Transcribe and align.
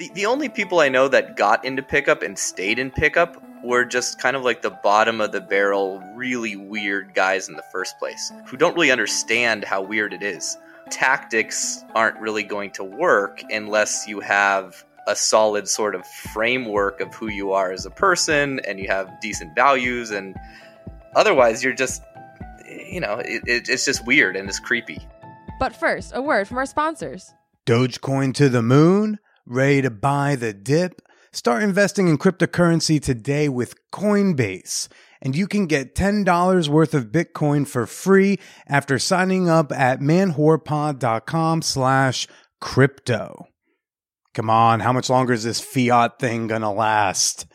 The, 0.00 0.10
the 0.14 0.24
only 0.24 0.48
people 0.48 0.80
I 0.80 0.88
know 0.88 1.08
that 1.08 1.36
got 1.36 1.62
into 1.62 1.82
pickup 1.82 2.22
and 2.22 2.38
stayed 2.38 2.78
in 2.78 2.90
pickup 2.90 3.36
were 3.62 3.84
just 3.84 4.18
kind 4.18 4.34
of 4.34 4.42
like 4.42 4.62
the 4.62 4.70
bottom 4.70 5.20
of 5.20 5.32
the 5.32 5.42
barrel, 5.42 6.02
really 6.16 6.56
weird 6.56 7.12
guys 7.12 7.50
in 7.50 7.54
the 7.54 7.64
first 7.70 7.98
place 7.98 8.32
who 8.46 8.56
don't 8.56 8.74
really 8.74 8.90
understand 8.90 9.62
how 9.62 9.82
weird 9.82 10.14
it 10.14 10.22
is. 10.22 10.56
Tactics 10.88 11.84
aren't 11.94 12.18
really 12.18 12.42
going 12.42 12.70
to 12.70 12.82
work 12.82 13.42
unless 13.50 14.08
you 14.08 14.20
have 14.20 14.86
a 15.06 15.14
solid 15.14 15.68
sort 15.68 15.94
of 15.94 16.06
framework 16.06 17.02
of 17.02 17.12
who 17.12 17.28
you 17.28 17.52
are 17.52 17.70
as 17.70 17.84
a 17.84 17.90
person 17.90 18.58
and 18.60 18.80
you 18.80 18.88
have 18.88 19.20
decent 19.20 19.54
values 19.54 20.10
and 20.10 20.34
otherwise 21.14 21.62
you're 21.62 21.74
just 21.74 22.02
you 22.66 23.00
know 23.00 23.16
it, 23.16 23.42
it, 23.46 23.68
it's 23.68 23.84
just 23.84 24.06
weird 24.06 24.34
and 24.34 24.48
it's 24.48 24.60
creepy 24.60 24.98
But 25.58 25.76
first, 25.76 26.12
a 26.14 26.22
word 26.22 26.48
from 26.48 26.56
our 26.56 26.64
sponsors. 26.64 27.34
Dogecoin 27.66 28.32
to 28.36 28.48
the 28.48 28.62
moon? 28.62 29.18
Ready 29.52 29.82
to 29.82 29.90
buy 29.90 30.36
the 30.36 30.52
dip? 30.52 31.02
Start 31.32 31.64
investing 31.64 32.06
in 32.06 32.18
cryptocurrency 32.18 33.02
today 33.02 33.48
with 33.48 33.74
Coinbase. 33.90 34.86
And 35.20 35.34
you 35.34 35.48
can 35.48 35.66
get 35.66 35.96
$10 35.96 36.68
worth 36.68 36.94
of 36.94 37.06
Bitcoin 37.06 37.66
for 37.66 37.84
free 37.84 38.38
after 38.68 38.96
signing 38.96 39.48
up 39.48 39.72
at 39.72 39.98
manwhorepod.com 39.98 41.62
slash 41.62 42.28
crypto. 42.60 43.48
Come 44.34 44.48
on, 44.48 44.78
how 44.78 44.92
much 44.92 45.10
longer 45.10 45.32
is 45.32 45.42
this 45.42 45.60
fiat 45.60 46.20
thing 46.20 46.46
gonna 46.46 46.72
last? 46.72 47.46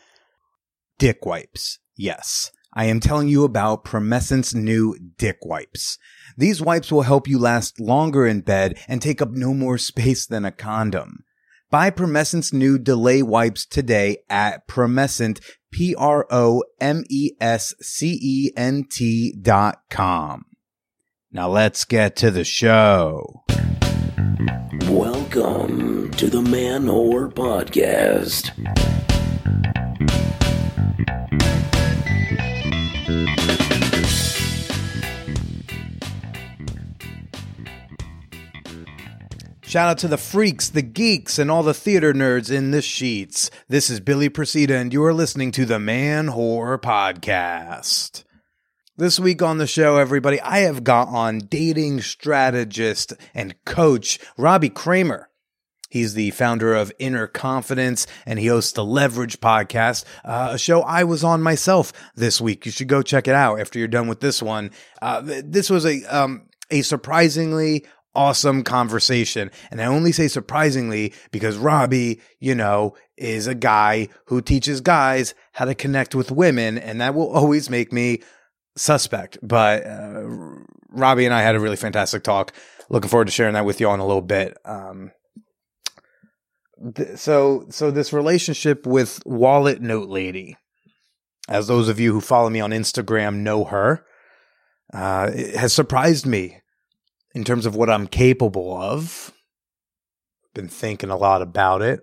Dick 0.98 1.24
wipes. 1.24 1.78
Yes, 1.96 2.50
I 2.74 2.84
am 2.84 3.00
telling 3.00 3.28
you 3.28 3.42
about 3.42 3.86
Promescent's 3.86 4.54
new 4.54 4.94
dick 5.16 5.38
wipes. 5.40 5.96
These 6.36 6.60
wipes 6.60 6.92
will 6.92 7.02
help 7.02 7.26
you 7.26 7.38
last 7.38 7.80
longer 7.80 8.26
in 8.26 8.42
bed 8.42 8.78
and 8.86 9.00
take 9.00 9.22
up 9.22 9.30
no 9.30 9.54
more 9.54 9.78
space 9.78 10.26
than 10.26 10.44
a 10.44 10.52
condom. 10.52 11.20
Buy 11.68 11.90
Promescent's 11.90 12.52
new 12.52 12.78
delay 12.78 13.24
wipes 13.24 13.66
today 13.66 14.18
at 14.30 14.68
Promescent, 14.68 15.40
P-R-O-M-E-S-C-E-N-T 15.72 16.58
dot 19.42 19.78
com. 19.90 20.44
Now 21.32 21.48
let's 21.48 21.84
get 21.84 22.14
to 22.16 22.30
the 22.30 22.44
show. 22.44 23.42
Welcome 24.88 26.12
to 26.12 26.30
the 26.30 26.42
Man 26.42 26.84
Whore 26.84 27.32
Podcast. 27.34 28.52
Shout 39.76 39.90
out 39.90 39.98
to 39.98 40.08
the 40.08 40.16
freaks, 40.16 40.70
the 40.70 40.80
geeks, 40.80 41.38
and 41.38 41.50
all 41.50 41.62
the 41.62 41.74
theater 41.74 42.14
nerds 42.14 42.50
in 42.50 42.70
the 42.70 42.80
sheets. 42.80 43.50
This 43.68 43.90
is 43.90 44.00
Billy 44.00 44.30
Procida, 44.30 44.70
and 44.70 44.90
you 44.90 45.04
are 45.04 45.12
listening 45.12 45.52
to 45.52 45.66
the 45.66 45.78
Man 45.78 46.28
Whore 46.28 46.80
Podcast. 46.80 48.24
This 48.96 49.20
week 49.20 49.42
on 49.42 49.58
the 49.58 49.66
show, 49.66 49.98
everybody, 49.98 50.40
I 50.40 50.60
have 50.60 50.82
got 50.82 51.08
on 51.08 51.40
dating 51.40 52.00
strategist 52.00 53.12
and 53.34 53.54
coach 53.66 54.18
Robbie 54.38 54.70
Kramer. 54.70 55.28
He's 55.90 56.14
the 56.14 56.30
founder 56.30 56.74
of 56.74 56.90
Inner 56.98 57.26
Confidence 57.26 58.06
and 58.24 58.38
he 58.38 58.46
hosts 58.46 58.72
the 58.72 58.82
Leverage 58.82 59.40
podcast, 59.40 60.06
uh, 60.24 60.52
a 60.52 60.58
show 60.58 60.80
I 60.84 61.04
was 61.04 61.22
on 61.22 61.42
myself 61.42 61.92
this 62.14 62.40
week. 62.40 62.64
You 62.64 62.72
should 62.72 62.88
go 62.88 63.02
check 63.02 63.28
it 63.28 63.34
out 63.34 63.60
after 63.60 63.78
you're 63.78 63.88
done 63.88 64.08
with 64.08 64.20
this 64.20 64.42
one. 64.42 64.70
Uh, 65.02 65.20
this 65.22 65.68
was 65.68 65.84
a, 65.84 66.02
um, 66.04 66.48
a 66.70 66.82
surprisingly 66.82 67.84
awesome 68.16 68.64
conversation. 68.64 69.50
And 69.70 69.80
I 69.80 69.84
only 69.84 70.10
say 70.10 70.26
surprisingly 70.26 71.12
because 71.30 71.56
Robbie, 71.56 72.20
you 72.40 72.54
know, 72.54 72.96
is 73.16 73.46
a 73.46 73.54
guy 73.54 74.08
who 74.26 74.40
teaches 74.40 74.80
guys 74.80 75.34
how 75.52 75.66
to 75.66 75.74
connect 75.74 76.14
with 76.14 76.30
women. 76.30 76.78
And 76.78 77.00
that 77.00 77.14
will 77.14 77.30
always 77.30 77.70
make 77.70 77.92
me 77.92 78.22
suspect. 78.76 79.38
But 79.42 79.86
uh, 79.86 80.24
Robbie 80.88 81.26
and 81.26 81.34
I 81.34 81.42
had 81.42 81.54
a 81.54 81.60
really 81.60 81.76
fantastic 81.76 82.24
talk. 82.24 82.52
Looking 82.88 83.10
forward 83.10 83.26
to 83.26 83.32
sharing 83.32 83.54
that 83.54 83.64
with 83.64 83.80
you 83.80 83.88
all 83.88 83.94
in 83.94 84.00
a 84.00 84.06
little 84.06 84.22
bit. 84.22 84.56
Um, 84.64 85.12
so, 87.14 87.66
so 87.70 87.90
this 87.90 88.12
relationship 88.12 88.86
with 88.86 89.22
Wallet 89.26 89.80
Note 89.80 90.08
Lady, 90.08 90.56
as 91.48 91.66
those 91.66 91.88
of 91.88 92.00
you 92.00 92.12
who 92.12 92.20
follow 92.20 92.50
me 92.50 92.60
on 92.60 92.70
Instagram 92.70 93.36
know 93.36 93.64
her, 93.64 94.04
uh, 94.92 95.30
has 95.32 95.72
surprised 95.72 96.26
me 96.26 96.60
in 97.36 97.44
terms 97.44 97.66
of 97.66 97.76
what 97.76 97.90
I'm 97.90 98.06
capable 98.06 98.74
of. 98.74 99.30
Been 100.54 100.68
thinking 100.68 101.10
a 101.10 101.18
lot 101.18 101.42
about 101.42 101.82
it. 101.82 102.00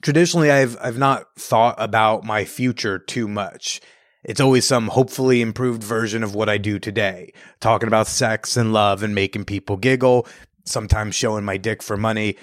Traditionally, 0.00 0.50
I've 0.50 0.78
I've 0.80 0.96
not 0.96 1.26
thought 1.38 1.74
about 1.78 2.24
my 2.24 2.46
future 2.46 2.98
too 2.98 3.28
much. 3.28 3.82
It's 4.24 4.40
always 4.40 4.66
some 4.66 4.88
hopefully 4.88 5.42
improved 5.42 5.82
version 5.82 6.22
of 6.22 6.34
what 6.34 6.48
I 6.48 6.56
do 6.56 6.78
today, 6.78 7.34
talking 7.60 7.86
about 7.86 8.06
sex 8.06 8.56
and 8.56 8.72
love 8.72 9.02
and 9.02 9.14
making 9.14 9.44
people 9.44 9.76
giggle, 9.76 10.26
sometimes 10.64 11.14
showing 11.14 11.44
my 11.44 11.58
dick 11.58 11.82
for 11.82 11.98
money, 11.98 12.36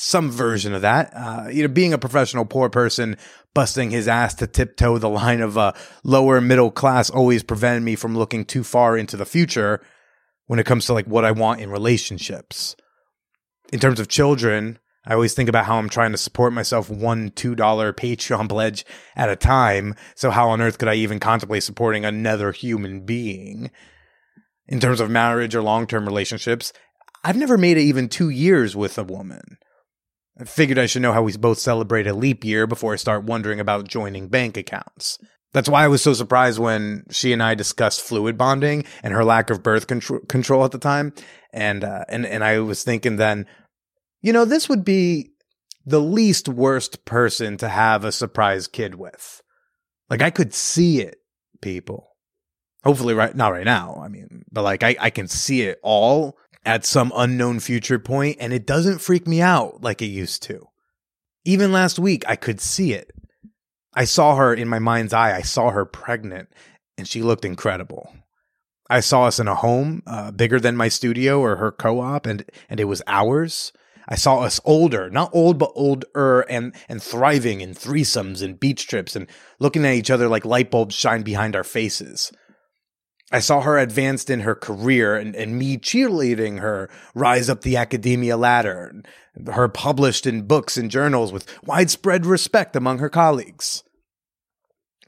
some 0.00 0.32
version 0.32 0.74
of 0.74 0.82
that. 0.82 1.12
Uh, 1.14 1.48
you 1.48 1.62
know, 1.62 1.72
being 1.72 1.92
a 1.92 1.98
professional 1.98 2.44
poor 2.44 2.68
person, 2.68 3.16
busting 3.54 3.92
his 3.92 4.08
ass 4.08 4.34
to 4.34 4.48
tiptoe 4.48 4.98
the 4.98 5.08
line 5.08 5.42
of 5.42 5.56
uh, 5.56 5.74
lower 6.02 6.40
middle 6.40 6.72
class 6.72 7.08
always 7.08 7.44
prevented 7.44 7.84
me 7.84 7.94
from 7.94 8.18
looking 8.18 8.44
too 8.44 8.64
far 8.64 8.98
into 8.98 9.16
the 9.16 9.24
future 9.24 9.80
when 10.52 10.58
it 10.58 10.66
comes 10.66 10.84
to 10.84 10.92
like 10.92 11.06
what 11.06 11.24
I 11.24 11.30
want 11.30 11.62
in 11.62 11.70
relationships. 11.70 12.76
In 13.72 13.80
terms 13.80 13.98
of 13.98 14.08
children, 14.08 14.78
I 15.06 15.14
always 15.14 15.32
think 15.32 15.48
about 15.48 15.64
how 15.64 15.78
I'm 15.78 15.88
trying 15.88 16.12
to 16.12 16.18
support 16.18 16.52
myself 16.52 16.90
one 16.90 17.30
$2 17.30 17.56
Patreon 17.56 18.48
pledge 18.50 18.84
at 19.16 19.30
a 19.30 19.34
time. 19.34 19.94
So 20.14 20.30
how 20.30 20.50
on 20.50 20.60
earth 20.60 20.76
could 20.76 20.88
I 20.88 20.96
even 20.96 21.20
contemplate 21.20 21.62
supporting 21.62 22.04
another 22.04 22.52
human 22.52 23.06
being? 23.06 23.70
In 24.68 24.78
terms 24.78 25.00
of 25.00 25.08
marriage 25.08 25.54
or 25.54 25.62
long-term 25.62 26.04
relationships, 26.04 26.74
I've 27.24 27.38
never 27.38 27.56
made 27.56 27.78
it 27.78 27.84
even 27.84 28.10
two 28.10 28.28
years 28.28 28.76
with 28.76 28.98
a 28.98 29.04
woman. 29.04 29.56
I 30.38 30.44
figured 30.44 30.78
I 30.78 30.84
should 30.84 31.00
know 31.00 31.14
how 31.14 31.22
we 31.22 31.34
both 31.34 31.60
celebrate 31.60 32.06
a 32.06 32.12
leap 32.12 32.44
year 32.44 32.66
before 32.66 32.92
I 32.92 32.96
start 32.96 33.24
wondering 33.24 33.58
about 33.58 33.88
joining 33.88 34.28
bank 34.28 34.58
accounts. 34.58 35.18
That's 35.52 35.68
why 35.68 35.84
I 35.84 35.88
was 35.88 36.02
so 36.02 36.14
surprised 36.14 36.58
when 36.58 37.04
she 37.10 37.32
and 37.32 37.42
I 37.42 37.54
discussed 37.54 38.00
fluid 38.00 38.38
bonding 38.38 38.84
and 39.02 39.12
her 39.12 39.24
lack 39.24 39.50
of 39.50 39.62
birth 39.62 39.86
control, 39.86 40.20
control 40.20 40.64
at 40.64 40.70
the 40.70 40.78
time. 40.78 41.12
And, 41.52 41.84
uh, 41.84 42.04
and, 42.08 42.24
and 42.24 42.42
I 42.42 42.60
was 42.60 42.82
thinking 42.82 43.16
then, 43.16 43.46
you 44.22 44.32
know, 44.32 44.46
this 44.46 44.68
would 44.68 44.84
be 44.84 45.32
the 45.84 46.00
least 46.00 46.48
worst 46.48 47.04
person 47.04 47.56
to 47.58 47.68
have 47.68 48.04
a 48.04 48.12
surprise 48.12 48.66
kid 48.66 48.94
with. 48.94 49.42
Like 50.08 50.22
I 50.22 50.30
could 50.30 50.54
see 50.54 51.00
it, 51.00 51.16
people. 51.60 52.08
Hopefully 52.84 53.14
right, 53.14 53.34
not 53.34 53.52
right 53.52 53.64
now. 53.64 54.00
I 54.02 54.08
mean, 54.08 54.44
but 54.50 54.62
like 54.62 54.82
I, 54.82 54.96
I 54.98 55.10
can 55.10 55.28
see 55.28 55.62
it 55.62 55.78
all 55.82 56.36
at 56.64 56.86
some 56.86 57.12
unknown 57.14 57.60
future 57.60 57.98
point 57.98 58.38
and 58.40 58.52
it 58.52 58.66
doesn't 58.66 59.00
freak 59.00 59.26
me 59.26 59.42
out 59.42 59.82
like 59.82 60.00
it 60.00 60.06
used 60.06 60.42
to. 60.44 60.66
Even 61.44 61.72
last 61.72 61.98
week, 61.98 62.24
I 62.26 62.36
could 62.36 62.60
see 62.60 62.92
it. 62.92 63.10
I 63.94 64.04
saw 64.04 64.36
her 64.36 64.54
in 64.54 64.68
my 64.68 64.78
mind's 64.78 65.12
eye. 65.12 65.36
I 65.36 65.42
saw 65.42 65.70
her 65.70 65.84
pregnant 65.84 66.48
and 66.96 67.06
she 67.06 67.22
looked 67.22 67.44
incredible. 67.44 68.14
I 68.88 69.00
saw 69.00 69.24
us 69.24 69.38
in 69.38 69.48
a 69.48 69.54
home 69.54 70.02
uh, 70.06 70.30
bigger 70.30 70.60
than 70.60 70.76
my 70.76 70.88
studio 70.88 71.40
or 71.40 71.56
her 71.56 71.72
co-op 71.72 72.26
and 72.26 72.44
and 72.68 72.80
it 72.80 72.84
was 72.84 73.02
ours. 73.06 73.72
I 74.08 74.16
saw 74.16 74.40
us 74.40 74.60
older, 74.64 75.08
not 75.08 75.30
old 75.32 75.58
but 75.58 75.72
older 75.74 76.40
and 76.48 76.74
and 76.88 77.02
thriving 77.02 77.60
in 77.60 77.74
threesomes 77.74 78.42
and 78.42 78.58
beach 78.58 78.88
trips 78.88 79.14
and 79.16 79.26
looking 79.58 79.84
at 79.86 79.94
each 79.94 80.10
other 80.10 80.28
like 80.28 80.44
light 80.44 80.70
bulbs 80.70 80.94
shine 80.94 81.22
behind 81.22 81.56
our 81.56 81.64
faces. 81.64 82.32
I 83.32 83.40
saw 83.40 83.62
her 83.62 83.78
advanced 83.78 84.28
in 84.28 84.40
her 84.40 84.54
career 84.54 85.16
and, 85.16 85.34
and 85.34 85.58
me 85.58 85.78
cheerleading 85.78 86.60
her 86.60 86.90
rise 87.14 87.48
up 87.48 87.62
the 87.62 87.78
academia 87.78 88.36
ladder, 88.36 89.02
her 89.50 89.68
published 89.68 90.26
in 90.26 90.42
books 90.42 90.76
and 90.76 90.90
journals 90.90 91.32
with 91.32 91.46
widespread 91.64 92.26
respect 92.26 92.76
among 92.76 92.98
her 92.98 93.08
colleagues. 93.08 93.84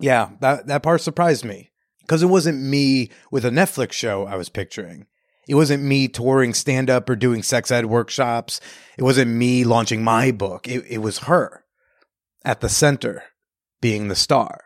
Yeah, 0.01 0.31
that, 0.41 0.67
that 0.69 0.83
part 0.83 1.03
surprised 1.03 1.45
me 1.45 1.71
because 2.01 2.23
it 2.23 2.27
wasn't 2.27 2.63
me 2.63 3.11
with 3.31 3.45
a 3.45 3.51
Netflix 3.51 3.93
show 3.93 4.27
I 4.27 4.37
was 4.37 4.49
picturing. 4.49 5.07
It 5.47 5.55
wasn't 5.55 5.83
me 5.83 6.09
touring 6.09 6.55
stand 6.55 6.89
up 6.89 7.11
or 7.11 7.17
doing 7.17 7.43
sex 7.43 7.71
ed 7.71 7.87
workshops. 7.87 8.59
It 8.97 9.03
wasn't 9.03 9.33
me 9.33 9.65
launching 9.65 10.03
my 10.03 10.31
book. 10.33 10.67
It, 10.67 10.87
it 10.89 10.99
was 10.99 11.19
her 11.21 11.65
at 12.43 12.63
the 12.63 12.71
center 12.71 13.25
being 13.83 14.09
the 14.09 14.15
star. 14.15 14.63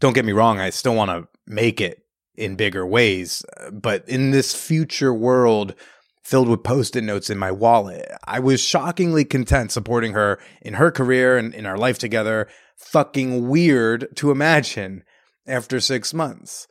Don't 0.00 0.14
get 0.14 0.24
me 0.24 0.32
wrong, 0.32 0.58
I 0.58 0.70
still 0.70 0.94
want 0.94 1.10
to 1.10 1.28
make 1.46 1.82
it 1.82 2.03
in 2.36 2.56
bigger 2.56 2.86
ways. 2.86 3.44
But 3.72 4.08
in 4.08 4.30
this 4.30 4.54
future 4.54 5.14
world 5.14 5.74
filled 6.22 6.48
with 6.48 6.62
post 6.62 6.96
it 6.96 7.02
notes 7.02 7.30
in 7.30 7.38
my 7.38 7.50
wallet, 7.50 8.06
I 8.24 8.40
was 8.40 8.60
shockingly 8.60 9.24
content 9.24 9.72
supporting 9.72 10.12
her 10.12 10.38
in 10.62 10.74
her 10.74 10.90
career 10.90 11.36
and 11.36 11.54
in 11.54 11.66
our 11.66 11.76
life 11.76 11.98
together. 11.98 12.48
Fucking 12.76 13.48
weird 13.48 14.08
to 14.16 14.30
imagine 14.30 15.04
after 15.46 15.80
six 15.80 16.14
months. 16.14 16.66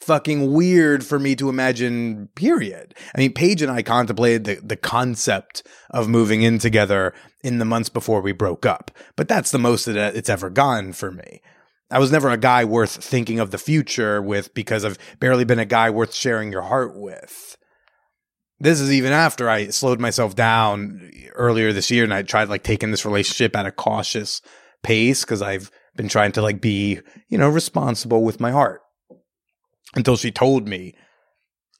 fucking 0.00 0.52
weird 0.52 1.04
for 1.04 1.18
me 1.18 1.34
to 1.36 1.48
imagine, 1.48 2.28
period. 2.34 2.94
I 3.14 3.18
mean, 3.18 3.32
Paige 3.32 3.62
and 3.62 3.72
I 3.72 3.82
contemplated 3.82 4.44
the, 4.44 4.54
the 4.62 4.76
concept 4.76 5.66
of 5.90 6.08
moving 6.08 6.42
in 6.42 6.58
together 6.58 7.14
in 7.42 7.58
the 7.58 7.64
months 7.64 7.88
before 7.88 8.20
we 8.20 8.32
broke 8.32 8.66
up, 8.66 8.90
but 9.16 9.28
that's 9.28 9.50
the 9.50 9.58
most 9.58 9.86
that 9.86 10.14
it's 10.16 10.28
ever 10.28 10.50
gone 10.50 10.92
for 10.92 11.10
me. 11.10 11.40
I 11.90 11.98
was 11.98 12.10
never 12.10 12.30
a 12.30 12.36
guy 12.36 12.64
worth 12.64 13.02
thinking 13.04 13.38
of 13.38 13.50
the 13.50 13.58
future 13.58 14.20
with 14.20 14.52
because 14.54 14.84
I've 14.84 14.98
barely 15.20 15.44
been 15.44 15.58
a 15.58 15.64
guy 15.64 15.90
worth 15.90 16.14
sharing 16.14 16.50
your 16.50 16.62
heart 16.62 16.96
with. 16.96 17.56
This 18.58 18.80
is 18.80 18.90
even 18.90 19.12
after 19.12 19.48
I 19.48 19.68
slowed 19.68 20.00
myself 20.00 20.34
down 20.34 21.10
earlier 21.34 21.72
this 21.72 21.90
year 21.90 22.04
and 22.04 22.14
I 22.14 22.22
tried 22.22 22.48
like 22.48 22.64
taking 22.64 22.90
this 22.90 23.04
relationship 23.04 23.54
at 23.54 23.66
a 23.66 23.70
cautious 23.70 24.40
pace 24.82 25.24
because 25.24 25.42
I've 25.42 25.70
been 25.94 26.08
trying 26.08 26.32
to 26.32 26.42
like 26.42 26.60
be, 26.60 27.00
you 27.28 27.38
know, 27.38 27.48
responsible 27.48 28.24
with 28.24 28.40
my 28.40 28.50
heart 28.50 28.80
until 29.94 30.16
she 30.16 30.32
told 30.32 30.66
me, 30.66 30.94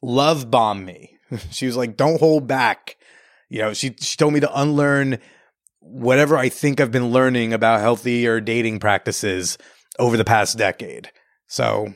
love 0.03 0.51
bomb 0.51 0.85
me. 0.85 1.19
she 1.51 1.67
was 1.67 1.77
like, 1.77 1.97
don't 1.97 2.21
hold 2.21 2.47
back. 2.47 2.97
You 3.49 3.63
know, 3.63 3.75
she, 3.75 3.97
she 3.99 4.17
told 4.17 4.35
me 4.35 4.41
to 4.41 4.61
unlearn 4.61 5.19
whatever 5.81 6.37
I 6.37 6.49
think 6.49 6.81
I've 6.81 6.93
been 6.93 7.11
learning 7.11 7.53
about 7.53 7.81
healthy 7.81 8.27
or 8.27 8.41
dating 8.41 8.81
practices 8.81 9.57
over 9.99 10.17
the 10.17 10.25
past 10.25 10.59
decade. 10.59 11.11
So 11.47 11.95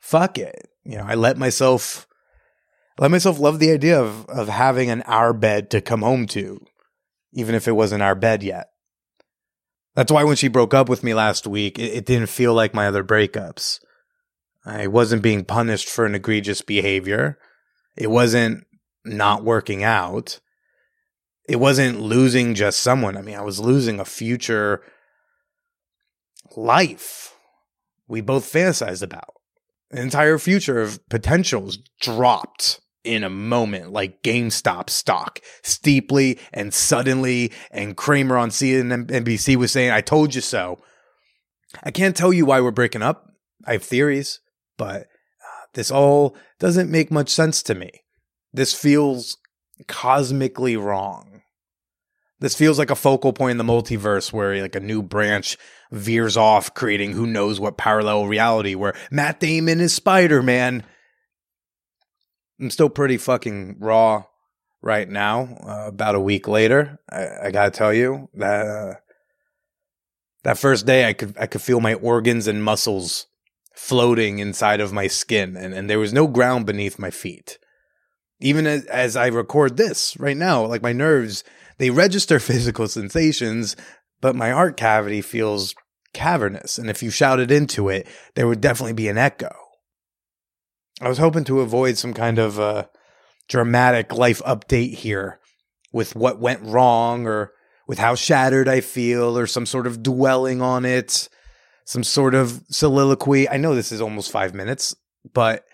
fuck 0.00 0.38
it. 0.38 0.68
You 0.84 0.98
know, 0.98 1.04
I 1.06 1.14
let 1.14 1.36
myself 1.36 2.06
let 2.98 3.10
myself 3.10 3.38
love 3.38 3.58
the 3.58 3.72
idea 3.72 4.00
of 4.00 4.26
of 4.26 4.48
having 4.48 4.90
an 4.90 5.02
our 5.02 5.32
bed 5.32 5.70
to 5.70 5.80
come 5.80 6.02
home 6.02 6.26
to, 6.28 6.64
even 7.32 7.54
if 7.54 7.66
it 7.66 7.72
wasn't 7.72 8.02
our 8.02 8.14
bed 8.14 8.42
yet. 8.42 8.68
That's 9.94 10.12
why 10.12 10.24
when 10.24 10.36
she 10.36 10.48
broke 10.48 10.74
up 10.74 10.88
with 10.88 11.02
me 11.02 11.14
last 11.14 11.46
week, 11.46 11.78
it, 11.78 11.92
it 11.92 12.06
didn't 12.06 12.28
feel 12.28 12.52
like 12.52 12.74
my 12.74 12.86
other 12.86 13.02
breakups. 13.02 13.80
I 14.64 14.88
wasn't 14.88 15.22
being 15.22 15.44
punished 15.44 15.88
for 15.88 16.04
an 16.04 16.14
egregious 16.14 16.60
behavior. 16.60 17.38
It 17.96 18.10
wasn't 18.10 18.64
not 19.04 19.44
working 19.44 19.82
out. 19.82 20.40
It 21.48 21.56
wasn't 21.56 22.00
losing 22.00 22.54
just 22.54 22.80
someone. 22.80 23.16
I 23.16 23.22
mean, 23.22 23.36
I 23.36 23.42
was 23.42 23.60
losing 23.60 24.00
a 24.00 24.04
future 24.04 24.82
life 26.56 27.34
we 28.08 28.20
both 28.20 28.50
fantasized 28.50 29.02
about. 29.02 29.34
An 29.90 29.98
entire 29.98 30.38
future 30.38 30.80
of 30.80 31.06
potentials 31.08 31.78
dropped 32.00 32.80
in 33.04 33.22
a 33.22 33.30
moment 33.30 33.92
like 33.92 34.22
GameStop 34.22 34.90
stock 34.90 35.40
steeply 35.62 36.38
and 36.52 36.74
suddenly. 36.74 37.52
And 37.70 37.96
Cramer 37.96 38.36
on 38.36 38.50
CNBC 38.50 39.56
was 39.56 39.72
saying, 39.72 39.90
I 39.90 40.00
told 40.00 40.34
you 40.34 40.40
so. 40.40 40.80
I 41.82 41.90
can't 41.90 42.16
tell 42.16 42.32
you 42.32 42.44
why 42.44 42.60
we're 42.60 42.72
breaking 42.72 43.02
up. 43.02 43.30
I 43.64 43.72
have 43.72 43.84
theories, 43.84 44.40
but 44.76 45.02
uh, 45.02 45.66
this 45.74 45.90
all 45.90 46.36
doesn't 46.58 46.90
make 46.90 47.10
much 47.10 47.28
sense 47.30 47.62
to 47.64 47.74
me. 47.74 47.90
This 48.52 48.74
feels 48.74 49.36
cosmically 49.86 50.76
wrong. 50.76 51.35
This 52.38 52.54
feels 52.54 52.78
like 52.78 52.90
a 52.90 52.96
focal 52.96 53.32
point 53.32 53.52
in 53.52 53.66
the 53.66 53.72
multiverse 53.72 54.32
where 54.32 54.60
like 54.60 54.74
a 54.74 54.80
new 54.80 55.02
branch 55.02 55.56
veers 55.90 56.36
off, 56.36 56.74
creating 56.74 57.12
who 57.12 57.26
knows 57.26 57.58
what 57.58 57.78
parallel 57.78 58.26
reality 58.26 58.74
where 58.74 58.94
Matt 59.10 59.40
Damon 59.40 59.80
is 59.80 59.94
Spider 59.94 60.42
Man. 60.42 60.84
I'm 62.60 62.70
still 62.70 62.90
pretty 62.90 63.16
fucking 63.16 63.76
raw 63.78 64.24
right 64.82 65.08
now. 65.08 65.56
Uh, 65.66 65.88
about 65.88 66.14
a 66.14 66.20
week 66.20 66.46
later, 66.46 66.98
I, 67.10 67.46
I 67.46 67.50
gotta 67.50 67.70
tell 67.70 67.92
you 67.92 68.28
that 68.34 68.66
uh, 68.66 68.94
that 70.44 70.58
first 70.58 70.86
day, 70.86 71.08
I 71.08 71.12
could 71.12 71.36
I 71.38 71.46
could 71.46 71.62
feel 71.62 71.80
my 71.80 71.94
organs 71.94 72.46
and 72.46 72.62
muscles 72.62 73.26
floating 73.74 74.38
inside 74.38 74.80
of 74.80 74.92
my 74.92 75.06
skin, 75.06 75.56
and, 75.56 75.74
and 75.74 75.90
there 75.90 75.98
was 75.98 76.12
no 76.12 76.26
ground 76.26 76.66
beneath 76.66 76.98
my 76.98 77.10
feet. 77.10 77.58
Even 78.40 78.66
as, 78.66 78.84
as 78.86 79.16
I 79.16 79.26
record 79.26 79.76
this 79.76 80.16
right 80.18 80.36
now, 80.36 80.64
like 80.66 80.82
my 80.82 80.92
nerves 80.92 81.42
they 81.78 81.90
register 81.90 82.38
physical 82.40 82.88
sensations, 82.88 83.76
but 84.20 84.36
my 84.36 84.50
heart 84.50 84.76
cavity 84.76 85.20
feels 85.20 85.74
cavernous. 86.12 86.78
And 86.78 86.88
if 86.88 87.02
you 87.02 87.10
shouted 87.10 87.50
into 87.50 87.88
it, 87.88 88.06
there 88.34 88.46
would 88.46 88.60
definitely 88.60 88.94
be 88.94 89.08
an 89.08 89.18
echo. 89.18 89.54
I 91.00 91.08
was 91.08 91.18
hoping 91.18 91.44
to 91.44 91.60
avoid 91.60 91.98
some 91.98 92.14
kind 92.14 92.38
of 92.38 92.58
uh, 92.58 92.86
dramatic 93.48 94.14
life 94.14 94.42
update 94.44 94.94
here 94.94 95.40
with 95.92 96.16
what 96.16 96.40
went 96.40 96.62
wrong 96.62 97.26
or 97.26 97.52
with 97.86 97.98
how 97.98 98.14
shattered 98.14 98.66
I 98.68 98.80
feel 98.80 99.38
or 99.38 99.46
some 99.46 99.66
sort 99.66 99.86
of 99.86 100.02
dwelling 100.02 100.62
on 100.62 100.84
it, 100.84 101.28
some 101.84 102.02
sort 102.02 102.34
of 102.34 102.62
soliloquy. 102.70 103.48
I 103.48 103.58
know 103.58 103.74
this 103.74 103.92
is 103.92 104.00
almost 104.00 104.32
five 104.32 104.54
minutes, 104.54 104.96
but 105.32 105.64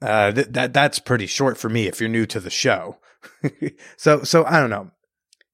uh, 0.00 0.32
th- 0.32 0.48
that 0.50 0.72
that's 0.72 0.98
pretty 0.98 1.26
short 1.26 1.58
for 1.58 1.68
me 1.68 1.86
if 1.86 2.00
you're 2.00 2.08
new 2.08 2.26
to 2.26 2.40
the 2.40 2.50
show. 2.50 2.98
so 3.96 4.24
so 4.24 4.44
I 4.44 4.58
don't 4.58 4.70
know 4.70 4.90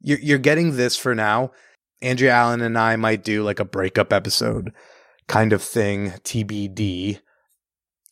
you're, 0.00 0.18
you're 0.18 0.38
getting 0.38 0.76
this 0.76 0.96
for 0.96 1.14
now. 1.14 1.52
Andrea 2.00 2.32
Allen 2.32 2.60
and 2.60 2.78
I 2.78 2.96
might 2.96 3.24
do 3.24 3.42
like 3.42 3.60
a 3.60 3.64
breakup 3.64 4.12
episode 4.12 4.72
kind 5.26 5.52
of 5.52 5.62
thing, 5.62 6.10
TBD. 6.24 7.20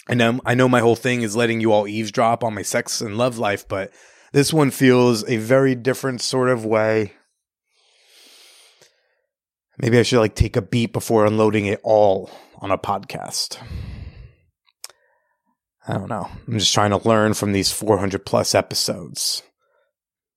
I 0.09 0.15
know, 0.15 0.41
I 0.45 0.55
know 0.55 0.69
my 0.69 0.81
whole 0.81 0.97
thing 0.97 1.23
is 1.23 1.37
letting 1.37 1.61
you 1.61 1.73
all 1.73 1.89
eavesdrop 1.89 2.45
on 2.45 2.55
my 2.55 2.63
sex 2.63 3.01
and 3.01 3.17
love 3.17 3.39
life, 3.39 3.67
but 3.67 3.93
this 4.33 4.53
one 4.53 4.71
feels 4.71 5.29
a 5.29 5.37
very 5.37 5.75
different 5.75 6.21
sort 6.21 6.49
of 6.49 6.65
way. 6.65 7.13
Maybe 9.79 9.99
I 9.99 10.03
should 10.03 10.21
like 10.21 10.35
take 10.35 10.57
a 10.57 10.63
beat 10.63 10.93
before 10.93 11.27
unloading 11.27 11.67
it 11.67 11.81
all 11.83 12.31
on 12.61 12.71
a 12.71 12.79
podcast. 12.79 13.59
I 15.87 15.95
don't 15.95 16.09
know. 16.09 16.29
I'm 16.47 16.59
just 16.59 16.75
trying 16.75 16.91
to 16.91 17.09
learn 17.09 17.35
from 17.35 17.53
these 17.53 17.71
400 17.71 18.25
plus 18.25 18.55
episodes 18.55 19.43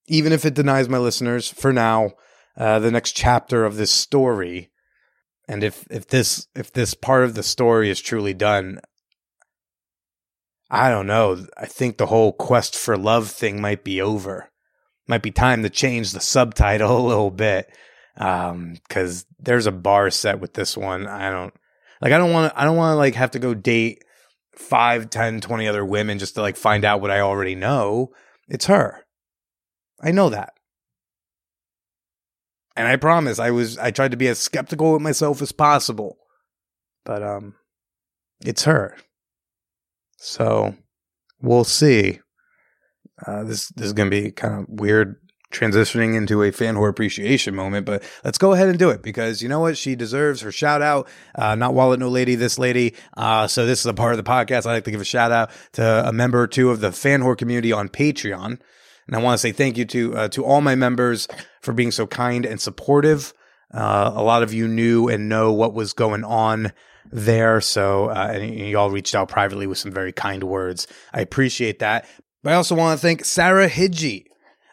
even 0.09 0.33
if 0.33 0.43
it 0.43 0.55
denies 0.55 0.89
my 0.89 0.97
listeners 0.97 1.47
for 1.47 1.71
now 1.71 2.11
uh, 2.57 2.79
the 2.79 2.91
next 2.91 3.13
chapter 3.13 3.63
of 3.63 3.77
this 3.77 3.91
story. 3.91 4.69
And 5.47 5.63
if 5.63 5.87
if 5.89 6.07
this 6.07 6.47
if 6.55 6.73
this 6.73 6.93
part 6.93 7.23
of 7.23 7.35
the 7.35 7.43
story 7.43 7.89
is 7.89 8.01
truly 8.01 8.33
done 8.33 8.81
i 10.69 10.89
don't 10.89 11.07
know. 11.07 11.45
I 11.57 11.65
think 11.65 11.97
the 11.97 12.05
whole 12.07 12.31
quest 12.31 12.75
for 12.75 12.95
love 12.95 13.31
thing 13.31 13.59
might 13.59 13.83
be 13.83 14.01
over. 14.01 14.51
Might 15.07 15.23
be 15.23 15.31
time 15.31 15.63
to 15.63 15.69
change 15.69 16.11
the 16.11 16.19
subtitle 16.19 16.97
a 17.05 17.07
little 17.07 17.31
bit 17.31 17.71
um 18.17 18.75
cuz 18.89 19.25
there's 19.39 19.65
a 19.65 19.71
bar 19.71 20.09
set 20.11 20.39
with 20.39 20.53
this 20.53 20.75
one. 20.75 21.07
I 21.07 21.31
don't 21.31 21.53
like 22.01 22.11
i 22.11 22.17
don't 22.17 22.31
want 22.31 22.53
i 22.55 22.65
don't 22.65 22.77
want 22.77 22.93
to 22.93 22.97
like 22.97 23.15
have 23.15 23.31
to 23.31 23.39
go 23.39 23.53
date 23.53 24.03
5 24.55 25.09
10 25.09 25.41
20 25.41 25.67
other 25.67 25.85
women 25.85 26.19
just 26.19 26.35
to 26.35 26.41
like 26.41 26.57
find 26.57 26.85
out 26.85 27.01
what 27.01 27.11
i 27.11 27.21
already 27.21 27.55
know. 27.55 28.11
It's 28.47 28.65
her 28.67 29.05
I 30.01 30.11
know 30.11 30.29
that. 30.29 30.53
And 32.75 32.87
I 32.87 32.95
promise 32.95 33.39
I 33.39 33.51
was 33.51 33.77
I 33.77 33.91
tried 33.91 34.11
to 34.11 34.17
be 34.17 34.27
as 34.27 34.39
skeptical 34.39 34.93
with 34.93 35.01
myself 35.01 35.41
as 35.41 35.51
possible. 35.51 36.17
But 37.05 37.23
um 37.23 37.55
it's 38.45 38.63
her. 38.63 38.95
So 40.17 40.75
we'll 41.41 41.65
see. 41.65 42.19
Uh, 43.25 43.43
this 43.43 43.67
this 43.69 43.87
is 43.87 43.93
gonna 43.93 44.09
be 44.09 44.31
kind 44.31 44.61
of 44.61 44.65
weird 44.69 45.17
transitioning 45.51 46.15
into 46.15 46.43
a 46.43 46.51
fan 46.51 46.75
whore 46.75 46.89
appreciation 46.89 47.55
moment, 47.55 47.85
but 47.85 48.03
let's 48.23 48.37
go 48.37 48.53
ahead 48.53 48.69
and 48.69 48.77
do 48.77 48.91
it 48.91 49.01
because 49.01 49.41
you 49.41 49.49
know 49.49 49.59
what? 49.59 49.77
She 49.77 49.95
deserves 49.95 50.41
her 50.41 50.51
shout 50.51 50.81
out. 50.81 51.07
Uh, 51.35 51.55
not 51.55 51.73
wallet, 51.73 51.99
no 51.99 52.07
lady, 52.07 52.35
this 52.35 52.59
lady. 52.59 52.95
Uh, 53.17 53.47
so 53.47 53.65
this 53.65 53.79
is 53.79 53.85
a 53.87 53.93
part 53.93 54.13
of 54.13 54.23
the 54.23 54.29
podcast. 54.29 54.67
I 54.67 54.73
like 54.73 54.83
to 54.85 54.91
give 54.91 55.01
a 55.01 55.05
shout 55.05 55.31
out 55.31 55.49
to 55.73 56.07
a 56.07 56.13
member 56.13 56.39
or 56.41 56.47
two 56.47 56.69
of 56.69 56.81
the 56.81 56.91
fan 56.91 57.21
whore 57.21 57.37
community 57.37 57.71
on 57.71 57.89
Patreon. 57.89 58.59
And 59.09 59.15
I 59.15 59.23
want 59.23 59.33
to 59.33 59.39
say 59.39 59.51
thank 59.51 59.75
you 59.75 59.85
to 59.85 60.15
uh, 60.15 60.27
to 60.29 60.45
all 60.45 60.61
my 60.61 60.75
members 60.75 61.27
for 61.61 61.73
being 61.73 61.89
so 61.89 62.05
kind 62.05 62.45
and 62.45 62.61
supportive. 62.61 63.33
Uh, 63.73 64.11
a 64.13 64.21
lot 64.21 64.43
of 64.43 64.53
you 64.53 64.67
knew 64.67 65.07
and 65.07 65.27
know 65.27 65.51
what 65.51 65.73
was 65.73 65.93
going 65.93 66.23
on 66.23 66.71
there, 67.11 67.59
so 67.59 68.11
uh, 68.11 68.33
and 68.35 68.53
you 68.53 68.77
all 68.77 68.91
reached 68.91 69.15
out 69.15 69.27
privately 69.27 69.65
with 69.65 69.79
some 69.79 69.91
very 69.91 70.11
kind 70.11 70.43
words. 70.43 70.85
I 71.11 71.21
appreciate 71.21 71.79
that. 71.79 72.07
But 72.43 72.53
I 72.53 72.55
also 72.55 72.75
want 72.75 72.99
to 72.99 73.01
thank 73.01 73.25
Sarah 73.25 73.67
Hidji. 73.67 74.27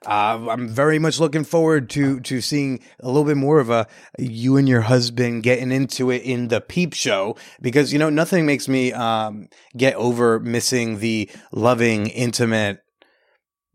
Uh, 0.05 0.47
I'm 0.50 0.69
very 0.69 0.99
much 0.99 1.19
looking 1.19 1.45
forward 1.45 1.88
to 1.90 2.21
to 2.21 2.43
seeing 2.43 2.81
a 3.00 3.07
little 3.07 3.25
bit 3.25 3.38
more 3.38 3.59
of 3.59 3.71
a 3.71 3.87
you 4.19 4.59
and 4.59 4.69
your 4.69 4.83
husband 4.83 5.45
getting 5.45 5.73
into 5.73 6.11
it 6.11 6.21
in 6.21 6.49
the 6.49 6.61
peep 6.61 6.93
show 6.93 7.37
because 7.62 7.90
you 7.90 7.99
know 7.99 8.11
nothing 8.11 8.45
makes 8.45 8.69
me 8.69 8.93
um, 8.93 9.49
get 9.75 9.95
over 9.95 10.38
missing 10.40 10.99
the 10.99 11.31
loving, 11.52 12.09
intimate 12.09 12.83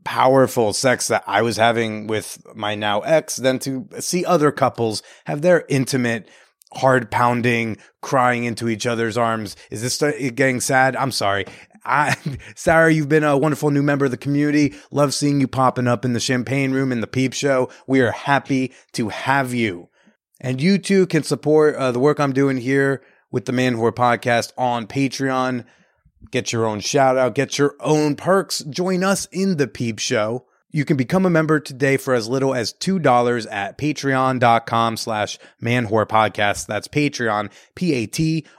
powerful 0.04 0.74
sex 0.74 1.08
that 1.08 1.24
I 1.28 1.42
was 1.42 1.58
having 1.58 2.08
with 2.08 2.42
my 2.56 2.76
now 2.76 3.02
ex 3.02 3.36
than 3.36 3.60
to 3.60 3.88
see 4.00 4.26
other 4.26 4.52
couples 4.52 5.04
have 5.26 5.42
their 5.42 5.66
intimate, 5.70 6.28
hard 6.74 7.12
pounding, 7.12 7.78
crying 8.02 8.44
into 8.44 8.70
each 8.70 8.86
other's 8.86 9.18
arms. 9.18 9.56
Is 9.70 9.82
this 9.82 9.98
getting 10.32 10.60
sad? 10.60 10.96
I'm 10.96 11.12
sorry. 11.12 11.46
I, 11.86 12.16
Sarah, 12.56 12.92
you've 12.92 13.10
been 13.10 13.24
a 13.24 13.38
wonderful 13.38 13.72
new 13.72 13.84
member 13.84 14.06
of 14.06 14.12
the 14.12 14.18
community. 14.18 14.76
Love 14.92 15.14
seeing 15.14 15.40
you 15.40 15.48
popping 15.48 15.88
up 15.88 16.06
in 16.06 16.14
the 16.14 16.20
champagne 16.20 16.72
room 16.72 16.92
in 16.92 17.02
the 17.02 17.08
peep 17.08 17.34
show. 17.34 17.70
We 17.88 18.02
are 18.02 18.12
happy 18.12 18.74
to 18.94 19.10
have 19.10 19.54
you. 19.54 19.90
And 20.40 20.62
you 20.62 20.78
too 20.78 21.06
can 21.06 21.24
support 21.24 21.76
uh, 21.76 21.92
the 21.92 22.00
work 22.00 22.20
I'm 22.20 22.34
doing 22.34 22.58
here 22.58 23.04
with 23.32 23.46
the 23.46 23.52
Man 23.52 23.76
Whore 23.76 23.92
podcast 23.92 24.52
on 24.58 24.88
Patreon 24.88 25.66
Get 26.30 26.54
your 26.54 26.66
own 26.66 26.80
shout 26.80 27.18
out, 27.18 27.36
get 27.36 27.58
your 27.58 27.76
own 27.80 28.16
perks. 28.16 28.60
Join 28.60 29.04
us 29.04 29.28
in 29.32 29.58
the 29.58 29.68
Peep 29.68 30.00
Show. 30.00 30.46
You 30.74 30.86
can 30.86 30.96
become 30.96 31.26
a 31.26 31.30
member 31.30 31.60
today 31.60 31.98
for 31.98 32.14
as 32.14 32.30
little 32.30 32.56
as 32.56 32.74
$2 32.74 33.52
at 33.52 33.78
patreon.com 33.78 34.98
slash 34.98 35.38
manwhore 35.62 36.08
podcast. 36.08 36.68
That's 36.68 36.88
Patreon, 36.88 37.52
P-A-T-R-E-O-N 37.76 38.50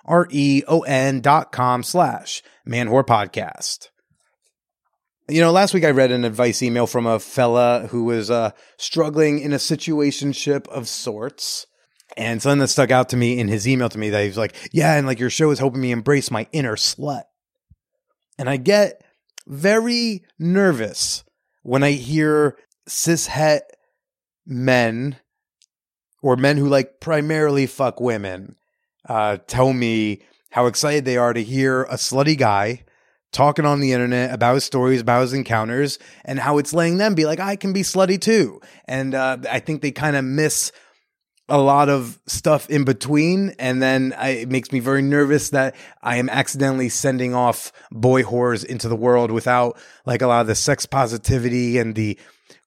dot 1.22 1.52
com 1.52 1.82
slash 1.82 2.42
manwhore 2.68 3.06
podcast. 3.06 3.88
You 5.28 5.40
know, 5.40 5.52
last 5.52 5.72
week 5.72 5.84
I 5.84 5.90
read 5.90 6.10
an 6.10 6.24
advice 6.26 6.62
email 6.62 6.86
from 6.86 7.06
a 7.06 7.18
fella 7.18 7.86
who 7.90 8.04
was 8.04 8.30
uh, 8.30 8.50
struggling 8.76 9.38
in 9.38 9.54
a 9.54 9.56
situationship 9.56 10.68
of 10.68 10.88
sorts. 10.88 11.66
And 12.14 12.42
something 12.42 12.58
that 12.58 12.68
stuck 12.68 12.90
out 12.90 13.08
to 13.10 13.16
me 13.16 13.38
in 13.38 13.48
his 13.48 13.66
email 13.66 13.88
to 13.88 13.96
me 13.98 14.10
that 14.10 14.20
he 14.20 14.28
was 14.28 14.36
like, 14.36 14.54
Yeah, 14.70 14.96
and 14.96 15.06
like 15.06 15.18
your 15.18 15.30
show 15.30 15.50
is 15.50 15.58
helping 15.58 15.80
me 15.80 15.92
embrace 15.92 16.30
my 16.30 16.46
inner 16.52 16.76
slut. 16.76 17.22
And 18.38 18.48
I 18.48 18.56
get 18.56 19.04
very 19.46 20.24
nervous 20.38 21.24
when 21.62 21.82
I 21.82 21.92
hear 21.92 22.56
cishet 22.88 23.60
men 24.46 25.16
or 26.22 26.36
men 26.36 26.56
who 26.56 26.68
like 26.68 27.00
primarily 27.00 27.66
fuck 27.66 28.00
women 28.00 28.56
uh, 29.08 29.38
tell 29.46 29.72
me 29.72 30.22
how 30.50 30.66
excited 30.66 31.04
they 31.04 31.16
are 31.16 31.32
to 31.32 31.42
hear 31.42 31.84
a 31.84 31.94
slutty 31.94 32.36
guy 32.36 32.84
talking 33.32 33.64
on 33.64 33.80
the 33.80 33.92
internet 33.92 34.32
about 34.32 34.54
his 34.54 34.64
stories, 34.64 35.00
about 35.00 35.22
his 35.22 35.32
encounters, 35.32 35.98
and 36.24 36.38
how 36.38 36.58
it's 36.58 36.74
letting 36.74 36.98
them 36.98 37.14
be 37.14 37.24
like, 37.24 37.40
I 37.40 37.56
can 37.56 37.72
be 37.72 37.80
slutty 37.80 38.20
too. 38.20 38.60
And 38.86 39.14
uh, 39.14 39.38
I 39.50 39.58
think 39.58 39.80
they 39.80 39.90
kind 39.90 40.16
of 40.16 40.24
miss 40.24 40.70
a 41.48 41.58
lot 41.58 41.88
of 41.88 42.18
stuff 42.26 42.70
in 42.70 42.84
between. 42.84 43.54
And 43.58 43.82
then 43.82 44.14
I, 44.16 44.28
it 44.30 44.48
makes 44.48 44.72
me 44.72 44.80
very 44.80 45.02
nervous 45.02 45.50
that 45.50 45.74
I 46.02 46.16
am 46.16 46.28
accidentally 46.28 46.88
sending 46.88 47.34
off 47.34 47.72
boy 47.90 48.22
whores 48.22 48.64
into 48.64 48.88
the 48.88 48.96
world 48.96 49.30
without 49.30 49.78
like 50.06 50.22
a 50.22 50.26
lot 50.26 50.42
of 50.42 50.46
the 50.46 50.54
sex 50.54 50.86
positivity 50.86 51.78
and 51.78 51.94
the 51.94 52.18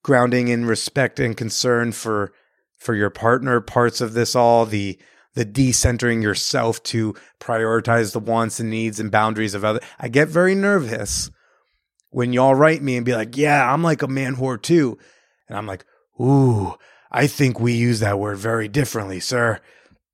grounding 0.03 0.49
in 0.49 0.65
respect 0.65 1.19
and 1.19 1.35
concern 1.35 1.91
for 1.91 2.31
for 2.77 2.93
your 2.93 3.09
partner 3.09 3.59
parts 3.59 4.01
of 4.01 4.13
this 4.13 4.35
all 4.35 4.65
the 4.65 4.99
the 5.33 5.45
decentering 5.45 6.21
yourself 6.21 6.81
to 6.83 7.15
prioritize 7.39 8.13
the 8.13 8.19
wants 8.19 8.59
and 8.59 8.69
needs 8.69 8.99
and 8.99 9.11
boundaries 9.11 9.53
of 9.53 9.65
other. 9.65 9.79
I 9.99 10.07
get 10.07 10.29
very 10.29 10.55
nervous 10.55 11.29
when 12.09 12.31
y'all 12.31 12.55
write 12.55 12.81
me 12.81 12.95
and 12.95 13.05
be 13.05 13.15
like, 13.15 13.35
"Yeah, 13.35 13.71
I'm 13.71 13.83
like 13.83 14.01
a 14.01 14.07
man 14.07 14.35
whore 14.35 14.61
too," 14.61 14.97
and 15.49 15.57
I'm 15.57 15.65
like, 15.65 15.85
"Ooh, 16.21 16.75
I 17.15 17.27
think 17.27 17.59
we 17.59 17.73
use 17.73 18.01
that 18.01 18.19
word 18.19 18.37
very 18.37 18.67
differently, 18.67 19.19
sir." 19.19 19.59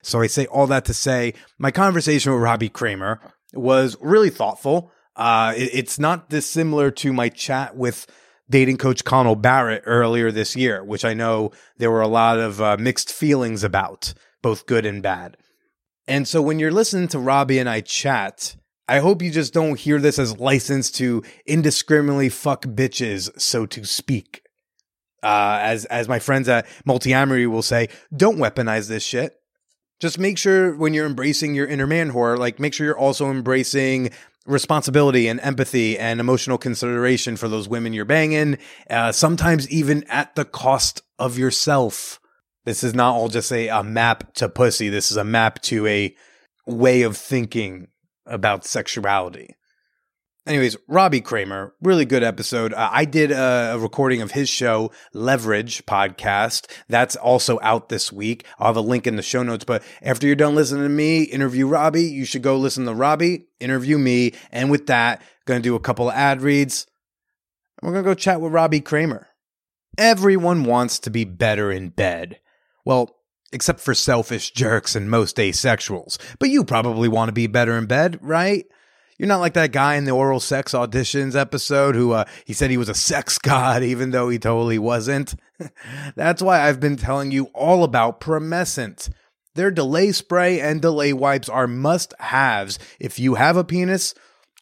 So 0.03 0.21
I 0.21 0.27
say 0.27 0.45
all 0.47 0.67
that 0.67 0.85
to 0.85 0.93
say, 0.93 1.33
my 1.59 1.71
conversation 1.71 2.31
with 2.31 2.41
Robbie 2.41 2.69
Kramer 2.69 3.19
was 3.53 3.97
really 4.01 4.29
thoughtful. 4.29 4.91
Uh, 5.15 5.53
it, 5.55 5.69
it's 5.73 5.99
not 5.99 6.29
dissimilar 6.29 6.91
to 6.91 7.13
my 7.13 7.29
chat 7.29 7.75
with 7.75 8.07
dating 8.49 8.77
coach 8.77 9.03
Connell 9.03 9.35
Barrett 9.35 9.83
earlier 9.85 10.31
this 10.31 10.55
year, 10.55 10.83
which 10.83 11.05
I 11.05 11.13
know 11.13 11.51
there 11.77 11.91
were 11.91 12.01
a 12.01 12.07
lot 12.07 12.39
of 12.39 12.61
uh, 12.61 12.77
mixed 12.77 13.11
feelings 13.11 13.63
about 13.63 14.13
both 14.41 14.65
good 14.65 14.85
and 14.85 15.01
bad. 15.01 15.37
And 16.07 16.27
so 16.27 16.41
when 16.41 16.59
you're 16.59 16.71
listening 16.71 17.07
to 17.09 17.19
Robbie 17.19 17.59
and 17.59 17.69
I 17.69 17.81
chat, 17.81 18.55
I 18.87 18.99
hope 18.99 19.21
you 19.21 19.31
just 19.31 19.53
don't 19.53 19.79
hear 19.79 19.99
this 19.99 20.19
as 20.19 20.39
license 20.39 20.91
to 20.91 21.23
indiscriminately 21.45 22.29
fuck 22.29 22.65
bitches, 22.65 23.39
so 23.39 23.65
to 23.67 23.85
speak. 23.85 24.40
Uh, 25.23 25.59
as 25.61 25.85
as 25.85 26.07
my 26.07 26.19
friends 26.19 26.49
at 26.49 26.65
Multiamory 26.87 27.49
will 27.49 27.61
say, 27.61 27.89
don't 28.15 28.37
weaponize 28.37 28.87
this 28.87 29.03
shit. 29.03 29.35
Just 29.99 30.17
make 30.17 30.37
sure 30.37 30.75
when 30.75 30.93
you're 30.95 31.05
embracing 31.05 31.53
your 31.53 31.67
inner 31.67 31.85
man 31.85 32.11
whore, 32.11 32.37
like 32.37 32.59
make 32.59 32.73
sure 32.73 32.87
you're 32.87 32.97
also 32.97 33.29
embracing 33.29 34.09
responsibility 34.47 35.27
and 35.27 35.39
empathy 35.41 35.97
and 35.97 36.19
emotional 36.19 36.57
consideration 36.57 37.37
for 37.37 37.47
those 37.47 37.69
women 37.69 37.93
you're 37.93 38.05
banging. 38.05 38.57
Uh, 38.89 39.11
sometimes 39.11 39.69
even 39.69 40.03
at 40.05 40.35
the 40.35 40.45
cost 40.45 41.03
of 41.19 41.37
yourself. 41.37 42.19
This 42.65 42.83
is 42.83 42.93
not 42.93 43.15
all 43.15 43.27
just 43.27 43.51
a, 43.51 43.69
a 43.69 43.83
map 43.83 44.33
to 44.35 44.49
pussy. 44.49 44.89
This 44.89 45.11
is 45.11 45.17
a 45.17 45.23
map 45.23 45.61
to 45.63 45.87
a 45.87 46.15
way 46.67 47.01
of 47.03 47.17
thinking 47.17 47.87
about 48.25 48.65
sexuality. 48.65 49.55
Anyways, 50.47 50.75
Robbie 50.87 51.21
Kramer, 51.21 51.75
really 51.83 52.03
good 52.03 52.23
episode. 52.23 52.73
Uh, 52.73 52.89
I 52.91 53.05
did 53.05 53.31
a, 53.31 53.73
a, 53.73 53.77
recording 53.77 54.23
of 54.23 54.31
his 54.31 54.49
show, 54.49 54.91
Leverage 55.13 55.85
Podcast. 55.85 56.65
That's 56.89 57.15
also 57.15 57.59
out 57.61 57.89
this 57.89 58.11
week. 58.11 58.45
I'll 58.57 58.67
have 58.67 58.75
a 58.75 58.81
link 58.81 59.05
in 59.05 59.17
the 59.17 59.21
show 59.21 59.43
notes. 59.43 59.65
But 59.65 59.83
after 60.01 60.25
you're 60.25 60.35
done 60.35 60.55
listening 60.55 60.81
to 60.81 60.89
me 60.89 61.21
interview 61.23 61.67
Robbie, 61.67 62.05
you 62.05 62.25
should 62.25 62.41
go 62.41 62.57
listen 62.57 62.85
to 62.85 62.93
Robbie, 62.95 63.45
interview 63.59 63.99
me. 63.99 64.33
And 64.51 64.71
with 64.71 64.87
that, 64.87 65.21
going 65.45 65.61
to 65.61 65.63
do 65.63 65.75
a 65.75 65.79
couple 65.79 66.09
of 66.09 66.15
ad 66.15 66.41
reads. 66.41 66.87
We're 67.83 67.91
going 67.91 68.03
to 68.03 68.09
go 68.09 68.15
chat 68.15 68.41
with 68.41 68.51
Robbie 68.51 68.81
Kramer. 68.81 69.27
Everyone 69.95 70.63
wants 70.63 70.97
to 70.99 71.11
be 71.11 71.23
better 71.23 71.71
in 71.71 71.89
bed. 71.89 72.39
Well, 72.83 73.15
except 73.53 73.79
for 73.79 73.93
selfish 73.93 74.51
jerks 74.51 74.95
and 74.95 75.11
most 75.11 75.37
asexuals. 75.37 76.17
But 76.39 76.49
you 76.49 76.63
probably 76.63 77.09
want 77.09 77.29
to 77.29 77.33
be 77.33 77.45
better 77.45 77.77
in 77.77 77.85
bed, 77.85 78.17
right? 78.23 78.65
You're 79.21 79.27
not 79.27 79.39
like 79.39 79.53
that 79.53 79.71
guy 79.71 79.97
in 79.97 80.05
the 80.05 80.13
oral 80.13 80.39
sex 80.39 80.71
auditions 80.71 81.35
episode 81.35 81.93
who 81.93 82.11
uh, 82.11 82.25
he 82.43 82.53
said 82.53 82.71
he 82.71 82.77
was 82.77 82.89
a 82.89 82.95
sex 82.95 83.37
god, 83.37 83.83
even 83.83 84.09
though 84.09 84.29
he 84.29 84.39
totally 84.39 84.79
wasn't. 84.79 85.35
That's 86.15 86.41
why 86.41 86.67
I've 86.67 86.79
been 86.79 86.95
telling 86.95 87.29
you 87.29 87.43
all 87.53 87.83
about 87.83 88.19
Promescent. 88.19 89.11
Their 89.53 89.69
delay 89.69 90.11
spray 90.11 90.59
and 90.59 90.81
delay 90.81 91.13
wipes 91.13 91.49
are 91.49 91.67
must 91.67 92.15
haves 92.19 92.79
if 92.99 93.19
you 93.19 93.35
have 93.35 93.57
a 93.57 93.63
penis 93.63 94.15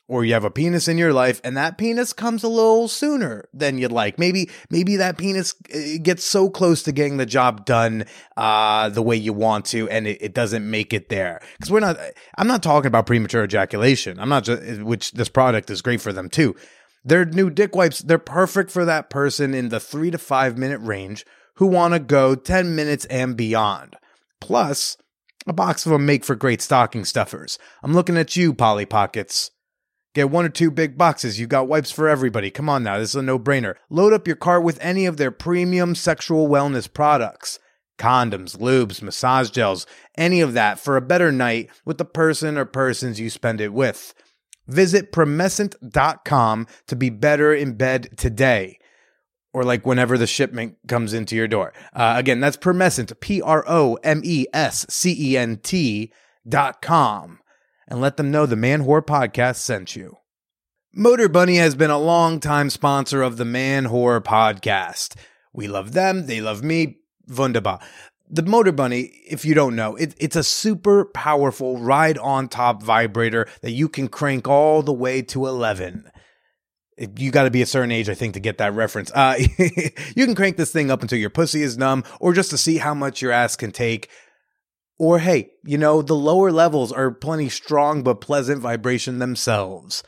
or 0.10 0.26
you 0.26 0.34
have 0.34 0.44
a 0.44 0.52
penis 0.52 0.88
in 0.88 0.98
your 0.98 1.14
life 1.14 1.40
and 1.44 1.56
that 1.56 1.78
penis 1.78 2.12
comes 2.12 2.44
a 2.44 2.50
little 2.50 2.88
sooner 2.88 3.48
than 3.54 3.78
you'd 3.78 3.92
like. 3.92 4.18
Maybe 4.20 4.50
maybe 4.70 4.98
that 4.98 5.18
penis 5.18 5.54
uh, 5.74 6.00
gets 6.02 6.26
so 6.26 6.50
close 6.50 6.84
to 6.84 6.92
getting 6.92 7.18
the 7.18 7.26
job 7.26 7.66
done 7.66 8.06
uh, 8.36 8.90
the 8.90 9.04
way 9.04 9.16
you 9.16 9.32
want 9.32 9.66
to 9.66 9.88
and 9.90 10.08
it, 10.08 10.18
it 10.20 10.34
doesn't 10.34 10.70
make 10.70 10.94
it 10.94 11.10
there. 11.10 11.40
Cuz 11.62 11.72
we're 11.72 11.80
not 11.80 11.98
I'm 12.38 12.48
not 12.48 12.64
talking 12.64 12.88
about 12.88 13.06
premature 13.06 13.44
ejaculation. 13.44 14.20
I'm 14.20 14.30
not 14.30 14.44
just 14.44 14.82
which 14.82 15.12
this 15.12 15.30
product 15.30 15.70
is 15.70 15.82
great 15.82 16.02
for 16.02 16.12
them 16.12 16.28
too. 16.28 16.56
Their 17.06 17.24
new 17.24 17.50
dick 17.50 17.76
wipes, 17.76 18.00
they're 18.00 18.18
perfect 18.18 18.72
for 18.72 18.84
that 18.84 19.10
person 19.10 19.54
in 19.54 19.70
the 19.70 19.80
3 19.80 20.12
to 20.12 20.18
5 20.18 20.58
minute 20.58 20.82
range 20.82 21.26
who 21.56 21.68
want 21.68 21.94
to 21.94 22.00
go 22.00 22.36
10 22.36 22.76
minutes 22.76 23.06
and 23.06 23.38
beyond. 23.38 23.96
Plus, 24.42 24.98
a 25.48 25.54
box 25.54 25.86
of 25.86 25.92
them 25.92 26.06
make 26.06 26.26
for 26.26 26.36
great 26.36 26.62
stocking 26.62 27.06
stuffers. 27.06 27.60
I'm 27.84 27.94
looking 27.94 28.18
at 28.18 28.36
you, 28.36 28.54
Polly 28.54 28.86
Pockets. 28.86 29.52
Get 30.16 30.32
one 30.32 30.46
or 30.46 30.50
two 30.50 30.72
big 30.72 30.98
boxes. 30.98 31.40
You've 31.40 31.50
got 31.50 31.68
wipes 31.68 31.92
for 31.92 32.10
everybody. 32.10 32.50
Come 32.50 32.68
on 32.68 32.84
now, 32.84 32.98
this 32.98 33.10
is 33.10 33.16
a 33.16 33.22
no 33.22 33.38
brainer. 33.38 33.76
Load 33.90 34.14
up 34.14 34.28
your 34.28 34.36
cart 34.36 34.64
with 34.64 34.80
any 34.82 35.06
of 35.06 35.18
their 35.18 35.32
premium 35.32 35.96
sexual 35.96 36.48
wellness 36.48 36.92
products 36.92 37.60
condoms, 38.00 38.58
lubes, 38.58 39.02
massage 39.02 39.52
gels, 39.52 39.86
any 40.18 40.42
of 40.42 40.54
that 40.54 40.80
for 40.80 40.98
a 40.98 41.02
better 41.02 41.32
night 41.32 41.70
with 41.86 42.00
the 42.00 42.06
person 42.06 42.58
or 42.58 42.66
persons 42.66 43.20
you 43.20 43.30
spend 43.30 43.62
it 43.62 43.74
with. 43.74 44.16
Visit 44.68 45.12
promescent.com 45.12 46.68
to 46.88 46.96
be 46.96 47.10
better 47.10 47.54
in 47.54 47.74
bed 47.74 48.18
today. 48.18 48.80
Or 49.52 49.64
like 49.64 49.86
whenever 49.86 50.18
the 50.18 50.28
shipment 50.28 50.78
comes 50.88 51.14
into 51.14 51.36
your 51.36 51.48
door. 51.48 51.74
Uh, 51.92 52.14
again, 52.16 52.40
that's 52.40 52.56
Promescent, 52.56 53.20
P 53.20 53.42
R 53.42 53.64
O 53.68 53.96
M 54.04 54.22
E 54.24 54.46
S 54.54 54.86
C 54.90 55.16
E 55.32 55.38
N 55.38 55.58
T 55.58 56.14
dot 56.48 56.84
com 56.84 57.40
and 57.90 58.00
let 58.00 58.16
them 58.16 58.32
know 58.32 58.46
the 58.46 58.56
Man 58.56 58.86
Whore 58.86 59.06
podcast 59.06 59.58
sent 59.58 59.96
you. 59.96 60.18
Motor 60.94 61.28
Bunny 61.28 61.58
has 61.58 61.76
been 61.76 61.90
a 61.90 62.00
long-time 62.00 62.70
sponsor 62.70 63.22
of 63.22 63.36
the 63.36 63.46
Man 63.46 63.88
Whore 63.88 64.22
podcast. 64.22 65.16
We 65.52 65.68
love 65.68 65.92
them, 65.92 66.28
they 66.28 66.40
love 66.40 66.64
me. 66.64 67.00
Wunderbar. 67.28 67.80
The 68.30 68.44
Motor 68.44 68.72
Bunny, 68.72 69.12
if 69.28 69.44
you 69.44 69.56
don't 69.56 69.76
know, 69.76 69.96
it, 69.96 70.16
it's 70.20 70.36
a 70.36 70.44
super 70.44 71.06
powerful 71.06 71.78
ride 71.80 72.18
on 72.20 72.48
top 72.48 72.82
vibrator 72.82 73.48
that 73.62 73.72
you 73.72 73.90
can 73.90 74.08
crank 74.08 74.48
all 74.48 74.84
the 74.84 74.94
way 74.94 75.22
to 75.24 75.48
11 75.48 76.10
you 77.16 77.32
got 77.32 77.44
to 77.44 77.52
be 77.52 77.62
a 77.62 77.66
certain 77.66 77.92
age, 77.92 78.10
I 78.10 78.14
think, 78.14 78.34
to 78.34 78.40
get 78.40 78.58
that 78.58 78.74
reference. 78.74 79.12
Uh, 79.12 79.36
you 80.16 80.26
can 80.26 80.36
crank 80.36 80.58
this 80.58 80.72
thing 80.72 80.92
up 80.92 81.02
until 81.02 81.18
your 81.18 81.30
pussy 81.30 81.62
is 81.62 81.78
numb, 81.78 82.04
or 82.20 82.34
just 82.34 82.50
to 82.50 82.58
see 82.58 82.78
how 82.78 82.94
much 82.94 83.22
your 83.22 83.32
ass 83.32 83.56
can 83.56 83.72
take. 83.72 84.10
Or 85.00 85.20
hey, 85.20 85.52
you 85.64 85.78
know, 85.78 86.02
the 86.02 86.16
lower 86.16 86.52
levels 86.52 86.92
are 86.92 87.10
plenty 87.10 87.48
strong 87.48 88.04
but 88.04 88.22
pleasant 88.22 88.62
vibration 88.62 89.20
themselves. 89.20 90.04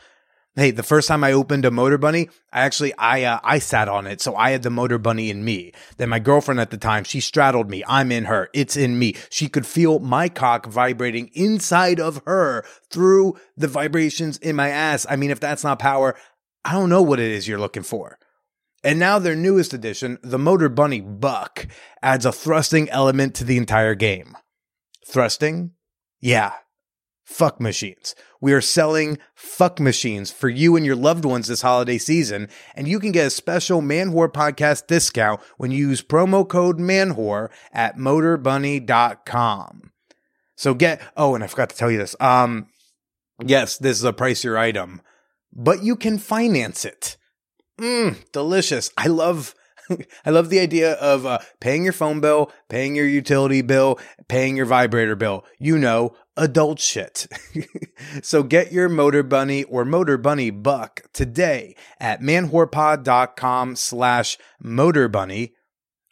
Hey, 0.55 0.71
the 0.71 0.83
first 0.83 1.07
time 1.07 1.23
I 1.23 1.31
opened 1.31 1.63
a 1.63 1.71
motor 1.71 1.97
bunny, 1.97 2.29
I 2.51 2.59
actually 2.59 2.93
I 2.97 3.23
uh, 3.23 3.39
I 3.41 3.59
sat 3.59 3.87
on 3.87 4.05
it, 4.05 4.19
so 4.19 4.35
I 4.35 4.51
had 4.51 4.63
the 4.63 4.69
motor 4.69 4.97
bunny 4.97 5.29
in 5.29 5.45
me. 5.45 5.71
Then 5.95 6.09
my 6.09 6.19
girlfriend 6.19 6.59
at 6.59 6.71
the 6.71 6.77
time, 6.77 7.05
she 7.05 7.21
straddled 7.21 7.69
me. 7.69 7.85
I'm 7.87 8.11
in 8.11 8.25
her. 8.25 8.49
It's 8.53 8.75
in 8.75 8.99
me. 8.99 9.15
She 9.29 9.47
could 9.47 9.65
feel 9.65 9.99
my 9.99 10.27
cock 10.27 10.65
vibrating 10.65 11.29
inside 11.33 12.01
of 12.01 12.21
her 12.25 12.65
through 12.89 13.37
the 13.55 13.69
vibrations 13.69 14.37
in 14.39 14.57
my 14.57 14.67
ass. 14.67 15.05
I 15.09 15.15
mean, 15.15 15.31
if 15.31 15.39
that's 15.39 15.63
not 15.63 15.79
power, 15.79 16.17
I 16.65 16.73
don't 16.73 16.89
know 16.89 17.01
what 17.01 17.21
it 17.21 17.31
is 17.31 17.47
you're 17.47 17.57
looking 17.57 17.83
for. 17.83 18.19
And 18.83 18.99
now 18.99 19.19
their 19.19 19.37
newest 19.37 19.73
addition, 19.73 20.17
the 20.21 20.39
Motor 20.39 20.67
Bunny 20.67 20.99
Buck, 20.99 21.65
adds 22.01 22.25
a 22.25 22.33
thrusting 22.33 22.89
element 22.89 23.35
to 23.35 23.45
the 23.45 23.55
entire 23.55 23.95
game. 23.95 24.35
Thrusting? 25.11 25.71
Yeah. 26.21 26.53
fuck 27.25 27.59
machines. 27.59 28.15
We 28.39 28.53
are 28.53 28.61
selling 28.61 29.17
fuck 29.35 29.77
machines 29.77 30.31
for 30.31 30.47
you 30.47 30.77
and 30.77 30.85
your 30.85 30.95
loved 30.95 31.25
ones 31.25 31.47
this 31.47 31.61
holiday 31.61 31.97
season, 31.97 32.47
and 32.75 32.87
you 32.87 32.97
can 32.97 33.11
get 33.11 33.27
a 33.27 33.29
special 33.29 33.81
Man 33.81 34.11
Whore 34.11 34.31
podcast 34.31 34.87
discount 34.87 35.41
when 35.57 35.69
you 35.71 35.89
use 35.89 36.01
promo 36.01 36.47
code 36.47 36.79
MANWHORE 36.79 37.51
at 37.73 37.97
motorbunny.com. 37.97 39.91
So 40.55 40.73
get, 40.73 41.01
oh, 41.17 41.35
and 41.35 41.43
I 41.43 41.47
forgot 41.47 41.69
to 41.71 41.75
tell 41.75 41.91
you 41.91 41.97
this. 41.97 42.15
Um, 42.21 42.67
yes, 43.43 43.77
this 43.77 43.97
is 43.97 44.05
a 44.05 44.13
pricier 44.13 44.57
item, 44.57 45.01
but 45.51 45.83
you 45.83 45.97
can 45.97 46.19
finance 46.19 46.85
it. 46.85 47.17
Mmm, 47.77 48.31
delicious. 48.31 48.91
I 48.97 49.07
love 49.07 49.55
I 50.25 50.29
love 50.29 50.49
the 50.49 50.59
idea 50.59 50.93
of 50.93 51.25
uh, 51.25 51.39
paying 51.59 51.83
your 51.83 51.93
phone 51.93 52.19
bill, 52.19 52.51
paying 52.69 52.95
your 52.95 53.07
utility 53.07 53.61
bill, 53.61 53.99
paying 54.27 54.55
your 54.55 54.65
vibrator 54.65 55.15
bill. 55.15 55.45
You 55.59 55.77
know, 55.77 56.15
adult 56.37 56.79
shit. 56.79 57.27
so 58.21 58.43
get 58.43 58.71
your 58.71 58.89
Motor 58.89 59.23
Bunny 59.23 59.63
or 59.65 59.85
Motor 59.85 60.17
Bunny 60.17 60.49
buck 60.49 61.01
today 61.13 61.75
at 61.99 62.21
manwhorepod.com 62.21 63.75
slash 63.75 64.37
motorbunny 64.63 65.51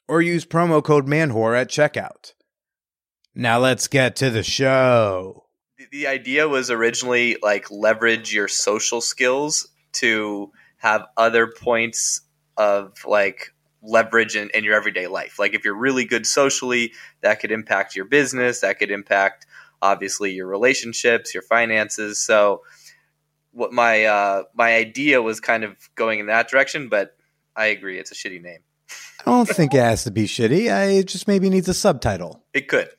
or 0.07 0.21
use 0.21 0.45
promo 0.45 0.83
code 0.83 1.07
manwhore 1.07 1.59
at 1.59 1.69
checkout. 1.69 2.33
Now 3.35 3.59
let's 3.59 3.87
get 3.87 4.15
to 4.17 4.29
the 4.29 4.43
show. 4.43 5.45
The 5.91 6.07
idea 6.07 6.47
was 6.47 6.69
originally 6.69 7.37
like 7.41 7.71
leverage 7.71 8.33
your 8.33 8.47
social 8.47 9.01
skills 9.01 9.67
to 9.93 10.51
have 10.77 11.05
other 11.15 11.47
points 11.47 12.21
of 12.57 12.93
like 13.05 13.53
leverage 13.81 14.35
in, 14.35 14.49
in 14.53 14.63
your 14.63 14.75
everyday 14.75 15.07
life. 15.07 15.39
Like 15.39 15.53
if 15.53 15.63
you're 15.63 15.75
really 15.75 16.05
good 16.05 16.25
socially, 16.25 16.93
that 17.21 17.39
could 17.39 17.51
impact 17.51 17.95
your 17.95 18.05
business, 18.05 18.61
that 18.61 18.79
could 18.79 18.91
impact 18.91 19.45
obviously 19.81 20.31
your 20.31 20.47
relationships, 20.47 21.33
your 21.33 21.43
finances. 21.43 22.19
So 22.19 22.63
what 23.51 23.71
my 23.71 24.05
uh, 24.05 24.43
my 24.53 24.75
idea 24.75 25.21
was 25.21 25.39
kind 25.39 25.63
of 25.63 25.75
going 25.95 26.19
in 26.19 26.27
that 26.27 26.49
direction, 26.49 26.89
but 26.89 27.15
I 27.55 27.67
agree, 27.67 27.99
it's 27.99 28.11
a 28.11 28.15
shitty 28.15 28.41
name. 28.41 28.59
I 29.25 29.31
don't 29.31 29.47
think 29.47 29.73
it 29.73 29.81
has 29.81 30.03
to 30.05 30.11
be 30.11 30.25
shitty. 30.25 30.71
I 30.73 30.85
it 30.85 31.07
just 31.07 31.27
maybe 31.27 31.49
needs 31.49 31.67
a 31.67 31.73
subtitle. 31.73 32.43
It 32.53 32.67
could. 32.67 32.89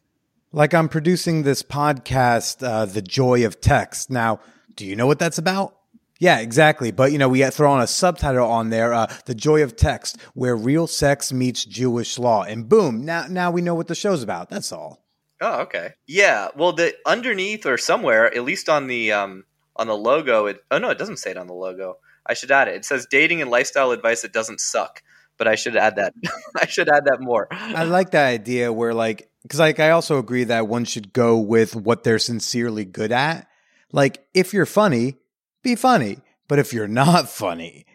Like 0.53 0.75
I'm 0.75 0.89
producing 0.89 1.43
this 1.43 1.63
podcast, 1.63 2.67
uh, 2.67 2.85
The 2.85 3.03
Joy 3.03 3.47
of 3.47 3.61
Text. 3.61 4.11
Now, 4.11 4.41
do 4.75 4.85
you 4.85 4.97
know 4.97 5.07
what 5.07 5.19
that's 5.19 5.39
about? 5.39 5.77
Yeah, 6.21 6.39
exactly. 6.39 6.93
But 6.93 7.13
you 7.13 7.19
know, 7.19 7.31
we 7.31 7.43
throw 7.51 7.73
on 7.73 7.81
a 7.81 7.87
subtitle 7.87 8.47
on 8.47 8.69
there, 8.69 8.93
uh, 8.93 9.13
"The 9.25 9.35
Joy 9.35 9.63
of 9.63 9.75
Text," 9.75 10.21
where 10.35 10.55
real 10.55 10.87
sex 10.87 11.33
meets 11.33 11.65
Jewish 11.65 12.19
law, 12.19 12.45
and 12.45 12.69
boom! 12.69 13.05
Now, 13.05 13.27
now 13.29 13.51
we 13.51 13.63
know 13.63 13.75
what 13.75 13.89
the 13.89 13.95
show's 13.95 14.23
about. 14.23 14.51
That's 14.51 14.71
all. 14.71 15.03
Oh, 15.41 15.63
okay. 15.63 15.95
Yeah. 16.07 16.49
Well, 16.55 16.73
the 16.73 16.95
underneath 17.07 17.65
or 17.65 17.79
somewhere, 17.79 18.27
at 18.35 18.45
least 18.45 18.69
on 18.69 18.87
the 18.87 19.13
um 19.13 19.45
on 19.77 19.87
the 19.87 19.97
logo, 19.97 20.47
it 20.47 20.63
oh 20.71 20.79
no, 20.79 20.91
it 20.91 20.99
doesn't 20.99 21.17
say 21.17 21.31
it 21.31 21.39
on 21.39 21.47
the 21.47 21.55
logo. 21.55 21.97
I 22.27 22.35
should 22.35 22.51
add 22.51 22.69
it. 22.69 22.75
It 22.75 22.85
says 22.85 23.07
dating 23.11 23.41
and 23.41 23.51
lifestyle 23.51 23.91
advice 23.91 24.23
that 24.23 24.33
doesn't 24.33 24.61
suck. 24.61 25.03
But 25.39 25.49
I 25.49 25.55
should 25.55 25.75
add 25.75 25.97
that. 25.97 26.13
I 26.61 26.67
should 26.67 26.91
add 26.91 27.07
that 27.07 27.23
more. 27.23 27.49
I 27.51 27.85
like 27.85 28.11
that 28.11 28.27
idea 28.27 28.71
where, 28.71 28.93
like, 28.93 29.31
because 29.43 29.59
like 29.59 29.81
I 29.81 29.91
also 29.91 30.19
agree 30.19 30.45
that 30.45 30.69
one 30.69 30.85
should 30.85 31.15
go 31.15 31.39
with 31.39 31.75
what 31.75 32.05
they're 32.05 32.19
sincerely 32.19 32.85
good 32.85 33.11
at. 33.11 33.49
Like, 33.91 34.23
if 34.35 34.53
you're 34.53 34.67
funny, 34.67 35.17
be 35.63 35.75
funny. 35.75 36.19
But 36.49 36.59
if 36.59 36.73
you're 36.73 36.89
not 36.89 37.29
funny, 37.29 37.87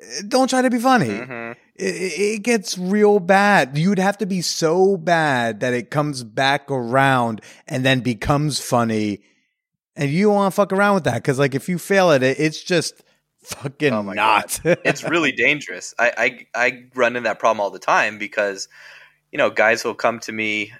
eh, 0.00 0.22
don't 0.28 0.48
try 0.48 0.62
to 0.62 0.70
be 0.70 0.78
funny. 0.78 1.08
Mhm. 1.08 1.56
it, 1.76 1.84
it 2.36 2.42
gets 2.42 2.76
real 2.76 3.18
bad. 3.20 3.76
You'd 3.78 3.98
have 3.98 4.18
to 4.18 4.26
be 4.26 4.42
so 4.42 4.96
bad 4.96 5.60
that 5.60 5.72
it 5.72 5.90
comes 5.90 6.22
back 6.24 6.70
around 6.70 7.40
and 7.66 7.84
then 7.84 8.00
becomes 8.00 8.60
funny. 8.60 9.20
And 9.96 10.10
you 10.10 10.26
don't 10.26 10.34
want 10.34 10.52
to 10.52 10.56
fuck 10.56 10.72
around 10.72 10.94
with 10.94 11.04
that 11.04 11.14
because, 11.14 11.38
like, 11.38 11.54
if 11.54 11.68
you 11.68 11.78
fail 11.78 12.10
at 12.12 12.22
it, 12.22 12.38
it's 12.40 12.62
just 12.62 13.02
fucking 13.42 13.92
Oh 13.92 14.02
not. 14.02 14.60
it's 14.64 15.02
really 15.04 15.32
dangerous. 15.46 15.94
I, 15.98 16.46
I 16.54 16.66
I 16.66 16.82
run 16.94 17.16
into 17.16 17.28
that 17.28 17.38
problem 17.38 17.60
all 17.60 17.70
the 17.70 17.78
time 17.78 18.18
because, 18.18 18.68
you 19.32 19.38
know, 19.38 19.50
guys 19.50 19.84
will 19.84 19.94
come 19.94 20.18
to 20.20 20.32
me 20.32 20.72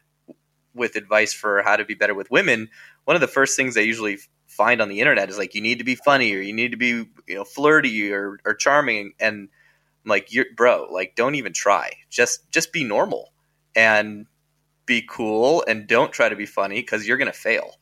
with 0.74 0.96
advice 0.96 1.32
for 1.34 1.62
how 1.62 1.76
to 1.76 1.84
be 1.84 1.94
better 1.94 2.14
with 2.14 2.30
women. 2.30 2.68
One 3.04 3.14
of 3.14 3.20
the 3.20 3.28
first 3.28 3.56
things 3.56 3.74
they 3.74 3.82
usually 3.84 4.18
find 4.62 4.80
on 4.80 4.88
the 4.88 5.00
internet 5.00 5.28
is 5.28 5.38
like 5.38 5.56
you 5.56 5.60
need 5.60 5.78
to 5.78 5.84
be 5.84 5.96
funny 5.96 6.32
or 6.32 6.40
you 6.40 6.52
need 6.52 6.70
to 6.70 6.76
be 6.76 7.04
you 7.26 7.34
know 7.34 7.42
flirty 7.44 8.12
or, 8.12 8.38
or 8.44 8.54
charming 8.54 9.12
and 9.18 9.48
I'm 10.04 10.08
like 10.08 10.32
you're 10.32 10.46
bro 10.56 10.86
like 10.88 11.16
don't 11.16 11.34
even 11.34 11.52
try. 11.52 11.90
Just 12.10 12.48
just 12.52 12.72
be 12.72 12.84
normal 12.84 13.32
and 13.74 14.26
be 14.86 15.04
cool 15.08 15.64
and 15.66 15.88
don't 15.88 16.12
try 16.12 16.28
to 16.28 16.36
be 16.36 16.46
funny 16.46 16.76
because 16.76 17.08
you're 17.08 17.16
gonna 17.16 17.32
fail 17.32 17.72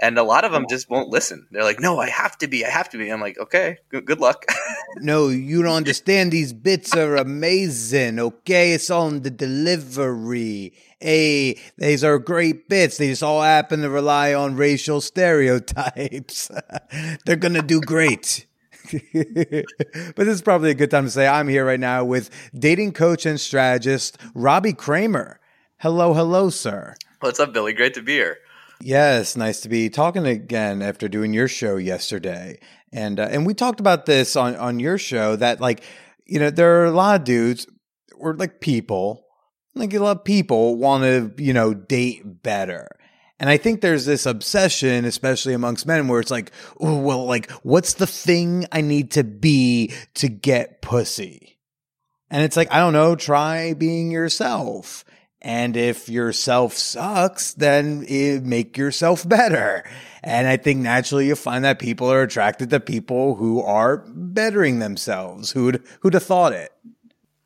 and 0.00 0.18
a 0.18 0.22
lot 0.22 0.44
of 0.44 0.52
them 0.52 0.66
just 0.68 0.88
won't 0.90 1.08
listen 1.08 1.46
they're 1.50 1.64
like 1.64 1.80
no 1.80 1.98
i 1.98 2.08
have 2.08 2.36
to 2.38 2.48
be 2.48 2.64
i 2.64 2.70
have 2.70 2.88
to 2.88 2.98
be 2.98 3.10
i'm 3.10 3.20
like 3.20 3.38
okay 3.38 3.76
good, 3.90 4.04
good 4.04 4.20
luck 4.20 4.44
no, 5.00 5.28
you 5.28 5.62
don't 5.62 5.74
understand. 5.74 6.32
These 6.32 6.52
bits 6.52 6.94
are 6.94 7.16
amazing. 7.16 8.18
Okay, 8.18 8.72
it's 8.72 8.90
on 8.90 9.20
the 9.22 9.30
delivery. 9.30 10.72
Hey, 11.00 11.60
these 11.76 12.02
are 12.04 12.18
great 12.18 12.68
bits. 12.68 12.96
They 12.96 13.08
just 13.08 13.22
all 13.22 13.42
happen 13.42 13.82
to 13.82 13.90
rely 13.90 14.34
on 14.34 14.56
racial 14.56 15.00
stereotypes. 15.00 16.50
They're 17.26 17.36
gonna 17.36 17.62
do 17.62 17.80
great. 17.80 18.46
but 18.92 20.16
this 20.16 20.28
is 20.28 20.42
probably 20.42 20.70
a 20.70 20.74
good 20.74 20.90
time 20.90 21.04
to 21.04 21.10
say 21.10 21.26
I'm 21.26 21.48
here 21.48 21.66
right 21.66 21.80
now 21.80 22.04
with 22.04 22.30
dating 22.58 22.92
coach 22.92 23.26
and 23.26 23.38
strategist 23.38 24.16
Robbie 24.34 24.72
Kramer. 24.72 25.40
Hello, 25.78 26.14
hello, 26.14 26.48
sir. 26.50 26.96
What's 27.20 27.38
up, 27.38 27.52
Billy? 27.52 27.72
Great 27.72 27.94
to 27.94 28.02
be 28.02 28.14
here. 28.14 28.38
Yes, 28.80 29.36
nice 29.36 29.60
to 29.60 29.68
be 29.68 29.90
talking 29.90 30.26
again 30.26 30.82
after 30.82 31.08
doing 31.08 31.32
your 31.32 31.48
show 31.48 31.76
yesterday. 31.76 32.60
And 32.92 33.18
uh, 33.18 33.28
and 33.30 33.44
we 33.44 33.54
talked 33.54 33.80
about 33.80 34.06
this 34.06 34.36
on 34.36 34.54
on 34.56 34.80
your 34.80 34.98
show 34.98 35.36
that 35.36 35.60
like 35.60 35.82
you 36.26 36.38
know 36.38 36.50
there 36.50 36.80
are 36.80 36.86
a 36.86 36.90
lot 36.92 37.20
of 37.20 37.24
dudes 37.24 37.66
or 38.16 38.34
like 38.34 38.60
people 38.60 39.24
like 39.74 39.94
a 39.94 39.98
lot 39.98 40.18
of 40.18 40.24
people 40.24 40.76
want 40.76 41.04
to 41.04 41.42
you 41.42 41.52
know 41.52 41.74
date 41.74 42.42
better. 42.42 42.88
And 43.40 43.48
I 43.48 43.56
think 43.56 43.80
there's 43.80 44.04
this 44.04 44.26
obsession, 44.26 45.04
especially 45.04 45.54
amongst 45.54 45.86
men, 45.86 46.08
where 46.08 46.18
it's 46.18 46.30
like, 46.30 46.50
oh, 46.80 46.98
well, 46.98 47.24
like, 47.24 47.48
what's 47.62 47.94
the 47.94 48.06
thing 48.06 48.66
I 48.72 48.80
need 48.80 49.12
to 49.12 49.22
be 49.22 49.92
to 50.14 50.28
get 50.28 50.82
pussy? 50.82 51.60
And 52.30 52.42
it's 52.42 52.56
like, 52.56 52.72
I 52.72 52.78
don't 52.80 52.94
know, 52.94 53.14
try 53.14 53.74
being 53.74 54.10
yourself. 54.10 55.04
And 55.40 55.76
if 55.76 56.08
yourself 56.08 56.74
sucks, 56.74 57.52
then 57.54 58.04
eh, 58.08 58.40
make 58.42 58.76
yourself 58.76 59.28
better. 59.28 59.88
And 60.22 60.48
I 60.48 60.56
think 60.56 60.80
naturally 60.80 61.28
you 61.28 61.36
find 61.36 61.64
that 61.64 61.78
people 61.78 62.10
are 62.10 62.22
attracted 62.22 62.70
to 62.70 62.80
people 62.80 63.36
who 63.36 63.62
are 63.62 63.98
bettering 64.08 64.80
themselves. 64.80 65.52
Who'd 65.52 65.82
who'd 66.00 66.14
have 66.14 66.24
thought 66.24 66.52
it? 66.52 66.72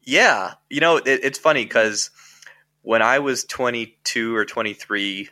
Yeah, 0.04 0.54
you 0.70 0.80
know, 0.80 0.96
it, 0.96 1.06
it's 1.06 1.38
funny 1.38 1.64
because 1.64 2.10
when 2.80 3.02
I 3.02 3.18
was 3.20 3.44
22 3.44 4.34
or 4.34 4.44
23, 4.44 5.28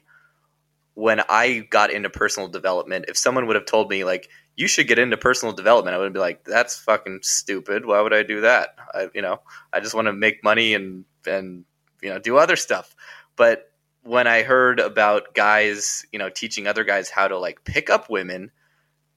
when 0.94 1.23
I 1.29 1.66
got 1.70 1.90
into 1.90 2.11
personal 2.11 2.49
development, 2.49 3.07
if 3.09 3.16
someone 3.16 3.46
would 3.46 3.57
have 3.57 3.64
told 3.64 3.90
me 3.90 4.05
like 4.05 4.29
you 4.55 4.68
should 4.68 4.87
get 4.87 4.99
into 4.99 5.16
personal 5.16 5.55
development, 5.55 5.96
I 5.96 5.99
would 5.99 6.12
be 6.12 6.20
like, 6.20 6.44
that's 6.44 6.79
fucking 6.79 7.20
stupid. 7.23 7.87
Why 7.87 8.01
would 8.03 8.12
I 8.12 8.23
do 8.23 8.42
that? 8.42 8.77
I, 8.92 9.09
you 9.14 9.23
know, 9.23 9.40
I 9.73 9.81
just 9.81 9.94
want 9.94 10.07
to 10.07 10.12
make 10.12 10.44
money 10.44 10.75
and 10.75 11.05
and 11.27 11.64
you 12.03 12.11
know 12.11 12.19
do 12.19 12.37
other 12.37 12.57
stuff. 12.57 12.95
But 13.37 13.71
when 14.03 14.27
I 14.27 14.43
heard 14.43 14.81
about 14.81 15.35
guys, 15.35 16.05
you 16.13 16.19
know, 16.19 16.31
teaching 16.31 16.67
other 16.67 16.85
guys 16.85 17.11
how 17.11 17.29
to 17.29 17.39
like 17.39 17.65
pick 17.65 17.91
up 17.91 18.09
women, 18.09 18.51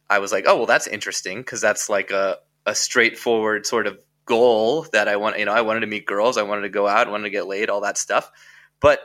I 0.09 0.19
was 0.19 0.31
like, 0.31 0.45
oh 0.47 0.57
well, 0.57 0.65
that's 0.65 0.87
interesting 0.87 1.39
because 1.39 1.61
that's 1.61 1.89
like 1.89 2.11
a 2.11 2.37
a 2.65 2.75
straightforward 2.75 3.65
sort 3.65 3.87
of 3.87 3.99
goal 4.25 4.85
that 4.93 5.07
I 5.07 5.15
want. 5.15 5.39
You 5.39 5.45
know, 5.45 5.53
I 5.53 5.61
wanted 5.61 5.81
to 5.81 5.87
meet 5.87 6.05
girls, 6.05 6.37
I 6.37 6.43
wanted 6.43 6.63
to 6.63 6.69
go 6.69 6.87
out, 6.87 7.09
wanted 7.09 7.23
to 7.23 7.29
get 7.29 7.47
laid, 7.47 7.69
all 7.69 7.81
that 7.81 7.97
stuff. 7.97 8.31
But 8.79 8.99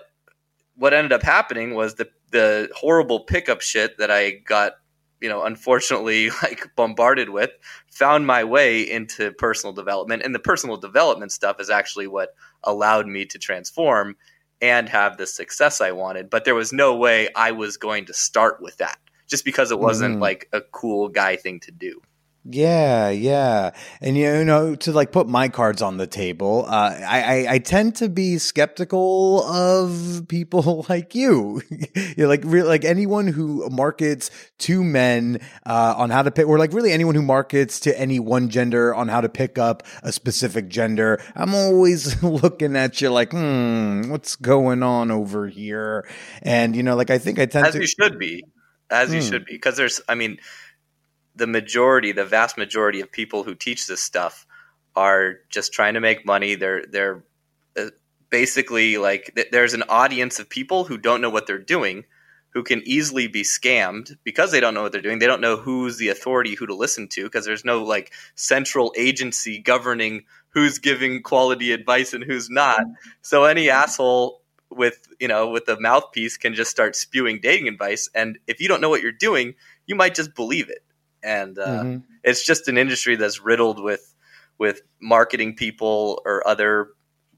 what 0.77 0.95
ended 0.95 1.12
up 1.12 1.23
happening 1.23 1.75
was 1.75 1.95
the 1.95 2.09
the 2.31 2.69
horrible 2.75 3.21
pickup 3.21 3.61
shit 3.61 3.99
that 3.99 4.11
I 4.11 4.31
got, 4.31 4.75
you 5.21 5.29
know, 5.29 5.45
unfortunately 5.45 6.31
like 6.43 6.69
bombarded 6.77 7.31
with, 7.31 7.51
found 7.98 8.26
my 8.26 8.44
way 8.44 8.88
into 8.88 9.32
personal 9.32 9.72
development, 9.72 10.22
and 10.22 10.32
the 10.34 10.38
personal 10.38 10.76
development 10.76 11.32
stuff 11.32 11.61
is 11.61 11.68
actually 11.68 12.06
what 12.06 12.34
allowed 12.62 13.08
me 13.08 13.24
to 13.26 13.38
transform 13.38 14.16
and 14.61 14.88
have 14.88 15.16
the 15.16 15.26
success 15.26 15.80
I 15.80 15.90
wanted. 15.90 16.30
But 16.30 16.44
there 16.44 16.54
was 16.54 16.72
no 16.72 16.94
way 16.94 17.28
I 17.34 17.50
was 17.50 17.76
going 17.76 18.04
to 18.06 18.14
start 18.14 18.61
with 18.61 18.76
that 18.78 18.98
just 19.26 19.44
because 19.44 19.70
it 19.70 19.78
wasn't 19.78 20.16
Mhm. 20.18 20.20
like 20.20 20.48
a 20.52 20.61
cool 20.61 21.08
guy 21.08 21.37
thing 21.37 21.61
to 21.61 21.70
do. 21.72 22.00
Yeah, 22.50 23.11
yeah, 23.11 23.72
and 24.00 24.16
you 24.16 24.42
know 24.42 24.74
to 24.76 24.92
like 24.92 25.12
put 25.12 25.28
my 25.28 25.50
cards 25.50 25.82
on 25.82 25.98
the 25.98 26.06
table. 26.06 26.64
Uh, 26.66 26.98
I, 27.06 27.20
I 27.46 27.52
I 27.54 27.58
tend 27.58 27.96
to 27.96 28.08
be 28.08 28.38
skeptical 28.38 29.42
of 29.44 30.24
people 30.28 30.87
like 30.88 31.14
you. 31.14 31.61
you 31.94 32.14
know, 32.16 32.26
like 32.26 32.40
re- 32.46 32.62
like 32.62 32.87
anyone 32.87 33.26
who 33.26 33.68
markets 33.68 34.30
to 34.61 34.82
men 34.82 35.40
uh, 35.66 35.94
on 35.98 36.08
how 36.08 36.22
to 36.22 36.30
pick, 36.30 36.46
or 36.46 36.58
like 36.58 36.72
really 36.72 36.90
anyone 36.90 37.14
who 37.14 37.20
markets 37.20 37.80
to 37.80 38.00
any 38.00 38.18
one 38.18 38.48
gender 38.48 38.94
on 38.94 39.08
how 39.08 39.20
to 39.20 39.28
pick 39.28 39.58
up 39.58 39.82
a 40.02 40.11
specific 40.11 40.68
gender. 40.68 41.20
I'm 41.37 41.54
always 41.54 42.22
looking 42.22 42.76
at 42.76 43.02
you 43.02 43.11
like, 43.11 43.32
hmm, 43.32 44.08
what's 44.08 44.37
going 44.37 44.82
on 44.82 45.11
over 45.11 45.48
here? 45.48 46.08
And 46.42 46.74
you 46.74 46.82
know, 46.82 46.96
like 46.96 47.11
I 47.11 47.18
think 47.18 47.38
I 47.38 47.44
tend 47.44 47.68
As 47.68 47.72
to 47.72 47.80
you 47.80 47.87
should 47.87 48.18
be. 48.18 48.44
as 48.90 49.12
you 49.12 49.20
Hmm. 49.20 49.20
should 49.20 49.44
be, 49.44 49.52
because 49.54 49.76
there's, 49.76 50.00
I 50.08 50.14
mean, 50.14 50.38
the 51.38 51.46
majority, 51.46 52.12
the 52.12 52.24
vast 52.24 52.59
majority 52.59 53.01
of 53.01 53.11
people 53.11 53.44
who 53.44 53.55
teach 53.55 53.87
this 53.87 54.01
stuff 54.01 54.46
are 54.96 55.37
just 55.48 55.72
trying 55.72 55.94
to 55.94 56.01
make 56.01 56.27
money. 56.27 56.57
They're 56.57 56.85
they're 56.87 57.24
uh, 57.79 57.90
basically 58.31 58.98
like 58.98 59.48
there's 59.53 59.74
an 59.74 59.85
audience 59.88 60.38
of 60.38 60.51
people 60.51 60.85
who 60.85 60.98
don't 60.98 61.20
know 61.20 61.31
what 61.31 61.46
they're 61.46 61.59
doing, 61.59 62.05
who 62.51 62.64
can 62.64 62.83
easily 62.85 63.29
be 63.29 63.42
scammed 63.42 64.16
because 64.24 64.51
they 64.51 64.61
don't 64.61 64.74
know 64.74 64.83
what 64.83 64.92
they're 64.92 65.01
doing. 65.01 65.20
They 65.20 65.27
don't 65.27 65.40
know 65.40 65.57
who's 65.57 65.96
the 65.96 66.09
authority, 66.09 66.57
who 66.57 66.66
to 66.66 66.74
listen 66.74 67.07
to, 67.09 67.24
because 67.24 67.46
there's 67.46 67.64
no 67.64 67.85
like 67.85 68.12
central 68.35 68.92
agency 68.96 69.59
governing 69.61 70.24
who's 70.51 70.79
giving 70.79 71.22
quality 71.22 71.72
advice 71.72 72.12
and 72.12 72.24
who's 72.24 72.51
not. 72.51 72.81
So 73.22 73.44
any 73.44 73.70
asshole 73.70 74.42
with 74.70 75.07
you 75.20 75.29
know 75.29 75.48
with 75.48 75.68
a 75.68 75.79
mouthpiece 75.81 76.37
can 76.37 76.55
just 76.55 76.72
start 76.72 76.96
spewing 76.96 77.38
dating 77.40 77.68
advice, 77.68 78.11
and 78.14 78.38
if 78.48 78.61
you 78.61 78.66
don't 78.66 78.81
know 78.81 78.90
what 78.90 79.03
you're 79.03 79.12
doing, 79.12 79.55
you 79.87 79.94
might 79.94 80.16
just 80.16 80.35
believe 80.35 80.68
it. 80.68 80.83
And 81.29 81.59
uh, 81.59 81.85
Mhm. 81.85 82.03
it's 82.25 82.45
just 82.47 82.69
an 82.69 82.79
industry 82.79 83.17
that's 83.17 83.41
riddled 83.45 83.83
with 83.83 84.14
with 84.59 84.83
marketing 85.01 85.55
people 85.55 86.21
or 86.25 86.47
other 86.49 86.88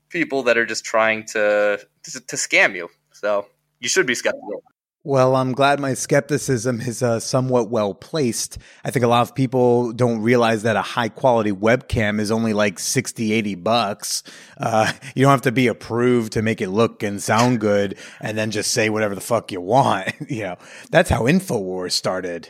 people 0.08 0.44
that 0.44 0.56
are 0.56 0.66
just 0.66 0.84
trying 0.84 1.24
to 1.34 1.78
to, 2.04 2.20
to 2.20 2.36
scam 2.36 2.74
you. 2.76 2.88
So 3.12 3.46
you 3.80 3.88
should 3.88 4.06
be 4.06 4.14
skeptical. 4.14 4.62
Well, 5.02 5.34
I'm 5.34 5.52
glad 5.52 5.80
my 5.80 5.94
skepticism 5.94 6.82
is 6.82 7.02
uh, 7.02 7.20
somewhat 7.20 7.70
well 7.70 7.94
placed. 7.94 8.58
I 8.84 8.90
think 8.90 9.02
a 9.02 9.08
lot 9.08 9.22
of 9.22 9.34
people 9.34 9.92
don't 9.92 10.20
realize 10.20 10.62
that 10.64 10.76
a 10.76 10.82
high 10.82 11.08
quality 11.08 11.52
webcam 11.52 12.20
is 12.20 12.30
only 12.30 12.52
like 12.52 12.78
60, 12.78 13.32
80 13.32 13.54
bucks. 13.54 14.22
Uh, 14.58 14.92
you 15.14 15.22
don't 15.22 15.30
have 15.30 15.40
to 15.42 15.52
be 15.52 15.68
approved 15.68 16.32
to 16.34 16.42
make 16.42 16.60
it 16.60 16.68
look 16.68 17.02
and 17.02 17.22
sound 17.22 17.60
good 17.60 17.96
and 18.20 18.36
then 18.36 18.50
just 18.50 18.72
say 18.72 18.90
whatever 18.90 19.14
the 19.14 19.22
fuck 19.22 19.50
you 19.50 19.62
want. 19.62 20.12
you 20.28 20.42
know, 20.42 20.56
that's 20.90 21.08
how 21.08 21.22
InfoWars 21.22 21.92
started. 21.92 22.48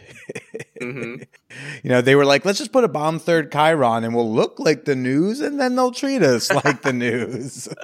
hmm 0.81 1.17
You 1.83 1.91
know, 1.91 2.01
they 2.01 2.17
were 2.17 2.25
like, 2.25 2.45
let's 2.45 2.59
just 2.59 2.73
put 2.73 2.85
a 2.85 2.89
bomb 2.89 3.21
third 3.21 3.53
Chyron 3.53 4.05
and 4.05 4.15
we'll 4.15 4.33
look 4.33 4.59
like 4.59 4.87
the 4.87 4.97
news 4.97 5.41
and 5.41 5.61
then 5.61 5.77
they'll 5.77 5.93
treat 5.93 6.23
us 6.23 6.51
like 6.51 6.83
the 6.83 6.93
news. 6.93 7.69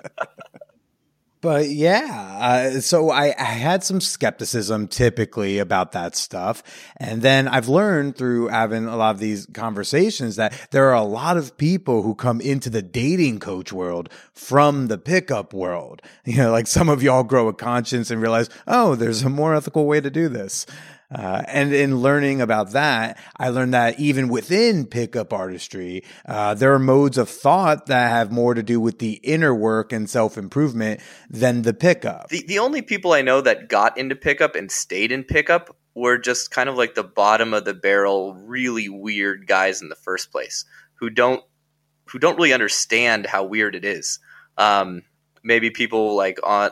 but 1.41 1.69
yeah, 1.69 2.39
uh, 2.41 2.81
so 2.81 3.11
I, 3.11 3.35
I 3.39 3.45
had 3.45 3.85
some 3.85 4.01
skepticism 4.01 4.89
typically 4.89 5.59
about 5.59 5.93
that 5.93 6.17
stuff. 6.17 6.63
And 6.97 7.23
then 7.23 7.47
I've 7.47 7.69
learned 7.69 8.17
through 8.17 8.49
having 8.49 8.87
a 8.87 8.97
lot 8.97 9.15
of 9.15 9.21
these 9.21 9.47
conversations 9.53 10.37
that 10.37 10.69
there 10.71 10.89
are 10.89 10.95
a 10.95 11.03
lot 11.03 11.37
of 11.37 11.57
people 11.57 12.03
who 12.03 12.15
come 12.15 12.41
into 12.41 12.71
the 12.71 12.83
dating 12.83 13.41
coach 13.41 13.73
world 13.73 14.09
from 14.33 14.89
the 14.89 14.99
pickup 14.99 15.53
world. 15.53 16.03
You 16.27 16.39
know, 16.39 16.51
like 16.51 16.67
some 16.67 16.89
of 16.89 17.05
y'all 17.05 17.23
grow 17.23 17.47
a 17.47 17.55
conscience 17.55 18.11
and 18.11 18.21
realize, 18.21 18.51
oh, 18.67 18.97
there's 18.97 19.23
a 19.23 19.31
more 19.31 19.55
ethical 19.55 19.87
way 19.87 20.01
to 20.01 20.11
do 20.11 20.29
this. 20.29 20.67
Uh, 21.11 21.43
and 21.47 21.73
in 21.73 21.99
learning 21.99 22.41
about 22.41 22.73
that, 22.73 23.19
I 23.37 23.51
learned 23.51 23.75
that 23.75 24.01
even 24.01 24.29
within 24.29 24.87
pickup 24.87 25.33
artistry, 25.33 26.03
uh, 26.27 26.55
there 26.55 26.73
are 26.75 26.79
modes 26.79 27.17
of 27.17 27.29
thought 27.29 27.87
that 27.87 28.11
have 28.11 28.33
more 28.33 28.55
to 28.55 28.63
do 28.63 28.81
with 28.81 28.99
the 28.99 29.15
inner 29.23 29.55
work 29.55 29.93
and 29.93 30.11
self 30.11 30.37
improvement 30.37 31.01
than 31.31 31.63
the 31.63 31.75
pickup. 31.75 32.29
The 32.29 32.45
the 32.47 32.59
only 32.59 32.83
people 32.83 33.13
I 33.13 33.23
know 33.23 33.41
that 33.41 33.69
got 33.69 33.99
into 33.99 34.17
pickup 34.17 34.57
and 34.57 34.71
stayed 34.71 35.13
in 35.13 35.23
pickup 35.23 35.77
were 35.95 36.19
just 36.19 36.51
kind 36.51 36.69
of 36.69 36.77
like 36.77 36.95
the 36.95 37.05
bottom 37.05 37.55
of 37.55 37.65
the 37.65 37.75
barrel, 37.75 38.35
really 38.35 38.89
weird 38.89 39.47
guys 39.47 39.83
in 39.83 39.89
the 39.89 39.97
first 39.97 40.31
place 40.33 40.65
who 40.95 41.09
don't 41.11 41.43
who 42.07 42.19
don't 42.19 42.37
really 42.37 42.53
understand 42.53 43.27
how 43.27 43.45
weird 43.45 43.75
it 43.75 43.85
is. 43.85 44.19
Um, 44.59 45.03
maybe 45.43 45.71
people 45.71 46.17
like 46.17 46.39
on 46.43 46.71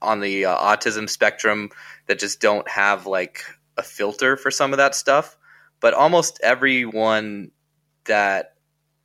on 0.00 0.20
the 0.20 0.46
uh, 0.46 0.56
autism 0.56 1.08
spectrum 1.08 1.70
that 2.06 2.18
just 2.18 2.40
don't 2.40 2.68
have 2.68 3.06
like 3.06 3.42
a 3.76 3.82
filter 3.82 4.36
for 4.36 4.50
some 4.50 4.72
of 4.72 4.78
that 4.78 4.94
stuff. 4.94 5.36
But 5.80 5.94
almost 5.94 6.40
everyone 6.42 7.50
that 8.04 8.54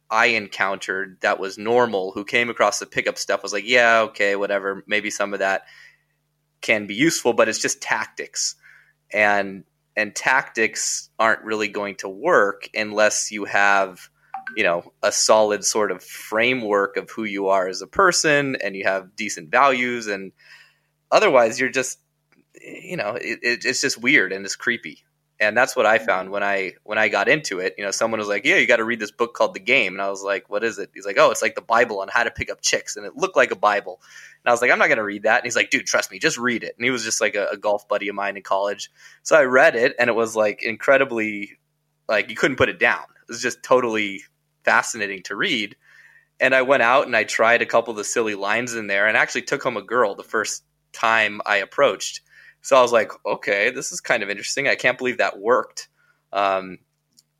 I 0.09 0.27
encountered 0.27 1.17
that 1.21 1.39
was 1.39 1.57
normal 1.57 2.11
who 2.11 2.25
came 2.25 2.49
across 2.49 2.79
the 2.79 2.85
pickup 2.85 3.17
stuff 3.17 3.43
was 3.43 3.53
like, 3.53 3.67
yeah, 3.67 4.01
okay, 4.09 4.35
whatever. 4.35 4.83
Maybe 4.87 5.09
some 5.09 5.33
of 5.33 5.39
that 5.39 5.63
can 6.61 6.87
be 6.87 6.95
useful, 6.95 7.33
but 7.33 7.49
it's 7.49 7.59
just 7.59 7.81
tactics. 7.81 8.55
And 9.11 9.63
and 9.95 10.15
tactics 10.15 11.09
aren't 11.19 11.43
really 11.43 11.67
going 11.67 11.95
to 11.95 12.09
work 12.09 12.67
unless 12.73 13.31
you 13.31 13.45
have 13.45 14.09
you 14.55 14.63
know 14.63 14.91
a 15.01 15.11
solid 15.11 15.63
sort 15.63 15.91
of 15.91 16.03
framework 16.03 16.97
of 16.97 17.09
who 17.09 17.23
you 17.23 17.47
are 17.47 17.67
as 17.67 17.81
a 17.81 17.87
person 17.87 18.55
and 18.57 18.75
you 18.75 18.83
have 18.83 19.15
decent 19.15 19.49
values 19.49 20.07
and 20.07 20.31
otherwise 21.13 21.59
you're 21.59 21.69
just 21.69 21.99
you 22.61 22.97
know 22.97 23.11
it, 23.11 23.39
it, 23.41 23.65
it's 23.65 23.81
just 23.81 24.01
weird 24.01 24.33
and 24.33 24.43
it's 24.45 24.55
creepy. 24.55 25.03
And 25.39 25.57
that's 25.57 25.75
what 25.75 25.85
i 25.85 25.97
mm-hmm. 25.97 26.05
found 26.05 26.29
when 26.29 26.43
i 26.43 26.73
when 26.83 26.97
i 26.97 27.07
got 27.07 27.29
into 27.29 27.59
it. 27.59 27.75
You 27.77 27.85
know 27.85 27.91
someone 27.91 28.19
was 28.19 28.27
like 28.27 28.45
yeah 28.45 28.57
you 28.57 28.67
got 28.67 28.77
to 28.77 28.83
read 28.83 28.99
this 28.99 29.11
book 29.11 29.33
called 29.33 29.53
the 29.53 29.59
game. 29.59 29.93
And 29.93 30.01
i 30.01 30.09
was 30.09 30.23
like 30.23 30.49
what 30.49 30.63
is 30.63 30.79
it? 30.79 30.91
He's 30.93 31.05
like 31.05 31.17
oh 31.17 31.31
it's 31.31 31.41
like 31.41 31.55
the 31.55 31.61
bible 31.61 32.01
on 32.01 32.09
how 32.09 32.23
to 32.23 32.31
pick 32.31 32.51
up 32.51 32.61
chicks 32.61 32.95
and 32.95 33.05
it 33.05 33.15
looked 33.15 33.35
like 33.35 33.51
a 33.51 33.55
bible. 33.55 34.01
And 34.43 34.49
i 34.49 34.51
was 34.51 34.61
like 34.61 34.71
i'm 34.71 34.79
not 34.79 34.87
going 34.87 34.97
to 34.97 35.03
read 35.03 35.23
that. 35.23 35.37
And 35.37 35.45
he's 35.45 35.55
like 35.55 35.69
dude 35.69 35.85
trust 35.85 36.11
me 36.11 36.19
just 36.19 36.37
read 36.37 36.63
it. 36.63 36.75
And 36.77 36.85
he 36.85 36.91
was 36.91 37.03
just 37.03 37.21
like 37.21 37.35
a, 37.35 37.47
a 37.51 37.57
golf 37.57 37.87
buddy 37.87 38.09
of 38.09 38.15
mine 38.15 38.37
in 38.37 38.43
college. 38.43 38.91
So 39.23 39.35
i 39.35 39.43
read 39.43 39.75
it 39.75 39.95
and 39.99 40.09
it 40.09 40.15
was 40.15 40.35
like 40.35 40.63
incredibly 40.63 41.57
like 42.07 42.29
you 42.29 42.35
couldn't 42.35 42.57
put 42.57 42.69
it 42.69 42.79
down. 42.79 43.03
It 43.21 43.29
was 43.29 43.41
just 43.41 43.63
totally 43.63 44.23
fascinating 44.63 45.23
to 45.23 45.35
read. 45.35 45.75
And 46.39 46.55
i 46.55 46.61
went 46.61 46.83
out 46.83 47.05
and 47.05 47.15
i 47.15 47.23
tried 47.23 47.61
a 47.61 47.65
couple 47.65 47.91
of 47.91 47.97
the 47.97 48.03
silly 48.03 48.35
lines 48.35 48.75
in 48.75 48.87
there 48.87 49.07
and 49.07 49.17
actually 49.17 49.43
took 49.43 49.63
home 49.63 49.77
a 49.77 49.81
girl 49.81 50.15
the 50.15 50.23
first 50.23 50.63
time 50.93 51.41
i 51.45 51.57
approached 51.57 52.21
so 52.63 52.77
I 52.77 52.81
was 52.81 52.93
like, 52.93 53.11
okay, 53.25 53.71
this 53.71 53.91
is 53.91 53.99
kind 53.99 54.23
of 54.23 54.29
interesting. 54.29 54.69
I 54.69 54.75
can't 54.75 54.97
believe 54.97 55.17
that 55.17 55.37
worked. 55.37 55.89
Um, 56.31 56.79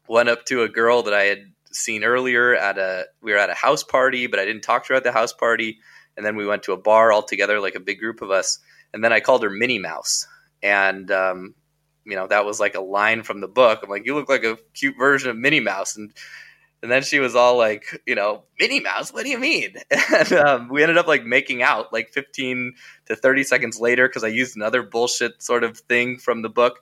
went 0.08 0.28
up 0.28 0.46
to 0.48 0.64
a 0.64 0.70
girl 0.70 1.02
that 1.04 1.14
I 1.14 1.24
had 1.24 1.46
seen 1.72 2.04
earlier 2.04 2.54
at 2.54 2.78
a 2.78 3.06
we 3.22 3.32
were 3.32 3.38
at 3.38 3.50
a 3.50 3.56
house 3.56 3.84
party, 3.84 4.28
but 4.28 4.40
I 4.40 4.46
didn't 4.46 4.64
talk 4.64 4.86
to 4.86 4.94
her 4.94 4.98
at 4.98 5.06
the 5.06 5.14
house 5.14 5.32
party. 5.32 5.80
And 6.18 6.26
then 6.26 6.36
we 6.36 6.46
went 6.46 6.64
to 6.64 6.74
a 6.74 6.78
bar 6.78 7.12
all 7.12 7.24
together, 7.24 7.62
like 7.62 7.74
a 7.74 7.80
big 7.80 8.00
group 8.00 8.22
of 8.22 8.32
us. 8.32 8.60
And 8.94 9.02
then 9.02 9.14
I 9.14 9.22
called 9.22 9.44
her 9.44 9.50
Minnie 9.50 9.80
Mouse, 9.80 10.28
and 10.62 11.10
um, 11.10 11.56
you 12.06 12.18
know 12.18 12.28
that 12.28 12.46
was 12.46 12.60
like 12.60 12.76
a 12.76 12.82
line 12.82 13.24
from 13.24 13.40
the 13.40 13.48
book. 13.48 13.80
I'm 13.82 13.90
like, 13.90 14.06
you 14.06 14.16
look 14.16 14.30
like 14.30 14.44
a 14.44 14.58
cute 14.74 14.98
version 15.00 15.32
of 15.32 15.38
Minnie 15.38 15.62
Mouse, 15.62 15.96
and 15.96 16.14
and 16.84 16.92
then 16.92 17.02
she 17.02 17.20
was 17.20 17.34
all 17.34 17.58
like, 17.58 18.02
you 18.06 18.14
know, 18.14 18.44
Minnie 18.60 18.82
Mouse, 18.82 19.14
what 19.14 19.24
do 19.24 19.30
you 19.30 19.40
mean? 19.40 19.76
And 20.14 20.34
um, 20.34 20.70
we 20.70 20.84
ended 20.84 20.98
up 20.98 21.08
like 21.08 21.24
making 21.24 21.64
out 21.64 21.94
like 21.94 22.10
15 22.10 22.74
to 23.06 23.16
30 23.16 23.44
seconds 23.46 23.80
later 23.80 24.06
because 24.06 24.26
I 24.26 24.28
used 24.28 24.58
another 24.58 24.84
bullshit 24.84 25.42
sort 25.42 25.64
of 25.64 25.78
thing 25.78 26.18
from 26.18 26.42
the 26.42 26.50
book. 26.50 26.82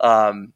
Um, 0.00 0.54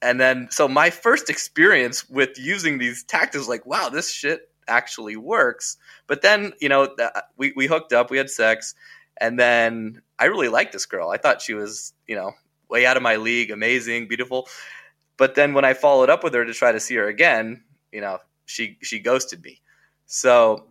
and 0.00 0.20
then, 0.20 0.48
so 0.52 0.68
my 0.68 0.90
first 0.90 1.28
experience 1.28 2.08
with 2.08 2.38
using 2.38 2.78
these 2.78 3.02
tactics, 3.02 3.48
like, 3.48 3.66
wow, 3.66 3.88
this 3.88 4.08
shit 4.08 4.48
actually 4.68 5.16
works. 5.16 5.76
But 6.06 6.22
then, 6.22 6.52
you 6.60 6.68
know, 6.68 6.86
th- 6.86 7.10
we, 7.36 7.52
we 7.56 7.66
hooked 7.66 7.92
up, 7.92 8.08
we 8.08 8.18
had 8.18 8.30
sex, 8.30 8.76
and 9.20 9.36
then 9.36 10.00
I 10.16 10.26
really 10.26 10.48
liked 10.48 10.72
this 10.72 10.86
girl. 10.86 11.10
I 11.10 11.16
thought 11.16 11.42
she 11.42 11.54
was, 11.54 11.92
you 12.06 12.14
know, 12.14 12.34
way 12.70 12.86
out 12.86 12.96
of 12.96 13.02
my 13.02 13.16
league, 13.16 13.50
amazing, 13.50 14.06
beautiful. 14.06 14.46
But 15.16 15.34
then 15.34 15.54
when 15.54 15.64
I 15.64 15.74
followed 15.74 16.08
up 16.08 16.22
with 16.22 16.34
her 16.34 16.44
to 16.44 16.54
try 16.54 16.70
to 16.70 16.78
see 16.78 16.94
her 16.94 17.08
again, 17.08 17.64
you 17.90 18.00
know, 18.00 18.18
she 18.48 18.78
she 18.82 18.98
ghosted 18.98 19.44
me. 19.44 19.60
So 20.06 20.66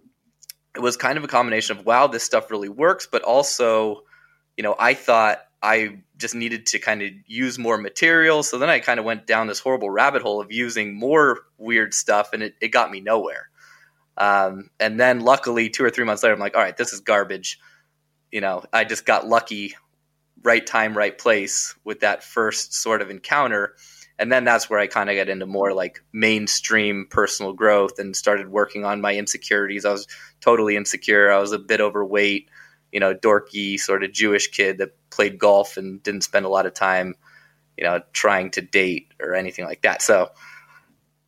it 0.76 0.82
was 0.82 0.98
kind 0.98 1.18
of 1.18 1.24
a 1.24 1.28
combination 1.28 1.78
of 1.78 1.86
wow, 1.86 2.08
this 2.08 2.24
stuff 2.24 2.52
really 2.52 2.70
works, 2.70 3.08
but 3.10 3.22
also, 3.22 4.04
you 4.58 4.64
know, 4.64 4.76
I 4.78 4.94
thought 4.94 5.40
I 5.62 6.00
just 6.18 6.36
needed 6.36 6.66
to 6.68 6.80
kind 6.80 7.02
of 7.02 7.10
use 7.26 7.58
more 7.58 7.78
material. 7.78 8.44
So 8.44 8.58
then 8.58 8.70
I 8.70 8.80
kind 8.80 9.00
of 9.00 9.06
went 9.06 9.28
down 9.28 9.48
this 9.48 9.60
horrible 9.60 9.90
rabbit 9.90 10.22
hole 10.22 10.42
of 10.42 10.52
using 10.52 10.96
more 10.96 11.42
weird 11.58 11.94
stuff, 11.94 12.34
and 12.34 12.44
it, 12.44 12.56
it 12.62 12.70
got 12.70 12.92
me 12.92 13.00
nowhere. 13.00 13.50
Um, 14.18 14.70
and 14.80 15.00
then 15.00 15.20
luckily, 15.20 15.70
two 15.70 15.84
or 15.84 15.90
three 15.92 16.06
months 16.06 16.24
later, 16.24 16.34
I'm 16.34 16.40
like, 16.40 16.56
all 16.56 16.62
right, 16.62 16.76
this 16.76 16.94
is 16.94 17.00
garbage. 17.02 17.60
You 18.32 18.42
know, 18.42 18.64
I 18.74 18.84
just 18.84 19.06
got 19.06 19.28
lucky, 19.28 19.76
right 20.44 20.66
time, 20.66 20.98
right 20.98 21.18
place 21.18 21.76
with 21.84 22.02
that 22.02 22.24
first 22.24 22.74
sort 22.74 23.02
of 23.02 23.10
encounter 23.12 23.76
and 24.20 24.32
then 24.32 24.44
that's 24.44 24.70
where 24.70 24.80
I 24.80 24.88
kind 24.88 25.10
of 25.10 25.16
got 25.16 25.30
into 25.30 25.46
more 25.46 25.74
like 25.74 26.04
mainstream 26.12 27.08
personal 27.10 27.54
growth 27.54 28.00
and 28.00 28.16
started 28.16 28.50
working 28.50 28.84
on 28.84 29.02
my 29.02 29.16
insecurities. 29.16 29.86
I 29.86 29.92
was 29.92 30.08
totally 30.42 30.76
insecure. 30.76 31.32
I 31.32 31.40
was 31.40 31.52
a 31.52 31.60
bit 31.60 31.82
overweight, 31.82 32.50
you 32.92 33.00
know, 33.00 33.14
dorky 33.14 33.80
sort 33.80 34.04
of 34.04 34.12
Jewish 34.12 34.48
kid 34.48 34.80
that 34.80 34.96
played 35.12 35.38
golf 35.38 35.78
and 35.78 36.02
didn't 36.02 36.24
spend 36.24 36.46
a 36.46 36.50
lot 36.50 36.66
of 36.66 36.74
time, 36.74 37.14
you 37.78 37.84
know, 37.84 38.02
trying 38.12 38.50
to 38.52 38.62
date 38.62 39.14
or 39.22 39.36
anything 39.36 39.66
like 39.66 39.84
that. 39.84 40.02
So 40.02 40.30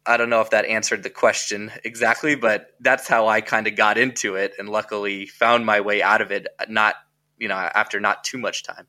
I 0.05 0.17
don't 0.17 0.31
know 0.31 0.41
if 0.41 0.49
that 0.49 0.65
answered 0.65 1.03
the 1.03 1.11
question 1.11 1.71
exactly, 1.83 2.33
but 2.35 2.73
that's 2.79 3.07
how 3.07 3.27
I 3.27 3.41
kind 3.41 3.67
of 3.67 3.75
got 3.75 3.99
into 3.99 4.35
it 4.35 4.53
and 4.57 4.67
luckily 4.67 5.27
found 5.27 5.63
my 5.63 5.81
way 5.81 6.01
out 6.01 6.21
of 6.21 6.31
it 6.31 6.47
not, 6.67 6.95
you 7.37 7.47
know, 7.47 7.55
after 7.55 7.99
not 7.99 8.23
too 8.23 8.39
much 8.39 8.63
time. 8.63 8.87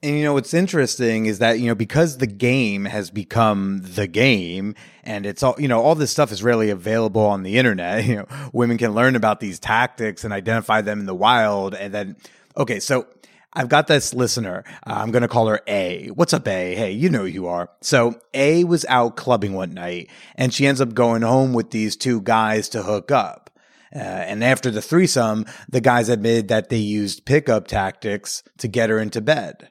And 0.00 0.16
you 0.16 0.22
know 0.22 0.32
what's 0.32 0.54
interesting 0.54 1.26
is 1.26 1.40
that 1.40 1.58
you 1.58 1.66
know 1.66 1.74
because 1.74 2.18
the 2.18 2.26
game 2.28 2.84
has 2.84 3.10
become 3.10 3.80
the 3.82 4.06
game 4.06 4.76
and 5.02 5.26
it's 5.26 5.42
all 5.42 5.56
you 5.58 5.66
know 5.66 5.80
all 5.80 5.96
this 5.96 6.12
stuff 6.12 6.30
is 6.30 6.40
rarely 6.40 6.70
available 6.70 7.22
on 7.22 7.42
the 7.42 7.58
internet. 7.58 8.04
You 8.08 8.16
know, 8.16 8.26
women 8.52 8.78
can 8.78 8.94
learn 8.94 9.16
about 9.16 9.40
these 9.40 9.58
tactics 9.58 10.22
and 10.22 10.32
identify 10.32 10.82
them 10.82 11.00
in 11.00 11.06
the 11.06 11.16
wild 11.16 11.74
and 11.74 11.92
then 11.92 12.16
okay, 12.56 12.78
so 12.78 13.08
I've 13.52 13.68
got 13.68 13.88
this 13.88 14.14
listener. 14.14 14.62
Uh, 14.86 14.94
I'm 14.98 15.10
going 15.10 15.22
to 15.22 15.28
call 15.28 15.48
her 15.48 15.60
A. 15.66 16.08
What's 16.14 16.32
up, 16.32 16.46
A? 16.46 16.76
Hey, 16.76 16.92
you 16.92 17.08
know 17.08 17.20
who 17.20 17.26
you 17.26 17.48
are. 17.48 17.70
So 17.80 18.20
A 18.34 18.62
was 18.62 18.84
out 18.88 19.16
clubbing 19.16 19.54
one 19.54 19.74
night 19.74 20.10
and 20.36 20.54
she 20.54 20.66
ends 20.66 20.80
up 20.80 20.94
going 20.94 21.22
home 21.22 21.54
with 21.54 21.72
these 21.72 21.96
two 21.96 22.20
guys 22.20 22.68
to 22.70 22.84
hook 22.84 23.10
up. 23.10 23.50
Uh, 23.92 23.98
and 23.98 24.44
after 24.44 24.70
the 24.70 24.82
threesome, 24.82 25.44
the 25.68 25.80
guys 25.80 26.08
admitted 26.08 26.48
that 26.48 26.68
they 26.68 26.76
used 26.76 27.24
pickup 27.24 27.66
tactics 27.66 28.44
to 28.58 28.68
get 28.68 28.90
her 28.90 28.98
into 29.00 29.20
bed. 29.20 29.70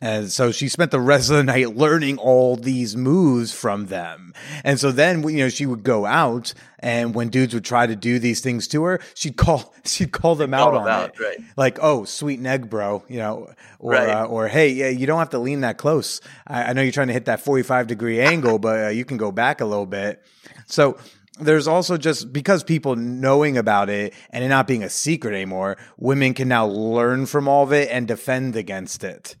And 0.00 0.30
so 0.30 0.52
she 0.52 0.68
spent 0.68 0.90
the 0.92 1.00
rest 1.00 1.28
of 1.30 1.36
the 1.36 1.42
night 1.44 1.74
learning 1.76 2.18
all 2.18 2.54
these 2.56 2.96
moves 2.96 3.52
from 3.52 3.86
them. 3.86 4.32
And 4.62 4.78
so 4.78 4.92
then, 4.92 5.22
you 5.28 5.38
know, 5.38 5.48
she 5.48 5.66
would 5.66 5.82
go 5.82 6.06
out 6.06 6.54
and 6.78 7.14
when 7.14 7.28
dudes 7.30 7.52
would 7.54 7.64
try 7.64 7.86
to 7.86 7.96
do 7.96 8.20
these 8.20 8.40
things 8.40 8.68
to 8.68 8.84
her, 8.84 9.00
she'd 9.14 9.36
call, 9.36 9.74
she'd 9.84 10.12
call 10.12 10.36
them 10.36 10.54
out 10.54 10.70
Call 10.70 10.78
on 10.78 10.84
them 10.84 10.92
out, 10.94 11.08
it. 11.14 11.20
right. 11.20 11.38
Like, 11.56 11.78
oh, 11.82 12.04
sweet 12.04 12.38
neg, 12.38 12.70
bro, 12.70 13.02
you 13.08 13.18
know, 13.18 13.52
or, 13.80 13.92
Right. 13.92 14.08
uh, 14.08 14.24
or 14.26 14.46
hey, 14.46 14.68
yeah, 14.70 14.88
you 14.88 15.06
don't 15.06 15.18
have 15.18 15.30
to 15.30 15.38
lean 15.40 15.62
that 15.62 15.78
close. 15.78 16.20
I, 16.46 16.64
I 16.64 16.72
know 16.74 16.82
you're 16.82 16.92
trying 16.92 17.08
to 17.08 17.12
hit 17.12 17.24
that 17.24 17.40
45 17.40 17.88
degree 17.88 18.20
angle, 18.34 18.58
but 18.60 18.84
uh, 18.84 18.88
you 18.90 19.04
can 19.04 19.16
go 19.16 19.32
back 19.32 19.60
a 19.60 19.64
little 19.64 19.86
bit. 19.86 20.22
So 20.66 20.96
there's 21.40 21.66
also 21.66 21.96
just 21.96 22.32
because 22.32 22.62
people 22.62 22.94
knowing 22.94 23.58
about 23.58 23.90
it 23.90 24.14
and 24.30 24.44
it 24.44 24.48
not 24.48 24.68
being 24.68 24.84
a 24.84 24.90
secret 24.90 25.34
anymore, 25.34 25.76
women 25.96 26.34
can 26.34 26.46
now 26.46 26.66
learn 26.66 27.26
from 27.26 27.48
all 27.48 27.64
of 27.64 27.72
it 27.72 27.88
and 27.90 28.06
defend 28.06 28.54
against 28.54 29.02
it. 29.02 29.34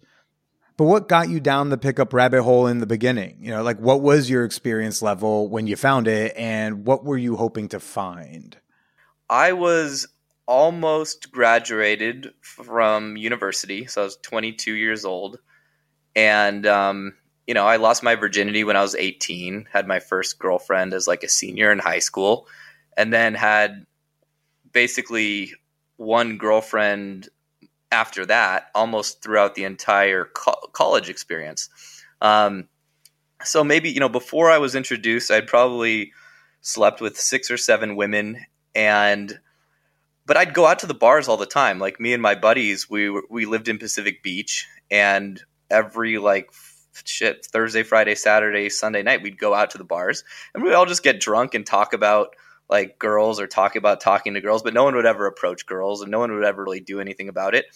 But 0.78 0.84
what 0.84 1.08
got 1.08 1.28
you 1.28 1.40
down 1.40 1.70
the 1.70 1.76
pickup 1.76 2.14
rabbit 2.14 2.44
hole 2.44 2.68
in 2.68 2.78
the 2.78 2.86
beginning? 2.86 3.38
You 3.40 3.50
know, 3.50 3.64
like 3.64 3.80
what 3.80 4.00
was 4.00 4.30
your 4.30 4.44
experience 4.44 5.02
level 5.02 5.48
when 5.48 5.66
you 5.66 5.74
found 5.74 6.06
it 6.06 6.34
and 6.36 6.86
what 6.86 7.04
were 7.04 7.18
you 7.18 7.34
hoping 7.34 7.68
to 7.70 7.80
find? 7.80 8.56
I 9.28 9.52
was 9.54 10.06
almost 10.46 11.32
graduated 11.32 12.32
from 12.40 13.16
university, 13.16 13.86
so 13.86 14.02
I 14.02 14.04
was 14.04 14.18
22 14.18 14.72
years 14.72 15.04
old, 15.04 15.40
and 16.14 16.64
um, 16.64 17.14
you 17.48 17.54
know 17.54 17.66
I 17.66 17.76
lost 17.76 18.04
my 18.04 18.14
virginity 18.14 18.62
when 18.62 18.76
I 18.76 18.82
was 18.82 18.94
18. 18.94 19.66
Had 19.72 19.88
my 19.88 19.98
first 19.98 20.38
girlfriend 20.38 20.94
as 20.94 21.08
like 21.08 21.24
a 21.24 21.28
senior 21.28 21.72
in 21.72 21.80
high 21.80 21.98
school, 21.98 22.46
and 22.96 23.12
then 23.12 23.34
had 23.34 23.84
basically 24.72 25.54
one 25.96 26.38
girlfriend 26.38 27.28
after 27.90 28.26
that, 28.26 28.66
almost 28.74 29.22
throughout 29.22 29.54
the 29.54 29.64
entire 29.64 30.24
co- 30.24 30.68
college 30.72 31.08
experience. 31.08 31.68
Um, 32.20 32.68
so 33.42 33.62
maybe 33.62 33.90
you 33.90 34.00
know 34.00 34.08
before 34.08 34.50
I 34.50 34.58
was 34.58 34.74
introduced, 34.74 35.30
I'd 35.30 35.46
probably 35.46 36.12
slept 36.60 37.00
with 37.00 37.16
six 37.16 37.50
or 37.50 37.56
seven 37.56 37.96
women 37.96 38.44
and 38.74 39.38
but 40.28 40.36
I'd 40.36 40.52
go 40.52 40.66
out 40.66 40.80
to 40.80 40.86
the 40.86 40.94
bars 40.94 41.26
all 41.26 41.38
the 41.38 41.46
time. 41.46 41.78
Like 41.78 41.98
me 41.98 42.12
and 42.12 42.22
my 42.22 42.34
buddies, 42.34 42.88
we 42.88 43.10
we 43.30 43.46
lived 43.46 43.66
in 43.66 43.78
Pacific 43.78 44.22
Beach, 44.22 44.68
and 44.90 45.42
every 45.70 46.18
like 46.18 46.50
shit 47.04 47.46
Thursday, 47.46 47.82
Friday, 47.82 48.14
Saturday, 48.14 48.68
Sunday 48.68 49.02
night, 49.02 49.22
we'd 49.22 49.38
go 49.38 49.54
out 49.54 49.70
to 49.70 49.78
the 49.78 49.84
bars, 49.84 50.24
and 50.54 50.62
we'd 50.62 50.74
all 50.74 50.84
just 50.84 51.02
get 51.02 51.18
drunk 51.18 51.54
and 51.54 51.66
talk 51.66 51.94
about 51.94 52.36
like 52.68 52.98
girls 52.98 53.40
or 53.40 53.46
talk 53.46 53.76
about 53.76 54.00
talking 54.00 54.34
to 54.34 54.40
girls, 54.40 54.62
but 54.62 54.74
no 54.74 54.84
one 54.84 54.94
would 54.94 55.06
ever 55.06 55.26
approach 55.26 55.66
girls, 55.66 56.02
and 56.02 56.10
no 56.10 56.18
one 56.18 56.32
would 56.32 56.44
ever 56.44 56.62
really 56.62 56.80
do 56.80 57.00
anything 57.00 57.28
about 57.28 57.54
it. 57.54 57.66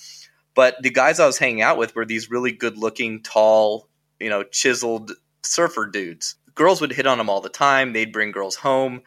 But 0.54 0.82
the 0.82 0.90
guys 0.90 1.18
I 1.18 1.26
was 1.26 1.38
hanging 1.38 1.62
out 1.62 1.78
with 1.78 1.94
were 1.94 2.04
these 2.04 2.30
really 2.30 2.52
good-looking, 2.52 3.22
tall, 3.22 3.88
you 4.20 4.28
know, 4.28 4.42
chiseled 4.42 5.12
surfer 5.42 5.86
dudes. 5.86 6.36
Girls 6.54 6.80
would 6.80 6.92
hit 6.92 7.06
on 7.06 7.18
them 7.18 7.30
all 7.30 7.40
the 7.40 7.48
time. 7.48 7.92
They'd 7.92 8.12
bring 8.12 8.32
girls 8.32 8.56
home, 8.56 9.00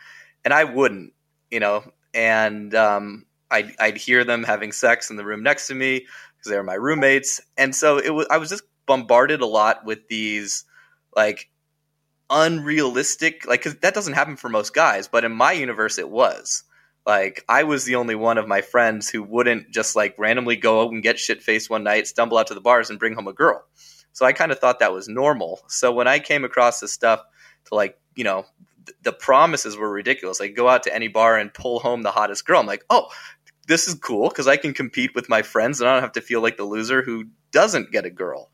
and 0.44 0.54
I 0.54 0.64
wouldn't, 0.64 1.14
you 1.52 1.60
know. 1.60 1.84
And 2.16 2.74
um, 2.74 3.26
I'd, 3.52 3.76
I'd 3.80 3.98
hear 3.98 4.24
them 4.24 4.44
having 4.44 4.72
sex 4.72 5.12
in 5.12 5.18
the 5.18 5.26
room 5.26 5.44
next 5.44 5.68
to 5.68 5.76
me 5.76 6.08
because 6.36 6.50
they 6.50 6.58
were 6.58 6.64
my 6.64 6.74
roommates, 6.74 7.42
and 7.58 7.76
so 7.76 8.00
it 8.00 8.10
was. 8.10 8.26
I 8.32 8.38
was 8.40 8.50
just 8.50 8.64
bombarded 8.88 9.42
a 9.42 9.46
lot 9.46 9.86
with 9.86 10.08
these 10.08 10.66
like 11.16 11.50
unrealistic, 12.30 13.46
like 13.48 13.62
because 13.62 13.80
that 13.80 13.94
doesn't 13.94 14.14
happen 14.14 14.36
for 14.36 14.50
most 14.50 14.74
guys, 14.74 15.08
but 15.08 15.24
in 15.24 15.32
my 15.32 15.52
universe 15.52 15.98
it 15.98 16.10
was. 16.10 16.64
Like 17.06 17.46
I 17.48 17.64
was 17.64 17.86
the 17.86 17.96
only 17.96 18.16
one 18.16 18.38
of 18.38 18.48
my 18.48 18.62
friends 18.62 19.10
who 19.10 19.22
wouldn't 19.22 19.70
just 19.72 19.96
like 19.96 20.16
randomly 20.18 20.56
go 20.56 20.82
out 20.82 20.92
and 20.92 21.04
get 21.04 21.20
shit 21.20 21.44
faced 21.44 21.70
one 21.70 21.84
night, 21.84 22.08
stumble 22.08 22.38
out 22.38 22.48
to 22.48 22.56
the 22.56 22.62
bars, 22.62 22.90
and 22.90 23.00
bring 23.00 23.14
home 23.14 23.28
a 23.28 23.34
girl. 23.34 23.64
So 24.12 24.26
I 24.26 24.34
kind 24.34 24.52
of 24.52 24.60
thought 24.60 24.80
that 24.80 24.94
was 24.94 25.08
normal. 25.08 25.62
So 25.68 25.92
when 25.92 26.08
I 26.08 26.20
came 26.20 26.44
across 26.44 26.80
this 26.80 26.94
stuff 26.94 27.22
to 27.66 27.76
like, 27.76 28.00
you 28.16 28.24
know, 28.24 28.46
th- 28.86 28.98
the 29.04 29.12
promises 29.12 29.78
were 29.78 29.90
ridiculous. 29.90 30.40
Like 30.40 30.56
go 30.56 30.68
out 30.68 30.84
to 30.84 30.96
any 30.96 31.10
bar 31.10 31.38
and 31.38 31.54
pull 31.54 31.80
home 31.80 32.02
the 32.02 32.12
hottest 32.12 32.46
girl. 32.46 32.60
I'm 32.60 32.66
like, 32.66 32.86
oh, 32.90 33.08
this 33.68 33.88
is 33.88 33.96
cool 33.96 34.30
because 34.30 34.48
I 34.48 34.58
can 34.58 34.74
compete 34.74 35.14
with 35.14 35.30
my 35.30 35.42
friends 35.42 35.80
and 35.82 35.90
I 35.90 35.94
don't 35.94 36.04
have 36.04 36.14
to 36.14 36.22
feel 36.22 36.42
like 36.42 36.58
the 36.58 36.64
loser 36.64 37.02
who 37.02 37.26
doesn't 37.52 37.92
get 37.92 38.06
a 38.06 38.10
girl. 38.10 38.50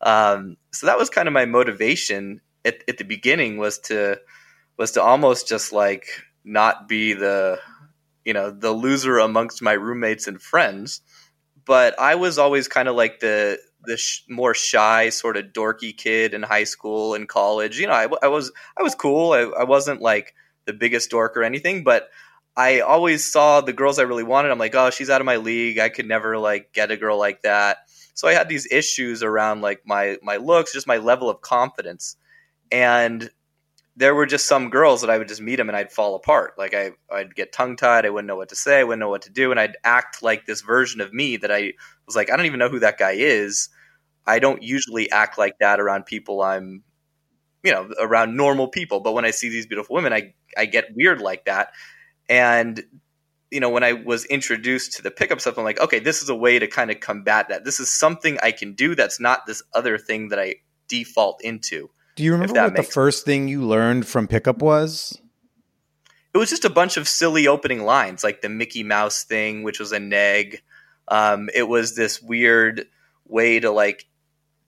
Um, 0.00 0.56
so 0.72 0.86
that 0.86 0.98
was 0.98 1.10
kind 1.10 1.26
of 1.26 1.34
my 1.34 1.46
motivation 1.46 2.40
at, 2.64 2.82
at 2.88 2.98
the 2.98 3.04
beginning 3.04 3.56
was 3.58 3.78
to 3.80 4.20
was 4.76 4.92
to 4.92 5.02
almost 5.02 5.48
just 5.48 5.72
like 5.72 6.06
not 6.44 6.88
be 6.88 7.12
the 7.12 7.58
you 8.24 8.32
know 8.32 8.50
the 8.50 8.72
loser 8.72 9.18
amongst 9.18 9.62
my 9.62 9.72
roommates 9.72 10.26
and 10.26 10.40
friends. 10.40 11.02
But 11.64 11.98
I 12.00 12.14
was 12.14 12.38
always 12.38 12.68
kind 12.68 12.88
of 12.88 12.96
like 12.96 13.20
the 13.20 13.58
the 13.84 13.96
sh- 13.96 14.22
more 14.28 14.54
shy 14.54 15.10
sort 15.10 15.36
of 15.36 15.46
dorky 15.46 15.96
kid 15.96 16.34
in 16.34 16.42
high 16.42 16.64
school 16.64 17.14
and 17.14 17.28
college. 17.28 17.78
You 17.78 17.86
know, 17.86 17.92
I, 17.92 18.08
I 18.22 18.28
was 18.28 18.52
I 18.78 18.82
was 18.82 18.94
cool. 18.94 19.32
I, 19.32 19.40
I 19.60 19.64
wasn't 19.64 20.00
like 20.00 20.34
the 20.66 20.72
biggest 20.72 21.10
dork 21.10 21.36
or 21.36 21.42
anything, 21.42 21.84
but 21.84 22.08
I 22.56 22.80
always 22.80 23.24
saw 23.24 23.60
the 23.60 23.72
girls 23.72 23.98
I 23.98 24.02
really 24.02 24.24
wanted. 24.24 24.50
I'm 24.50 24.58
like, 24.58 24.74
oh, 24.74 24.90
she's 24.90 25.10
out 25.10 25.20
of 25.20 25.26
my 25.26 25.36
league. 25.36 25.78
I 25.78 25.88
could 25.88 26.06
never 26.06 26.38
like 26.38 26.72
get 26.72 26.90
a 26.90 26.96
girl 26.96 27.16
like 27.18 27.42
that. 27.42 27.78
So 28.14 28.26
I 28.26 28.32
had 28.32 28.48
these 28.48 28.66
issues 28.72 29.22
around 29.22 29.60
like 29.60 29.82
my 29.86 30.16
my 30.22 30.38
looks, 30.38 30.72
just 30.72 30.86
my 30.88 30.96
level 30.96 31.30
of 31.30 31.40
confidence, 31.40 32.16
and 32.70 33.30
there 33.96 34.14
were 34.14 34.26
just 34.26 34.46
some 34.46 34.70
girls 34.70 35.00
that 35.00 35.10
I 35.10 35.18
would 35.18 35.28
just 35.28 35.40
meet 35.40 35.56
them 35.56 35.68
and 35.68 35.76
I'd 35.76 35.90
fall 35.90 36.14
apart. 36.14 36.54
Like 36.56 36.74
I 36.74 36.92
I'd 37.12 37.34
get 37.34 37.52
tongue 37.52 37.76
tied. 37.76 38.06
I 38.06 38.10
wouldn't 38.10 38.28
know 38.28 38.36
what 38.36 38.50
to 38.50 38.56
say. 38.56 38.80
I 38.80 38.84
wouldn't 38.84 39.00
know 39.00 39.08
what 39.08 39.22
to 39.22 39.30
do, 39.30 39.50
and 39.50 39.58
I'd 39.60 39.76
act 39.84 40.22
like 40.22 40.46
this 40.46 40.60
version 40.62 41.00
of 41.00 41.12
me 41.12 41.36
that 41.38 41.50
I 41.52 41.72
was 42.06 42.16
like, 42.16 42.30
I 42.30 42.36
don't 42.36 42.46
even 42.46 42.58
know 42.58 42.68
who 42.68 42.80
that 42.80 42.98
guy 42.98 43.12
is. 43.12 43.68
I 44.26 44.38
don't 44.38 44.62
usually 44.62 45.10
act 45.10 45.38
like 45.38 45.58
that 45.60 45.80
around 45.80 46.06
people 46.06 46.42
I'm 46.42 46.84
you 47.62 47.72
know 47.72 47.90
around 48.00 48.36
normal 48.36 48.68
people 48.68 49.00
but 49.00 49.12
when 49.12 49.24
i 49.24 49.30
see 49.30 49.48
these 49.48 49.66
beautiful 49.66 49.94
women 49.94 50.12
i 50.12 50.32
i 50.56 50.64
get 50.64 50.94
weird 50.94 51.20
like 51.20 51.44
that 51.44 51.72
and 52.28 52.82
you 53.50 53.60
know 53.60 53.70
when 53.70 53.82
i 53.82 53.92
was 53.92 54.24
introduced 54.26 54.92
to 54.94 55.02
the 55.02 55.10
pickup 55.10 55.40
stuff 55.40 55.58
i'm 55.58 55.64
like 55.64 55.80
okay 55.80 55.98
this 55.98 56.22
is 56.22 56.28
a 56.28 56.34
way 56.34 56.58
to 56.58 56.66
kind 56.66 56.90
of 56.90 57.00
combat 57.00 57.48
that 57.48 57.64
this 57.64 57.80
is 57.80 57.90
something 57.92 58.38
i 58.42 58.52
can 58.52 58.74
do 58.74 58.94
that's 58.94 59.20
not 59.20 59.46
this 59.46 59.62
other 59.74 59.98
thing 59.98 60.28
that 60.28 60.38
i 60.38 60.54
default 60.88 61.42
into 61.42 61.90
Do 62.18 62.24
you 62.24 62.32
remember 62.32 62.54
what 62.54 62.74
the 62.74 62.82
first 62.82 63.24
thing 63.24 63.46
you 63.46 63.62
learned 63.62 64.04
from 64.04 64.26
pickup 64.26 64.60
was? 64.60 65.20
it 66.34 66.38
was 66.38 66.50
just 66.50 66.64
a 66.64 66.70
bunch 66.70 66.96
of 66.96 67.06
silly 67.06 67.46
opening 67.46 67.84
lines 67.84 68.24
like 68.24 68.42
the 68.42 68.48
mickey 68.48 68.82
mouse 68.82 69.22
thing 69.22 69.62
which 69.62 69.78
was 69.78 69.92
a 69.92 70.00
neg. 70.00 70.60
Um, 71.06 71.48
it 71.54 71.68
was 71.68 71.94
this 71.94 72.20
weird 72.20 72.86
way 73.28 73.60
to 73.60 73.70
like 73.70 74.04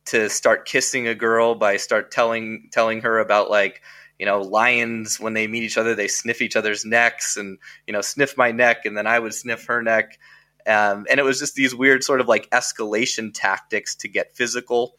to 0.04 0.30
start 0.30 0.64
kissing 0.64 1.08
a 1.08 1.14
girl 1.16 1.56
by 1.56 1.76
start 1.76 2.12
telling 2.12 2.68
telling 2.70 3.00
her 3.00 3.18
about 3.18 3.50
like 3.50 3.82
you 4.16 4.26
know 4.26 4.42
lions 4.42 5.18
when 5.18 5.34
they 5.34 5.48
meet 5.48 5.64
each 5.64 5.76
other 5.76 5.96
they 5.96 6.06
sniff 6.06 6.40
each 6.40 6.54
other's 6.54 6.84
necks 6.84 7.36
and 7.36 7.58
you 7.88 7.92
know 7.92 8.00
sniff 8.00 8.36
my 8.36 8.52
neck 8.52 8.84
and 8.84 8.96
then 8.96 9.08
i 9.08 9.18
would 9.18 9.34
sniff 9.34 9.66
her 9.66 9.82
neck. 9.82 10.20
Um, 10.68 11.04
and 11.10 11.18
it 11.18 11.24
was 11.24 11.40
just 11.40 11.56
these 11.56 11.74
weird 11.74 12.04
sort 12.04 12.20
of 12.20 12.28
like 12.28 12.48
escalation 12.50 13.32
tactics 13.34 13.96
to 13.96 14.08
get 14.08 14.36
physical. 14.36 14.94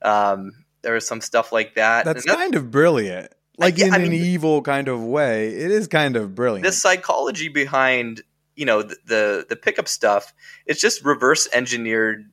Um, 0.00 0.64
there 0.82 0.94
was 0.94 1.06
some 1.06 1.20
stuff 1.20 1.52
like 1.52 1.74
that 1.74 2.04
That's 2.04 2.24
And 2.24 2.30
that- 2.32 2.38
kind 2.38 2.54
of 2.54 2.70
brilliant. 2.70 3.32
Like 3.58 3.76
yeah, 3.76 3.86
in 3.88 3.94
I 3.94 3.98
an 3.98 4.12
evil 4.14 4.62
kind 4.62 4.88
of 4.88 5.04
way. 5.04 5.48
It 5.48 5.70
is 5.70 5.86
kind 5.86 6.16
of 6.16 6.34
brilliant. 6.34 6.64
the 6.64 6.72
psychology 6.72 7.48
behind 7.48 8.22
you 8.56 8.64
know 8.64 8.82
the, 8.82 8.96
the 9.06 9.46
the 9.50 9.56
pickup 9.56 9.86
stuff 9.88 10.32
it's 10.66 10.80
just 10.80 11.04
reverse 11.04 11.46
engineered 11.52 12.30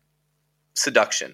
seduction 0.74 1.34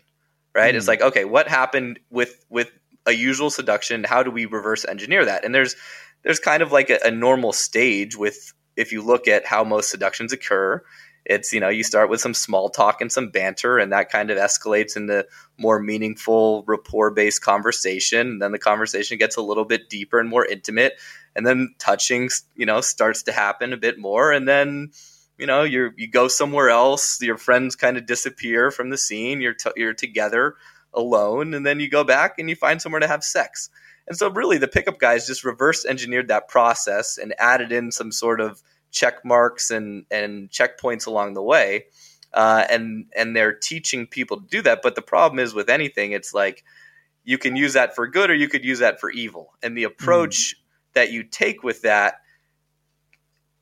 right 0.55 0.75
it's 0.75 0.85
Mhm. 0.85 0.89
like 0.89 1.01
okay 1.01 1.25
what 1.25 1.47
happened 1.47 1.99
with 2.09 2.45
with 2.49 2.69
a 3.05 3.11
usual 3.11 3.49
seduction 3.49 4.03
how 4.03 4.23
do 4.23 4.29
we 4.31 4.45
reverse 4.45 4.85
engineer 4.85 5.25
that 5.25 5.43
and 5.45 5.53
there's 5.55 5.75
there's 6.23 6.39
kind 6.39 6.61
of 6.63 6.71
like 6.71 6.89
a, 6.89 6.99
a 7.05 7.11
normal 7.11 7.53
stage 7.53 8.15
with 8.15 8.53
if 8.75 8.91
you 8.91 9.01
look 9.01 9.27
at 9.27 9.45
how 9.45 9.63
most 9.63 9.89
seductions 9.89 10.31
occur 10.31 10.81
it's 11.25 11.53
you 11.53 11.59
know 11.59 11.69
you 11.69 11.83
start 11.83 12.09
with 12.09 12.19
some 12.19 12.33
small 12.33 12.69
talk 12.69 12.99
and 12.99 13.11
some 13.11 13.29
banter 13.29 13.77
and 13.77 13.91
that 13.93 14.09
kind 14.09 14.29
of 14.29 14.37
escalates 14.37 14.97
into 14.97 15.25
more 15.57 15.79
meaningful 15.79 16.63
rapport 16.67 17.11
based 17.11 17.41
conversation. 17.41 18.27
And 18.27 18.41
then 18.41 18.51
the 18.51 18.59
conversation 18.59 19.17
gets 19.17 19.37
a 19.37 19.41
little 19.41 19.65
bit 19.65 19.89
deeper 19.89 20.19
and 20.19 20.29
more 20.29 20.45
intimate 20.45 20.93
and 21.35 21.45
then 21.45 21.75
touching 21.79 22.29
you 22.55 22.65
know 22.65 22.81
starts 22.81 23.23
to 23.23 23.31
happen 23.31 23.73
a 23.73 23.77
bit 23.77 23.97
more. 23.97 24.31
And 24.31 24.47
then 24.47 24.91
you 25.37 25.47
know 25.47 25.63
you 25.63 25.91
you 25.95 26.07
go 26.07 26.27
somewhere 26.27 26.69
else 26.69 27.21
your 27.21 27.37
friends 27.37 27.75
kind 27.75 27.97
of 27.97 28.05
disappear 28.05 28.69
from 28.69 28.89
the 28.89 28.97
scene 28.97 29.41
you're 29.41 29.55
t- 29.55 29.71
you're 29.75 29.93
together 29.93 30.55
alone 30.93 31.53
and 31.53 31.65
then 31.65 31.79
you 31.79 31.89
go 31.89 32.03
back 32.03 32.37
and 32.37 32.49
you 32.49 32.55
find 32.55 32.81
somewhere 32.81 33.01
to 33.01 33.07
have 33.07 33.23
sex. 33.23 33.69
And 34.07 34.17
so 34.17 34.29
really 34.29 34.57
the 34.57 34.67
pickup 34.67 34.99
guys 34.99 35.25
just 35.25 35.45
reverse 35.45 35.85
engineered 35.85 36.27
that 36.27 36.49
process 36.49 37.17
and 37.17 37.33
added 37.39 37.71
in 37.71 37.91
some 37.91 38.11
sort 38.11 38.41
of 38.41 38.61
check 38.93 39.25
marks 39.25 39.71
and 39.71 40.05
and 40.09 40.49
checkpoints 40.49 41.05
along 41.05 41.33
the 41.33 41.43
way 41.43 41.85
uh, 42.33 42.65
and 42.69 43.05
and 43.15 43.35
they're 43.35 43.53
teaching 43.53 44.07
people 44.07 44.41
to 44.41 44.47
do 44.47 44.61
that. 44.63 44.81
But 44.81 44.95
the 44.95 45.01
problem 45.01 45.39
is 45.39 45.53
with 45.53 45.69
anything, 45.69 46.11
it's 46.11 46.33
like 46.33 46.63
you 47.23 47.37
can 47.37 47.55
use 47.55 47.73
that 47.73 47.95
for 47.95 48.07
good 48.07 48.29
or 48.29 48.35
you 48.35 48.49
could 48.49 48.65
use 48.65 48.79
that 48.79 48.99
for 48.99 49.11
evil, 49.11 49.53
and 49.61 49.77
the 49.77 49.83
approach 49.83 50.55
that 50.93 51.11
you 51.11 51.23
take 51.23 51.63
with 51.63 51.83
that 51.83 52.15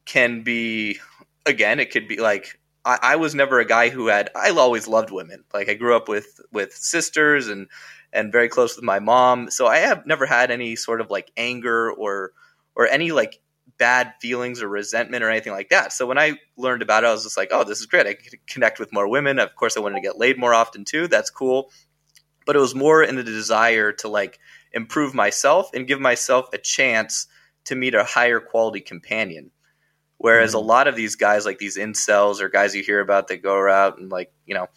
can 0.06 0.44
be 0.44 1.00
again, 1.46 1.80
it 1.80 1.92
could 1.92 2.08
be 2.08 2.18
like 2.18 2.60
I, 2.86 3.00
I 3.02 3.16
was 3.18 3.36
never 3.36 3.60
a 3.60 3.66
guy 3.66 3.90
who 3.90 4.08
had 4.08 4.30
I 4.36 4.52
always 4.52 4.88
loved 4.88 5.12
women. 5.12 5.44
Like 5.54 5.70
I 5.70 5.74
grew 5.74 5.96
up 5.96 6.08
with 6.08 6.40
with 6.52 6.74
sisters 6.74 7.50
and 7.50 7.68
and 8.14 8.32
very 8.32 8.48
close 8.48 8.76
with 8.78 8.86
my 8.86 9.00
mom. 9.00 9.52
So 9.52 9.68
I 9.68 9.78
have 9.78 10.06
never 10.06 10.26
had 10.26 10.50
any 10.50 10.76
sort 10.78 11.02
of 11.02 11.10
like 11.10 11.32
anger 11.36 11.92
or 11.92 12.32
or 12.76 12.88
any 12.88 13.12
like 13.12 13.42
bad 13.82 14.14
feelings 14.22 14.62
or 14.62 14.68
resentment 14.70 15.24
or 15.24 15.32
anything 15.32 15.54
like 15.54 15.70
that. 15.70 15.92
So 15.92 16.06
when 16.06 16.20
I 16.20 16.34
learned 16.56 16.84
about 16.84 17.04
it, 17.04 17.08
I 17.08 17.12
was 17.12 17.24
just 17.24 17.36
like, 17.36 17.50
oh, 17.52 17.64
this 17.64 17.80
is 17.80 17.88
great. 17.88 18.06
I 18.06 18.14
can 18.14 18.40
connect 18.46 18.80
with 18.80 18.94
more 18.94 19.08
women. 19.10 19.40
Of 19.40 19.56
course, 19.56 19.76
I 19.76 19.80
wanted 19.80 19.96
to 19.96 20.02
get 20.02 20.20
laid 20.20 20.38
more 20.38 20.54
often 20.54 20.86
too. 20.86 21.08
That's 21.08 21.32
cool. 21.32 21.72
But 22.46 22.56
it 22.56 22.60
was 22.60 22.76
more 22.76 23.02
in 23.02 23.16
the 23.16 23.24
desire 23.24 23.92
to 23.94 24.08
like 24.08 24.38
improve 24.72 25.16
myself 25.16 25.72
and 25.74 25.88
give 25.88 26.00
myself 26.00 26.46
a 26.54 26.60
chance 26.60 27.26
to 27.66 27.76
meet 27.76 27.96
a 27.96 28.04
higher 28.04 28.40
quality 28.40 28.82
companion. 28.82 29.50
Whereas 30.20 30.52
Mhm. 30.52 30.58
a 30.58 30.60
lot 30.60 30.88
of 30.88 30.96
these 30.96 31.16
guys, 31.16 31.48
like 31.48 31.58
these 31.58 31.78
incels 31.78 32.40
or 32.40 32.50
guys 32.50 32.76
you 32.76 32.84
hear 32.84 33.00
about 33.00 33.30
that 33.30 33.42
go 33.42 33.68
out 33.68 33.98
and 33.98 34.12
like, 34.12 34.32
you 34.46 34.54
know, 34.54 34.68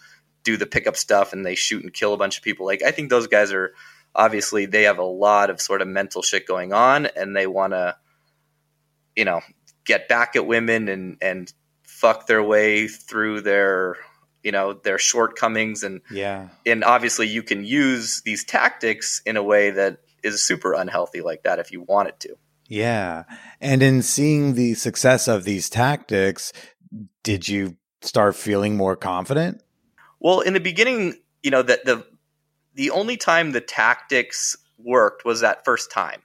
do 0.45 0.57
the 0.57 0.67
pickup 0.67 0.97
stuff 0.97 1.35
and 1.35 1.45
they 1.45 1.55
shoot 1.55 1.83
and 1.83 1.93
kill 1.93 2.15
a 2.15 2.17
bunch 2.17 2.39
of 2.39 2.43
people. 2.43 2.65
Like, 2.65 2.83
I 2.83 2.91
think 2.91 3.11
those 3.11 3.27
guys 3.27 3.53
are 3.53 3.75
obviously 4.15 4.65
they 4.65 4.85
have 4.85 4.99
a 4.99 5.05
lot 5.05 5.51
of 5.51 5.61
sort 5.61 5.83
of 5.83 5.89
mental 5.89 6.23
shit 6.23 6.47
going 6.47 6.73
on 6.73 7.07
and 7.07 7.37
they 7.37 7.47
want 7.47 7.75
to, 7.75 7.97
you 9.17 9.25
know, 9.25 9.41
get 9.85 10.09
back 10.09 10.37
at 10.37 10.47
women 10.47 10.89
and, 10.89 11.19
and 11.21 11.53
fuck 11.83 12.27
their 12.27 12.43
way 12.43 12.89
through 12.89 13.41
their, 13.43 13.97
you 14.43 14.53
know, 14.53 14.73
their 14.73 14.99
shortcomings. 14.99 15.83
And, 15.83 16.01
Yeah. 16.11 16.49
and 16.67 16.85
obviously 16.85 17.29
you 17.29 17.43
can 17.43 17.65
use 17.65 18.23
these 18.25 18.45
tactics 18.45 19.23
in 19.25 19.37
a 19.37 19.43
way 19.43 19.71
that 19.71 19.99
is 20.23 20.43
super 20.43 20.73
unhealthy 20.73 21.21
like 21.21 21.43
that 21.45 21.59
if 21.59 21.71
you 21.71 21.83
wanted 21.83 22.19
to. 22.21 22.37
Yeah. 22.67 23.25
And 23.61 23.83
in 23.83 24.03
seeing 24.03 24.55
the 24.55 24.75
success 24.75 25.29
of 25.29 25.45
these 25.45 25.69
tactics, 25.69 26.53
did 27.23 27.47
you 27.49 27.77
start 28.01 28.37
feeling 28.37 28.77
more 28.77 28.97
confident? 28.97 29.63
Well, 30.21 30.41
in 30.41 30.55
the 30.55 30.61
beginning, 30.61 31.15
you 31.43 31.51
know, 31.51 31.63
that 31.63 31.85
the 31.85 32.07
the 32.75 32.91
only 32.91 33.17
time 33.17 33.53
the 33.53 33.61
tactics 33.61 34.57
worked 34.79 35.25
was 35.25 35.41
that 35.41 35.65
first 35.65 35.91
time. 35.93 36.23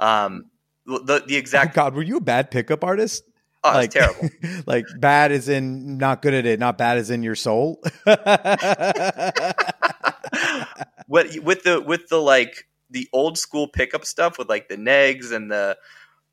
Um, 0.00 0.50
the 0.88 1.22
the 1.26 1.34
Oh 1.36 1.38
exact 1.38 1.74
God, 1.74 1.94
were 1.94 2.02
you 2.02 2.16
a 2.16 2.20
bad 2.20 2.50
pickup 2.50 2.82
artist? 2.82 3.24
oh, 3.64 3.78
was 3.78 3.88
terrible. 3.88 4.30
like 4.66 4.86
bad 4.98 5.32
is 5.32 5.48
in 5.48 5.98
not 5.98 6.22
good 6.22 6.34
at 6.34 6.46
it, 6.46 6.58
not 6.60 6.78
bad 6.78 6.98
as 6.98 7.10
in 7.10 7.22
your 7.22 7.34
soul. 7.34 7.82
what 11.06 11.36
with 11.42 11.62
the 11.64 11.82
with 11.84 12.08
the 12.08 12.18
like 12.20 12.68
the 12.90 13.08
old 13.12 13.38
school 13.38 13.68
pickup 13.68 14.04
stuff 14.04 14.38
with 14.38 14.48
like 14.48 14.68
the 14.68 14.76
negs 14.76 15.32
and 15.32 15.50
the 15.50 15.76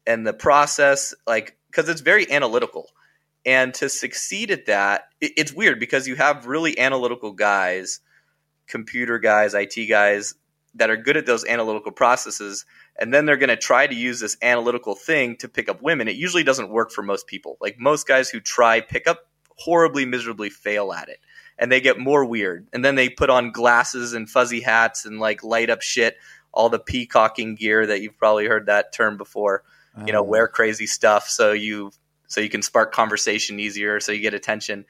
and 0.06 0.26
the 0.26 0.34
process 0.34 1.14
like 1.26 1.58
because 1.70 1.90
it's 1.90 2.02
very 2.02 2.32
analytical 2.32 2.90
and 3.46 3.74
to 3.74 3.90
succeed 3.90 4.52
at 4.52 4.66
that 4.68 5.10
it, 5.20 5.32
it's 5.38 5.54
weird 5.54 5.80
because 5.80 6.08
you 6.08 6.16
have 6.16 6.46
really 6.46 6.78
analytical 6.80 7.32
guys 7.34 8.00
computer 8.68 9.20
guys 9.20 9.54
it 9.54 9.88
guys 9.90 10.36
that 10.76 10.90
are 10.90 10.98
good 10.98 11.18
at 11.18 11.26
those 11.26 11.46
analytical 11.46 11.92
processes 11.92 12.66
and 12.98 13.14
then 13.14 13.26
they're 13.26 13.38
going 13.38 13.50
to 13.50 13.58
try 13.58 13.88
to 13.88 13.96
use 13.96 14.20
this 14.20 14.38
analytical 14.42 14.96
thing 14.96 15.36
to 15.38 15.50
pick 15.50 15.68
up 15.70 15.82
women. 15.82 16.08
It 16.08 16.16
usually 16.16 16.44
doesn't 16.44 16.70
work 16.70 16.92
for 16.92 17.02
most 17.02 17.28
people. 17.28 17.58
Like 17.60 17.78
most 17.80 18.08
guys 18.08 18.30
who 18.30 18.40
try 18.40 18.82
pickup 18.82 19.20
horribly 19.58 20.06
miserably 20.06 20.50
fail 20.50 20.94
at 20.94 21.10
it 21.10 21.20
and 21.58 21.72
they 21.72 21.82
get 21.82 21.98
more 22.00 22.26
weird. 22.26 22.68
And 22.74 22.84
then 22.84 22.96
they 22.96 23.10
put 23.10 23.30
on 23.30 23.52
glasses 23.52 24.14
and 24.14 24.30
fuzzy 24.30 24.62
hats 24.62 25.06
and 25.06 25.20
like 25.20 25.44
light 25.44 25.70
up 25.70 25.82
shit 25.82 26.18
all 26.54 26.70
the 26.70 26.80
peacocking 26.80 27.56
gear 27.56 27.86
that 27.88 28.02
you've 28.02 28.18
probably 28.18 28.46
heard 28.48 28.68
that 28.68 28.94
term 28.94 29.18
before. 29.18 29.64
You 30.06 30.12
know 30.12 30.20
Oh. 30.20 30.24
wear 30.24 30.48
crazy 30.50 30.88
stuff 30.88 31.30
so 31.30 31.54
you 31.54 31.92
so 32.28 32.42
you 32.42 32.50
can 32.50 32.62
spark 32.62 32.92
conversation 32.92 33.60
easier 33.62 34.02
so 34.02 34.12
you 34.12 34.20
get 34.20 34.34
attention 34.34 34.86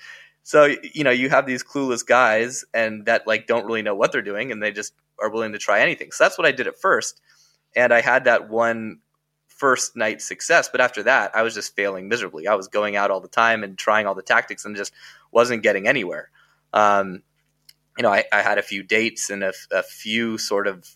so 0.45 0.75
you 0.93 1.03
know 1.03 1.09
you 1.09 1.27
have 1.27 1.47
these 1.47 1.63
clueless 1.63 2.05
guys 2.05 2.63
and 2.71 3.07
that 3.07 3.25
like 3.25 3.47
don't 3.47 3.65
really 3.65 3.81
know 3.81 3.95
what 3.95 4.11
they're 4.11 4.21
doing 4.21 4.51
and 4.51 4.61
they 4.61 4.71
just 4.71 4.93
are 5.19 5.31
willing 5.31 5.53
to 5.53 5.57
try 5.57 5.81
anything. 5.81 6.11
So 6.11 6.23
that's 6.23 6.37
what 6.37 6.45
i 6.45 6.51
did 6.51 6.67
at 6.67 6.77
first. 6.77 7.19
And 7.75 7.91
i 7.91 7.99
had 7.99 8.25
that 8.25 8.47
one 8.47 8.99
first 9.47 9.95
night 9.95 10.21
success 10.21 10.69
but 10.69 10.81
after 10.81 11.01
that 11.01 11.33
i 11.33 11.41
was 11.41 11.55
just 11.55 11.75
failing 11.75 12.07
miserably. 12.07 12.47
I 12.47 12.53
was 12.53 12.67
going 12.67 12.95
out 12.95 13.09
all 13.09 13.21
the 13.21 13.27
time 13.27 13.63
and 13.63 13.75
trying 13.75 14.05
all 14.05 14.13
the 14.13 14.21
tactics 14.21 14.65
and 14.65 14.75
just 14.75 14.93
wasn't 15.31 15.63
getting 15.63 15.87
anywhere. 15.87 16.29
Um, 16.73 17.23
you 17.97 18.03
know 18.03 18.13
I, 18.13 18.25
I 18.31 18.43
had 18.43 18.59
a 18.59 18.63
few 18.63 18.83
dates 18.83 19.31
and 19.31 19.43
a, 19.43 19.53
a 19.71 19.81
few 19.81 20.37
sort 20.37 20.67
of 20.67 20.87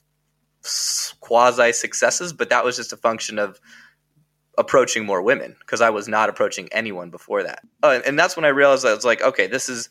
quasi 1.21 1.71
successes 1.71 2.33
but 2.33 2.49
that 2.49 2.63
was 2.63 2.75
just 2.75 2.93
a 2.93 2.97
function 2.97 3.39
of 3.39 3.59
approaching 4.59 5.05
more 5.05 5.21
women 5.21 5.55
because 5.59 5.81
I 5.81 5.89
was 5.89 6.07
not 6.07 6.29
approaching 6.29 6.69
anyone 6.71 7.09
before 7.09 7.43
that. 7.43 7.61
Oh, 7.81 7.99
and, 8.05 8.19
that's 8.19 8.35
when 8.35 8.45
I 8.45 8.49
realized 8.49 8.85
I 8.85 8.93
was 8.93 9.05
like, 9.05 9.21
okay, 9.21 9.47
this 9.47 9.69
is. 9.69 9.89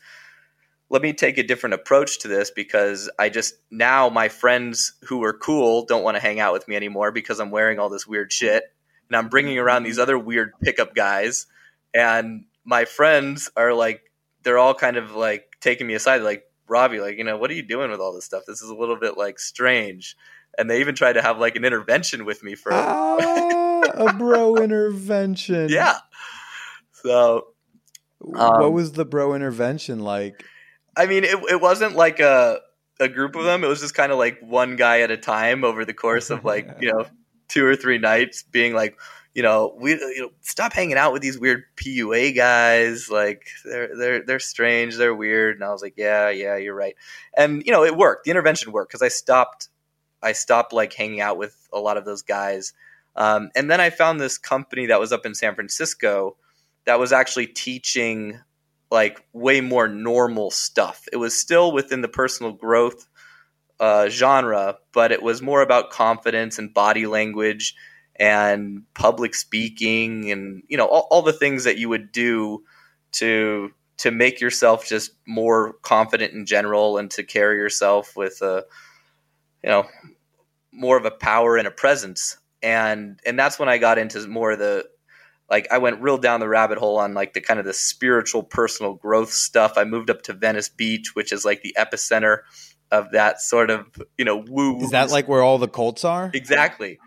Let 0.91 1.03
me 1.03 1.13
take 1.13 1.37
a 1.37 1.43
different 1.43 1.75
approach 1.75 2.17
to 2.19 2.27
this 2.27 2.49
because 2.49 3.11
I 3.19 3.29
just 3.29 3.53
now 3.69 4.09
my 4.09 4.27
friends 4.27 4.93
who 5.03 5.23
are 5.23 5.33
cool 5.33 5.85
don't 5.85 6.03
want 6.03 6.17
to 6.17 6.21
hang 6.21 6.39
out 6.39 6.51
with 6.51 6.67
me 6.67 6.75
anymore 6.75 7.11
because 7.11 7.39
I'm 7.39 7.51
wearing 7.51 7.77
all 7.77 7.89
this 7.89 8.07
weird 8.07 8.33
shit 8.33 8.63
and 9.07 9.15
I'm 9.15 9.29
bringing 9.29 9.59
around 9.59 9.83
these 9.83 9.99
other 9.99 10.17
weird 10.17 10.53
pickup 10.63 10.95
guys 10.95 11.45
and 11.93 12.45
my 12.65 12.85
friends 12.85 13.51
are 13.55 13.71
like 13.73 14.01
they're 14.41 14.57
all 14.57 14.73
kind 14.73 14.97
of 14.97 15.11
like 15.11 15.57
taking 15.61 15.85
me 15.85 15.93
aside 15.93 16.23
like 16.23 16.43
Robbie 16.67 16.99
like 16.99 17.17
you 17.17 17.23
know 17.23 17.37
what 17.37 17.51
are 17.51 17.55
you 17.55 17.63
doing 17.63 17.91
with 17.91 17.99
all 17.99 18.13
this 18.13 18.25
stuff 18.25 18.43
this 18.47 18.63
is 18.63 18.69
a 18.69 18.75
little 18.75 18.97
bit 18.97 19.17
like 19.17 19.39
strange 19.39 20.15
and 20.57 20.69
they 20.69 20.79
even 20.79 20.95
tried 20.95 21.13
to 21.13 21.21
have 21.21 21.39
like 21.39 21.55
an 21.55 21.65
intervention 21.65 22.25
with 22.25 22.43
me 22.43 22.55
for 22.55 22.73
Ah, 22.73 23.78
a 23.99 24.13
bro 24.13 24.55
intervention. 24.63 25.69
yeah 25.69 25.97
so 26.91 27.47
what 28.19 28.63
Um, 28.65 28.73
was 28.73 28.91
the 28.93 29.05
bro 29.05 29.33
intervention 29.33 29.99
like? 29.99 30.43
I 30.97 31.05
mean, 31.05 31.23
it, 31.23 31.37
it 31.49 31.61
wasn't 31.61 31.95
like 31.95 32.19
a 32.19 32.59
a 32.99 33.07
group 33.07 33.35
of 33.37 33.45
them. 33.45 33.63
It 33.63 33.67
was 33.67 33.79
just 33.79 33.93
kind 33.95 34.11
of 34.11 34.17
like 34.17 34.39
one 34.41 34.75
guy 34.75 35.01
at 35.01 35.11
a 35.11 35.15
time 35.17 35.63
over 35.63 35.85
the 35.85 35.93
course 35.93 36.29
of 36.29 36.43
like 36.43 36.67
you 36.81 36.91
know 36.91 37.05
two 37.47 37.65
or 37.65 37.75
three 37.77 37.97
nights, 37.97 38.43
being 38.43 38.73
like, 38.73 38.99
you 39.33 39.41
know, 39.41 39.73
we 39.79 39.91
you 39.93 40.21
know 40.23 40.29
stop 40.41 40.73
hanging 40.73 40.97
out 40.97 41.13
with 41.13 41.21
these 41.21 41.39
weird 41.39 41.63
PUA 41.77 42.35
guys. 42.35 43.09
Like 43.09 43.47
they're 43.63 43.95
they're 43.97 44.25
they're 44.25 44.39
strange, 44.39 44.97
they're 44.97 45.15
weird. 45.15 45.55
And 45.55 45.63
I 45.63 45.71
was 45.71 45.81
like, 45.81 45.93
yeah, 45.95 46.29
yeah, 46.29 46.57
you're 46.57 46.75
right. 46.75 46.95
And 47.37 47.63
you 47.65 47.71
know, 47.71 47.85
it 47.85 47.95
worked. 47.95 48.25
The 48.25 48.31
intervention 48.31 48.73
worked 48.73 48.89
because 48.91 49.01
I 49.01 49.07
stopped 49.07 49.69
I 50.21 50.33
stopped 50.33 50.73
like 50.73 50.91
hanging 50.91 51.21
out 51.21 51.37
with 51.37 51.55
a 51.71 51.79
lot 51.79 51.95
of 51.95 52.03
those 52.03 52.23
guys. 52.23 52.73
Um, 53.15 53.49
and 53.55 53.69
then 53.69 53.81
I 53.81 53.89
found 53.89 54.19
this 54.19 54.37
company 54.37 54.87
that 54.87 54.99
was 54.99 55.11
up 55.11 55.25
in 55.25 55.35
San 55.35 55.55
Francisco 55.55 56.37
that 56.85 56.99
was 56.99 57.11
actually 57.11 57.47
teaching 57.47 58.39
like 58.91 59.23
way 59.33 59.61
more 59.61 59.87
normal 59.87 60.51
stuff. 60.51 61.05
It 61.11 61.17
was 61.17 61.39
still 61.39 61.71
within 61.71 62.01
the 62.01 62.07
personal 62.07 62.53
growth 62.53 63.07
uh, 63.79 64.09
genre, 64.09 64.77
but 64.93 65.11
it 65.11 65.21
was 65.21 65.41
more 65.41 65.61
about 65.61 65.91
confidence 65.91 66.59
and 66.59 66.73
body 66.73 67.05
language 67.05 67.75
and 68.19 68.83
public 68.93 69.33
speaking 69.33 70.29
and 70.29 70.63
you 70.67 70.75
know 70.75 70.85
all, 70.85 71.07
all 71.09 71.21
the 71.21 71.31
things 71.31 71.63
that 71.63 71.77
you 71.77 71.87
would 71.87 72.11
do 72.11 72.61
to 73.13 73.71
to 73.97 74.11
make 74.11 74.41
yourself 74.41 74.85
just 74.85 75.11
more 75.25 75.73
confident 75.81 76.33
in 76.33 76.45
general 76.45 76.97
and 76.97 77.09
to 77.11 77.23
carry 77.23 77.55
yourself 77.55 78.17
with 78.17 78.41
a 78.41 78.65
you 79.63 79.69
know 79.69 79.85
more 80.73 80.97
of 80.97 81.05
a 81.05 81.11
power 81.11 81.55
and 81.55 81.67
a 81.67 81.71
presence 81.71 82.37
and 82.61 83.19
and 83.25 83.37
that's 83.37 83.57
when 83.59 83.69
I 83.69 83.77
got 83.77 83.97
into 83.97 84.27
more 84.27 84.51
of 84.51 84.59
the 84.59 84.85
like 85.49 85.67
I 85.71 85.77
went 85.79 86.01
real 86.01 86.17
down 86.17 86.39
the 86.39 86.47
rabbit 86.47 86.77
hole 86.77 86.97
on 86.97 87.13
like 87.13 87.33
the 87.33 87.41
kind 87.41 87.59
of 87.59 87.65
the 87.65 87.73
spiritual 87.73 88.43
personal 88.43 88.93
growth 88.93 89.31
stuff. 89.31 89.73
I 89.77 89.83
moved 89.83 90.09
up 90.09 90.21
to 90.23 90.33
Venice 90.33 90.69
Beach, 90.69 91.15
which 91.15 91.31
is 91.33 91.43
like 91.45 91.61
the 91.61 91.75
epicenter 91.77 92.39
of 92.91 93.11
that 93.11 93.41
sort 93.41 93.69
of, 93.69 93.85
you 94.17 94.25
know, 94.25 94.43
woo. 94.47 94.81
Is 94.81 94.91
that 94.91 95.09
like 95.09 95.27
where 95.27 95.41
all 95.41 95.57
the 95.57 95.67
cults 95.67 96.03
are? 96.05 96.31
Exactly. 96.33 96.99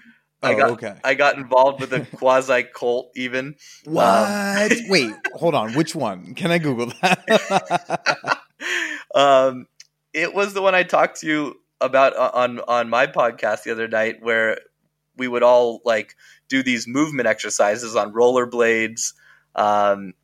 I 0.42 0.54
Oh, 0.54 0.56
got 0.56 0.70
okay. 0.70 0.94
I 1.04 1.14
got 1.14 1.36
involved 1.36 1.80
with 1.80 1.92
a 1.92 2.00
quasi 2.16 2.64
cult 2.64 3.12
even. 3.14 3.54
What? 3.84 4.72
Wait, 4.88 5.12
hold 5.34 5.54
on. 5.54 5.74
Which 5.74 5.94
one? 5.94 6.34
Can 6.34 6.50
I 6.50 6.58
Google 6.58 6.92
that? 7.00 8.38
um, 9.14 9.66
it 10.12 10.34
was 10.34 10.52
the 10.52 10.62
one 10.62 10.74
I 10.74 10.82
talked 10.82 11.20
to 11.20 11.28
you 11.28 11.60
about 11.80 12.16
on 12.16 12.58
on 12.60 12.88
my 12.88 13.06
podcast 13.06 13.62
the 13.62 13.70
other 13.70 13.86
night, 13.86 14.16
where 14.20 14.58
we 15.16 15.28
would 15.28 15.42
all 15.42 15.80
like 15.84 16.14
do 16.48 16.62
these 16.62 16.86
movement 16.88 17.26
exercises 17.28 17.96
on 17.96 18.12
rollerblades. 18.12 19.12
Um, 19.54 20.14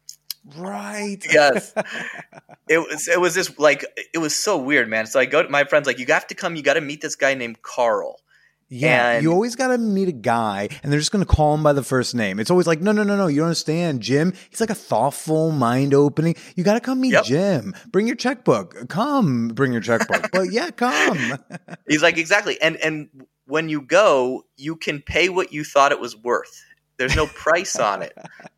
right. 0.57 1.19
Yes. 1.31 1.73
it 2.69 2.79
was 2.79 3.09
it 3.09 3.21
was 3.21 3.35
just 3.35 3.59
like 3.59 3.85
it 4.15 4.19
was 4.19 4.35
so 4.35 4.57
weird, 4.59 4.89
man. 4.89 5.07
So 5.07 5.21
I 5.21 5.27
go 5.27 5.43
to 5.43 5.49
my 5.49 5.65
friends 5.65 5.87
like, 5.87 5.99
you 5.99 6.07
have 6.09 6.27
to 6.29 6.35
come, 6.35 6.57
you 6.57 6.63
got 6.63 6.75
to 6.75 6.81
meet 6.81 7.01
this 7.01 7.17
guy 7.17 7.35
named 7.35 7.63
Carl, 7.63 8.21
Yeah, 8.69 9.13
And- 9.13 9.23
you 9.23 9.33
always 9.33 9.57
got 9.57 9.69
to 9.69 9.79
meet 9.79 10.09
a 10.09 10.13
guy, 10.13 10.69
and 10.83 10.91
they're 10.93 10.99
just 10.99 11.13
going 11.13 11.25
to 11.25 11.31
call 11.31 11.55
him 11.55 11.63
by 11.63 11.73
the 11.73 11.83
first 11.83 12.15
name. 12.15 12.39
It's 12.39 12.51
always 12.51 12.67
like, 12.67 12.81
no, 12.81 12.93
no, 12.93 13.03
no, 13.03 13.17
no, 13.17 13.27
you 13.27 13.37
don't 13.39 13.47
understand, 13.47 14.01
Jim. 14.03 14.33
He's 14.51 14.61
like 14.61 14.71
a 14.71 14.75
thoughtful, 14.75 15.51
mind 15.53 15.95
opening. 15.95 16.35
You 16.57 16.65
got 16.65 16.75
to 16.75 16.81
come 16.81 17.01
meet 17.01 17.13
Yep. 17.13 17.25
Jim. 17.25 17.75
Bring 17.91 18.07
your 18.07 18.17
checkbook. 18.17 18.89
Come, 18.89 19.49
bring 19.49 19.73
your 19.73 19.81
checkbook. 19.83 20.31
but 20.33 20.53
yeah, 20.53 20.71
come. 20.71 21.39
He's 21.89 22.03
like, 22.03 22.19
exactly. 22.19 22.61
And 22.61 22.77
and 22.77 23.09
when 23.49 23.71
you 23.71 23.81
go, 23.81 24.45
you 24.57 24.77
can 24.77 25.01
pay 25.01 25.31
what 25.31 25.53
you 25.53 25.65
thought 25.65 25.91
it 25.91 26.01
was 26.01 26.15
worth. 26.15 26.65
There's 26.99 27.17
no 27.17 27.27
price 27.27 27.77
on 27.81 28.03
it. 28.03 28.17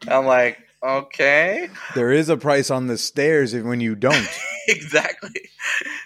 I'm 0.09 0.27
like, 0.27 0.59
okay. 0.83 1.71
there 1.95 2.11
is 2.11 2.29
a 2.29 2.37
price 2.37 2.71
on 2.71 2.89
the 2.89 2.99
stairs 2.99 3.55
when 3.55 3.81
you 3.81 3.95
don't. 3.95 4.29
exactly. 4.69 5.49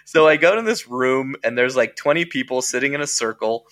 So 0.05 0.27
I 0.27 0.37
go 0.37 0.55
to 0.55 0.61
this 0.61 0.87
room 0.87 1.35
and 1.43 1.57
there's 1.57 1.75
like 1.75 1.95
20 1.95 2.25
people 2.25 2.61
sitting 2.61 2.93
in 2.93 3.01
a 3.01 3.07
circle. 3.07 3.65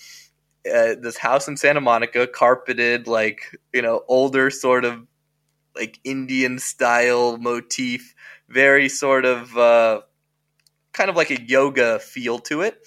Uh, 0.66 0.96
this 1.00 1.18
house 1.18 1.48
in 1.48 1.58
Santa 1.58 1.82
Monica, 1.82 2.26
carpeted, 2.26 3.06
like, 3.06 3.56
you 3.72 3.82
know, 3.82 4.04
older 4.08 4.50
sort 4.50 4.84
of 4.84 5.06
like 5.76 6.00
Indian 6.04 6.58
style 6.58 7.38
motif, 7.38 8.16
very 8.50 8.90
sort 8.90 9.26
of 9.26 9.56
uh, 9.58 10.02
kind 10.94 11.10
of 11.10 11.16
like 11.16 11.30
a 11.30 11.42
yoga 11.42 12.00
feel 12.00 12.40
to 12.40 12.62
it. 12.62 12.80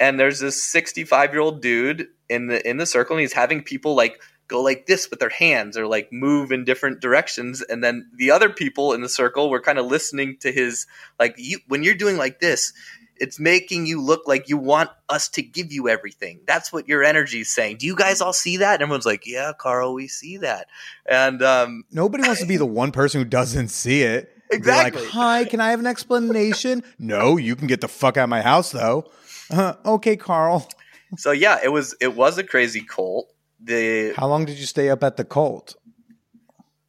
And 0.00 0.18
there's 0.18 0.40
this 0.40 0.62
65 0.62 1.32
year 1.32 1.40
old 1.40 1.62
dude 1.62 2.08
in 2.28 2.48
the 2.48 2.68
in 2.68 2.78
the 2.78 2.86
circle, 2.86 3.16
and 3.16 3.20
he's 3.20 3.32
having 3.32 3.62
people 3.62 3.94
like 3.94 4.20
go 4.48 4.60
like 4.60 4.86
this 4.86 5.08
with 5.10 5.20
their 5.20 5.30
hands 5.30 5.76
or 5.76 5.86
like 5.86 6.12
move 6.12 6.52
in 6.52 6.64
different 6.64 7.00
directions. 7.00 7.62
And 7.62 7.82
then 7.82 8.10
the 8.16 8.30
other 8.30 8.50
people 8.50 8.92
in 8.92 9.00
the 9.00 9.08
circle 9.08 9.50
were 9.50 9.60
kind 9.60 9.78
of 9.78 9.86
listening 9.86 10.36
to 10.40 10.52
his 10.52 10.86
like 11.18 11.34
you 11.38 11.58
when 11.68 11.82
you're 11.82 11.94
doing 11.94 12.16
like 12.16 12.40
this, 12.40 12.72
it's 13.16 13.38
making 13.38 13.86
you 13.86 14.02
look 14.02 14.26
like 14.26 14.48
you 14.48 14.58
want 14.58 14.90
us 15.08 15.28
to 15.30 15.42
give 15.42 15.72
you 15.72 15.88
everything. 15.88 16.40
That's 16.46 16.72
what 16.72 16.88
your 16.88 17.04
energy 17.04 17.40
is 17.40 17.50
saying. 17.50 17.78
Do 17.78 17.86
you 17.86 17.96
guys 17.96 18.20
all 18.20 18.32
see 18.32 18.58
that? 18.58 18.74
And 18.74 18.82
everyone's 18.82 19.06
like, 19.06 19.26
Yeah, 19.26 19.52
Carl, 19.56 19.94
we 19.94 20.08
see 20.08 20.38
that. 20.38 20.66
And 21.06 21.42
um 21.42 21.84
Nobody 21.90 22.24
wants 22.24 22.40
to 22.40 22.46
be 22.46 22.56
the 22.56 22.66
one 22.66 22.92
person 22.92 23.20
who 23.20 23.24
doesn't 23.24 23.68
see 23.68 24.02
it. 24.02 24.30
Exactly. 24.50 25.02
like, 25.02 25.10
hi, 25.10 25.44
can 25.46 25.60
I 25.60 25.70
have 25.70 25.80
an 25.80 25.86
explanation? 25.86 26.84
no, 26.98 27.36
you 27.38 27.56
can 27.56 27.66
get 27.66 27.80
the 27.80 27.88
fuck 27.88 28.16
out 28.16 28.24
of 28.24 28.28
my 28.30 28.42
house, 28.42 28.70
though. 28.70 29.10
Uh, 29.50 29.74
okay, 29.84 30.16
Carl. 30.16 30.68
so 31.16 31.30
yeah, 31.30 31.58
it 31.62 31.68
was 31.68 31.94
it 32.00 32.14
was 32.14 32.38
a 32.38 32.44
crazy 32.44 32.80
cult. 32.80 33.30
The 33.60 34.12
How 34.16 34.26
long 34.26 34.44
did 34.44 34.58
you 34.58 34.66
stay 34.66 34.90
up 34.90 35.02
at 35.04 35.16
the 35.16 35.24
cult? 35.24 35.76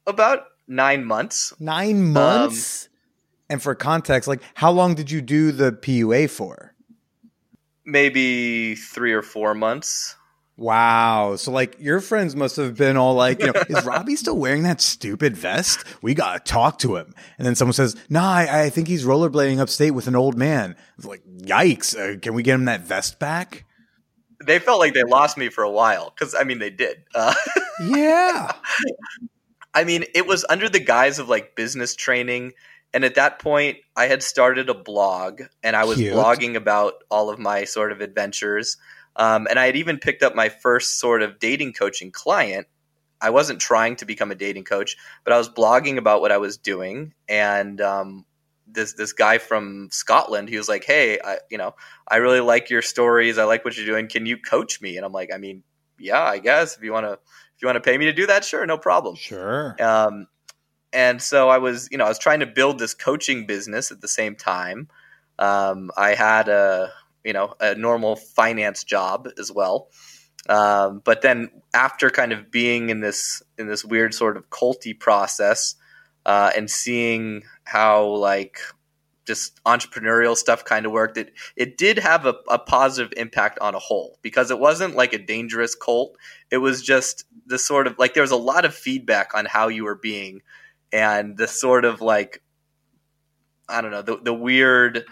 about 0.08 0.44
nine 0.68 1.04
months. 1.06 1.54
Nine 1.60 2.12
months? 2.12 2.90
and 3.50 3.62
for 3.62 3.76
context, 3.76 4.28
like, 4.28 4.42
how 4.56 4.72
long 4.72 4.96
did 4.96 5.10
you 5.12 5.22
do 5.22 5.52
the 5.52 5.72
PUA 5.72 6.30
for? 6.30 6.74
maybe 7.86 8.76
three 8.76 9.14
or 9.14 9.22
four 9.22 9.54
months. 9.54 10.16
Wow. 10.58 11.36
So, 11.36 11.52
like, 11.52 11.76
your 11.80 12.00
friends 12.00 12.36
must 12.36 12.56
have 12.56 12.78
been 12.78 12.96
all 12.96 13.14
like, 13.14 13.40
you 13.42 13.48
know, 13.48 13.54
is 13.70 13.84
Robbie 13.84 14.16
still 14.16 14.38
wearing 14.38 14.64
that 14.64 14.80
stupid 14.80 15.36
vest? 15.36 15.84
We 16.02 16.14
got 16.14 16.46
to 16.46 16.52
talk 16.52 16.80
to 16.80 16.96
him. 16.96 17.14
And 17.38 17.46
then 17.46 17.56
someone 17.56 17.74
says, 17.74 17.96
nah, 18.10 18.32
I, 18.32 18.64
I 18.64 18.70
think 18.70 18.88
he's 18.88 19.04
rollerblading 19.06 19.60
upstate 19.60 19.94
with 19.94 20.08
an 20.08 20.16
old 20.16 20.38
man. 20.38 20.76
It's 20.98 21.06
like, 21.06 21.24
yikes. 21.40 21.96
Uh, 21.98 22.20
can 22.20 22.34
we 22.34 22.44
get 22.44 22.56
him 22.56 22.66
that 22.66 22.82
vest 22.82 23.20
back? 23.20 23.66
They 24.46 24.60
felt 24.60 24.80
like 24.80 24.94
they 24.94 25.04
lost 25.04 25.38
me 25.38 25.50
for 25.50 25.64
a 25.64 25.72
while 25.72 26.14
because 26.14 26.36
I 26.36 26.44
mean 26.44 26.60
they 26.60 26.70
did. 26.70 26.98
Uh, 27.16 27.34
Yeah. 27.88 28.52
I 29.74 29.84
mean 29.86 30.04
it 30.14 30.28
was 30.28 30.46
under 30.50 30.70
the 30.70 30.80
guise 30.80 31.20
of 31.20 31.30
like 31.30 31.56
business 31.56 31.96
training, 31.96 32.52
and 32.94 33.04
at 33.06 33.16
that 33.16 33.40
point 33.40 33.78
I 33.96 34.06
had 34.08 34.22
started 34.22 34.70
a 34.70 34.74
blog 34.74 35.42
and 35.64 35.76
I 35.76 35.86
was 35.86 35.98
Cute. 35.98 36.14
blogging 36.14 36.56
about 36.56 36.96
all 37.10 37.30
of 37.30 37.40
my 37.40 37.64
sort 37.64 37.92
of 37.92 38.02
adventures, 38.02 38.78
um, 39.16 39.48
and 39.50 39.60
I 39.60 39.66
had 39.66 39.76
even 39.76 39.98
picked 39.98 40.24
up 40.24 40.36
my 40.36 40.50
first 40.50 41.00
sort 41.00 41.22
of 41.22 41.40
dating 41.40 41.74
coaching 41.74 42.12
client. 42.12 42.68
I 43.22 43.30
wasn't 43.30 43.60
trying 43.60 43.96
to 43.98 44.06
become 44.06 44.32
a 44.32 44.36
dating 44.36 44.66
coach, 44.66 44.98
but 45.24 45.34
I 45.34 45.38
was 45.38 45.50
blogging 45.50 45.98
about 45.98 46.22
what 46.22 46.32
I 46.32 46.38
was 46.38 46.58
doing, 46.58 47.14
and 47.30 47.80
um, 47.82 48.26
this 48.68 48.94
this 48.94 49.14
guy 49.14 49.38
from 49.38 49.90
Scotland, 49.92 50.50
he 50.50 50.58
was 50.58 50.68
like, 50.68 50.84
"Hey, 50.84 51.20
I, 51.24 51.38
you 51.50 51.58
know, 51.58 51.76
I 52.08 52.18
really 52.18 52.42
like 52.42 52.70
your 52.70 52.82
stories. 52.82 53.38
I 53.38 53.46
like 53.46 53.64
what 53.64 53.78
you're 53.78 53.86
doing. 53.86 54.08
Can 54.08 54.26
you 54.26 54.38
coach 54.38 54.82
me?" 54.82 54.98
And 54.98 55.06
I'm 55.06 55.14
like, 55.14 55.30
"I 55.34 55.38
mean, 55.38 55.64
yeah, 55.98 56.22
I 56.22 56.40
guess 56.40 56.78
if 56.78 56.84
you 56.84 56.92
want 56.92 57.06
to, 57.06 57.14
if 57.14 57.62
you 57.62 57.68
want 57.68 57.78
to 57.78 57.82
pay 57.82 57.98
me 57.98 58.06
to 58.06 58.14
do 58.14 58.28
that, 58.28 58.44
sure, 58.44 58.66
no 58.66 58.78
problem." 58.78 59.16
Sure. 59.16 59.76
Um, 59.82 60.28
and 60.96 61.22
so 61.22 61.50
I 61.50 61.58
was, 61.58 61.90
you 61.92 61.98
know, 61.98 62.06
I 62.06 62.10
was 62.10 62.20
trying 62.20 62.40
to 62.40 62.46
build 62.46 62.80
this 62.80 62.94
coaching 62.94 63.46
business 63.46 63.92
at 63.92 64.00
the 64.00 64.08
same 64.08 64.36
time. 64.36 64.88
Um, 65.38 65.92
I 65.98 66.16
had 66.16 66.48
a, 66.48 66.92
you 67.26 67.34
know, 67.34 67.56
a 67.60 67.76
normal 67.76 68.16
finance 68.16 68.84
job 68.84 69.28
as 69.38 69.52
well. 69.52 69.90
Um, 70.48 71.02
but 71.04 71.24
then 71.24 71.50
after 71.74 72.10
kind 72.12 72.32
of 72.32 72.52
being 72.52 72.90
in 72.90 73.02
this 73.02 73.42
in 73.58 73.68
this 73.68 73.84
weird 73.84 74.14
sort 74.14 74.38
of 74.38 74.50
culty 74.52 74.98
process 74.98 75.76
uh, 76.26 76.52
and 76.56 76.70
seeing 76.70 77.42
how 77.64 78.06
like 78.06 78.60
just 79.26 79.60
entrepreneurial 79.64 80.38
stuff 80.38 80.64
kind 80.64 80.86
of 80.86 80.92
worked, 80.92 81.18
it 81.18 81.34
it 81.56 81.80
did 81.80 81.98
have 81.98 82.28
a, 82.28 82.36
a 82.48 82.60
positive 82.60 83.12
impact 83.18 83.58
on 83.60 83.74
a 83.74 83.80
whole 83.80 84.20
because 84.22 84.52
it 84.52 84.60
wasn't 84.60 84.96
like 84.96 85.14
a 85.14 85.18
dangerous 85.18 85.74
cult. 85.74 86.16
It 86.52 86.58
was 86.58 86.84
just 86.84 87.26
the 87.48 87.58
sort 87.58 87.88
of 87.88 87.98
like 87.98 88.14
there 88.14 88.22
was 88.24 88.32
a 88.32 88.38
lot 88.38 88.66
of 88.66 88.76
feedback 88.76 89.34
on 89.34 89.46
how 89.46 89.68
you 89.68 89.84
were 89.84 89.96
being 89.96 90.42
and 90.94 91.38
the 91.38 91.48
sort 91.48 91.86
of 91.86 92.02
like 92.02 92.44
I 93.68 93.82
don't 93.82 93.90
know 93.90 94.04
the 94.04 94.18
the 94.18 94.34
weird 94.34 95.06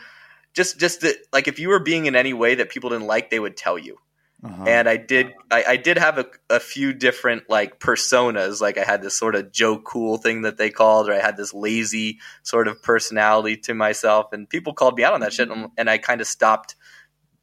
just 0.54 0.80
just 0.80 1.02
the, 1.02 1.16
like 1.32 1.48
if 1.48 1.60
you 1.60 1.70
were 1.70 1.80
being 1.80 2.06
in 2.06 2.16
any 2.16 2.34
way 2.34 2.56
that 2.56 2.70
people 2.70 2.90
didn't 2.90 3.08
like, 3.08 3.30
they 3.30 3.40
would 3.40 3.58
tell 3.58 3.78
you 3.78 3.98
Uh-huh. 4.44 4.66
and 4.68 4.90
I 4.90 4.98
did 4.98 5.34
I, 5.50 5.64
I 5.70 5.78
did 5.78 5.98
have 5.98 6.18
a, 6.18 6.26
a 6.50 6.60
few 6.60 6.92
different 6.94 7.50
like 7.50 7.80
personas. 7.80 8.60
Like 8.62 8.78
I 8.78 8.84
had 8.84 9.02
this 9.02 9.16
sort 9.18 9.36
of 9.36 9.52
Joe 9.52 9.80
Cool 9.80 10.18
thing 10.18 10.42
that 10.44 10.58
they 10.58 10.70
called, 10.70 11.08
or 11.10 11.14
I 11.14 11.20
had 11.22 11.38
this 11.38 11.54
lazy 11.54 12.20
sort 12.44 12.68
of 12.68 12.82
personality 12.84 13.56
to 13.58 13.74
myself, 13.74 14.34
and 14.34 14.50
people 14.50 14.74
called 14.74 14.98
me 14.98 15.04
out 15.06 15.14
on 15.14 15.22
that 15.22 15.34
shit, 15.34 15.50
and, 15.50 15.70
and 15.78 15.90
I 15.90 15.98
kind 15.98 16.20
of 16.22 16.28
stopped 16.28 16.76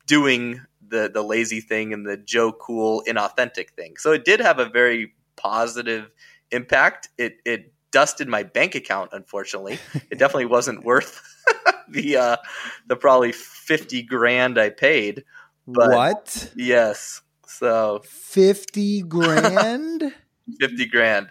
doing 0.06 0.60
the 0.86 1.10
the 1.12 1.22
lazy 1.22 1.60
thing 1.60 1.92
and 1.92 2.06
the 2.06 2.16
Joe 2.16 2.52
Cool 2.52 3.02
inauthentic 3.08 3.70
thing. 3.70 3.96
So 3.96 4.12
it 4.12 4.24
did 4.24 4.40
have 4.40 4.58
a 4.58 4.68
very 4.68 5.14
positive 5.36 6.10
impact. 6.50 7.08
It 7.16 7.36
it 7.44 7.72
dusted 7.92 8.28
my 8.28 8.42
bank 8.42 8.74
account, 8.74 9.10
unfortunately. 9.12 9.78
It 10.10 10.18
definitely 10.18 10.46
wasn't 10.46 10.84
worth 10.84 11.20
the 11.90 12.16
uh, 12.16 12.36
the 12.86 12.96
probably 12.96 13.32
fifty 13.32 14.02
grand 14.02 14.58
I 14.58 14.70
paid. 14.70 15.24
but- 15.66 15.90
what? 15.90 16.52
Yes. 16.56 17.22
So 17.46 18.00
50 18.04 19.02
grand? 19.02 20.14
fifty 20.60 20.86
grand. 20.86 21.30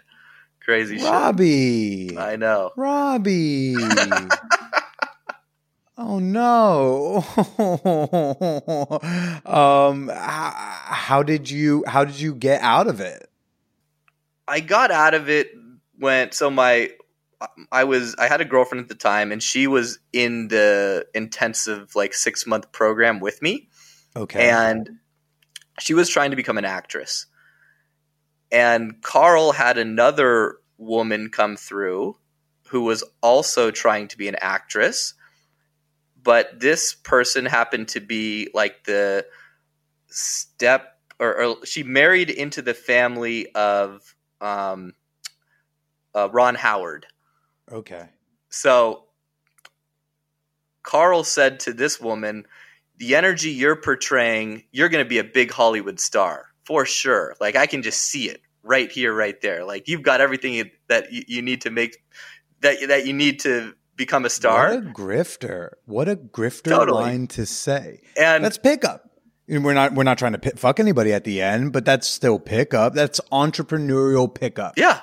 Crazy 0.62 1.02
Robbie. 1.02 2.08
shit. 2.10 2.18
I 2.18 2.36
know. 2.36 2.70
Robbie. 2.76 3.74
oh 5.98 6.18
no. 6.18 7.24
um 9.46 10.08
how, 10.08 10.52
how 10.54 11.22
did 11.22 11.50
you 11.50 11.82
how 11.86 12.04
did 12.04 12.20
you 12.20 12.34
get 12.34 12.60
out 12.60 12.86
of 12.86 13.00
it? 13.00 13.28
I 14.46 14.60
got 14.60 14.90
out 14.90 15.14
of 15.14 15.30
it 15.30 15.52
when 15.98 16.32
so 16.32 16.50
my 16.50 16.90
I 17.72 17.84
was 17.84 18.14
I 18.18 18.28
had 18.28 18.40
a 18.40 18.44
girlfriend 18.44 18.82
at 18.82 18.88
the 18.88 18.94
time 18.94 19.32
and 19.32 19.42
she 19.42 19.66
was 19.66 19.98
in 20.12 20.48
the 20.48 21.06
intensive 21.14 21.94
like 21.96 22.12
six 22.12 22.46
month 22.46 22.70
program 22.72 23.20
with 23.20 23.40
me 23.40 23.68
Okay. 24.14 24.50
and 24.50 24.98
she 25.78 25.94
was 25.94 26.08
trying 26.08 26.30
to 26.30 26.36
become 26.36 26.58
an 26.58 26.64
actress. 26.64 27.26
And 28.52 29.00
Carl 29.00 29.52
had 29.52 29.78
another 29.78 30.56
woman 30.76 31.30
come 31.30 31.56
through 31.56 32.16
who 32.68 32.82
was 32.82 33.02
also 33.22 33.70
trying 33.70 34.08
to 34.08 34.18
be 34.18 34.28
an 34.28 34.36
actress. 34.40 35.14
But 36.22 36.60
this 36.60 36.94
person 36.94 37.46
happened 37.46 37.88
to 37.88 38.00
be 38.00 38.48
like 38.52 38.84
the 38.84 39.26
step, 40.08 40.98
or, 41.18 41.42
or 41.42 41.66
she 41.66 41.82
married 41.82 42.30
into 42.30 42.60
the 42.62 42.74
family 42.74 43.52
of 43.54 44.14
um, 44.40 44.92
uh, 46.14 46.28
Ron 46.30 46.54
Howard. 46.54 47.06
Okay. 47.72 48.08
So 48.48 49.04
Carl 50.82 51.24
said 51.24 51.60
to 51.60 51.72
this 51.72 52.00
woman, 52.00 52.46
"The 52.98 53.14
energy 53.14 53.50
you're 53.50 53.76
portraying, 53.76 54.64
you're 54.72 54.88
going 54.88 55.04
to 55.04 55.08
be 55.08 55.18
a 55.18 55.24
big 55.24 55.50
Hollywood 55.50 56.00
star 56.00 56.46
for 56.64 56.84
sure. 56.84 57.34
Like 57.40 57.56
I 57.56 57.66
can 57.66 57.82
just 57.82 58.00
see 58.02 58.28
it 58.28 58.40
right 58.62 58.90
here, 58.90 59.14
right 59.14 59.40
there. 59.40 59.64
Like 59.64 59.88
you've 59.88 60.02
got 60.02 60.20
everything 60.20 60.70
that 60.88 61.12
you, 61.12 61.42
need 61.42 61.62
to 61.62 61.70
make 61.70 62.02
that 62.60 62.76
that 62.88 63.06
you 63.06 63.12
need 63.12 63.40
to 63.40 63.74
become 63.96 64.24
a 64.24 64.30
star." 64.30 64.74
What 64.74 64.78
a 64.78 64.82
grifter. 64.88 65.70
What 65.84 66.08
a 66.08 66.16
grifter 66.16 66.70
Totally. 66.70 67.02
line 67.02 67.26
to 67.28 67.46
say. 67.46 68.00
and 68.16 68.44
That's 68.44 68.58
pickup. 68.58 69.06
We're 69.48 69.74
not 69.74 69.94
we're 69.94 70.04
not 70.04 70.18
trying 70.18 70.32
to 70.32 70.38
pi 70.38 70.50
fuck 70.56 70.78
anybody 70.78 71.12
at 71.12 71.24
the 71.24 71.42
end, 71.42 71.72
but 71.72 71.84
that's 71.84 72.06
still 72.06 72.38
pickup. 72.38 72.94
That's 72.94 73.20
entrepreneurial 73.32 74.32
pickup. 74.32 74.74
yeah, 74.76 75.00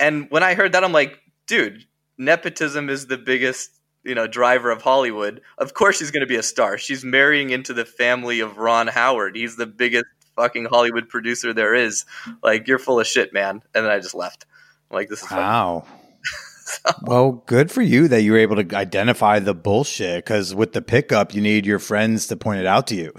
and 0.00 0.26
when 0.30 0.42
I 0.42 0.54
heard 0.54 0.72
that, 0.72 0.82
I'm 0.82 0.90
like, 0.92 1.20
dude, 1.46 1.84
nepotism 2.18 2.88
is 2.88 3.06
the 3.06 3.18
biggest 3.18 3.70
you 4.04 4.14
know 4.14 4.26
driver 4.26 4.70
of 4.70 4.82
Hollywood. 4.82 5.40
Of 5.58 5.74
course 5.74 5.98
she's 5.98 6.10
going 6.10 6.20
to 6.20 6.26
be 6.26 6.36
a 6.36 6.42
star. 6.42 6.78
She's 6.78 7.04
marrying 7.04 7.50
into 7.50 7.72
the 7.72 7.84
family 7.84 8.40
of 8.40 8.58
Ron 8.58 8.86
Howard. 8.86 9.36
He's 9.36 9.56
the 9.56 9.66
biggest 9.66 10.06
fucking 10.36 10.66
Hollywood 10.66 11.08
producer 11.08 11.52
there 11.52 11.74
is. 11.74 12.04
Like 12.42 12.68
you're 12.68 12.78
full 12.78 13.00
of 13.00 13.06
shit, 13.06 13.32
man. 13.32 13.62
And 13.74 13.84
then 13.84 13.90
I 13.90 13.98
just 13.98 14.14
left. 14.14 14.46
I'm 14.90 14.96
like 14.96 15.08
this 15.08 15.22
is 15.22 15.30
wow. 15.30 15.86
well, 17.02 17.44
good 17.46 17.70
for 17.70 17.82
you 17.82 18.08
that 18.08 18.22
you 18.22 18.32
were 18.32 18.38
able 18.38 18.62
to 18.62 18.76
identify 18.76 19.38
the 19.38 19.54
bullshit. 19.54 20.24
Because 20.24 20.54
with 20.54 20.72
the 20.72 20.82
pickup, 20.82 21.34
you 21.34 21.40
need 21.40 21.66
your 21.66 21.78
friends 21.78 22.26
to 22.28 22.36
point 22.36 22.60
it 22.60 22.66
out 22.66 22.86
to 22.88 22.94
you. 22.94 23.12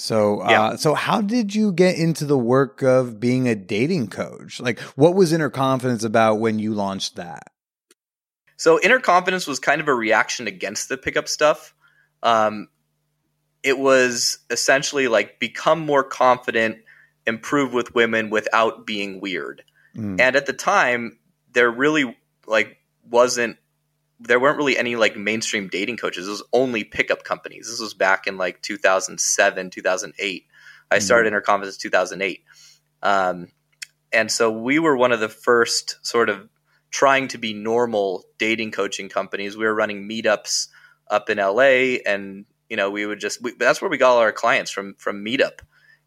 So, 0.00 0.40
uh, 0.40 0.78
so 0.78 0.94
how 0.94 1.20
did 1.20 1.54
you 1.54 1.72
get 1.72 1.96
into 1.96 2.24
the 2.24 2.38
work 2.38 2.80
of 2.82 3.20
being 3.20 3.48
a 3.48 3.54
dating 3.54 4.08
coach? 4.08 4.58
Like, 4.58 4.80
what 4.96 5.14
was 5.14 5.30
Inner 5.30 5.50
Confidence 5.50 6.04
about 6.04 6.36
when 6.36 6.58
you 6.58 6.72
launched 6.72 7.16
that? 7.16 7.52
So, 8.56 8.80
Inner 8.80 8.98
Confidence 8.98 9.46
was 9.46 9.58
kind 9.58 9.78
of 9.78 9.88
a 9.88 9.94
reaction 9.94 10.46
against 10.46 10.88
the 10.88 10.96
pickup 10.96 11.28
stuff. 11.28 11.74
Um, 12.22 12.68
it 13.62 13.78
was 13.78 14.38
essentially 14.48 15.06
like 15.06 15.38
become 15.38 15.80
more 15.80 16.02
confident, 16.02 16.78
improve 17.26 17.74
with 17.74 17.94
women 17.94 18.30
without 18.30 18.86
being 18.86 19.20
weird. 19.20 19.62
Mm. 19.94 20.18
And 20.18 20.34
at 20.34 20.46
the 20.46 20.54
time, 20.54 21.18
there 21.52 21.70
really 21.70 22.16
like 22.46 22.78
wasn't 23.06 23.58
there 24.20 24.38
weren't 24.38 24.58
really 24.58 24.78
any 24.78 24.96
like 24.96 25.16
mainstream 25.16 25.68
dating 25.68 25.96
coaches. 25.96 26.26
It 26.26 26.30
was 26.30 26.42
only 26.52 26.84
pickup 26.84 27.24
companies. 27.24 27.68
This 27.68 27.80
was 27.80 27.94
back 27.94 28.26
in 28.26 28.36
like 28.36 28.60
2007, 28.62 29.70
2008. 29.70 30.46
I 30.90 30.96
mm-hmm. 30.96 31.02
started 31.02 31.28
Inner 31.28 31.40
Confidence 31.40 31.76
2008. 31.78 32.44
Um, 33.02 33.48
and 34.12 34.30
so 34.30 34.50
we 34.50 34.78
were 34.78 34.96
one 34.96 35.12
of 35.12 35.20
the 35.20 35.28
first 35.28 36.04
sort 36.04 36.28
of 36.28 36.48
trying 36.90 37.28
to 37.28 37.38
be 37.38 37.54
normal 37.54 38.24
dating 38.38 38.72
coaching 38.72 39.08
companies. 39.08 39.56
We 39.56 39.64
were 39.64 39.74
running 39.74 40.08
meetups 40.08 40.68
up 41.08 41.30
in 41.30 41.38
LA 41.38 41.98
and 42.06 42.44
you 42.70 42.76
know, 42.76 42.88
we 42.88 43.04
would 43.04 43.20
just 43.20 43.42
we, 43.42 43.52
that's 43.58 43.82
where 43.82 43.90
we 43.90 43.98
got 43.98 44.12
all 44.12 44.18
our 44.18 44.32
clients 44.32 44.70
from 44.70 44.94
from 44.94 45.24
Meetup 45.24 45.60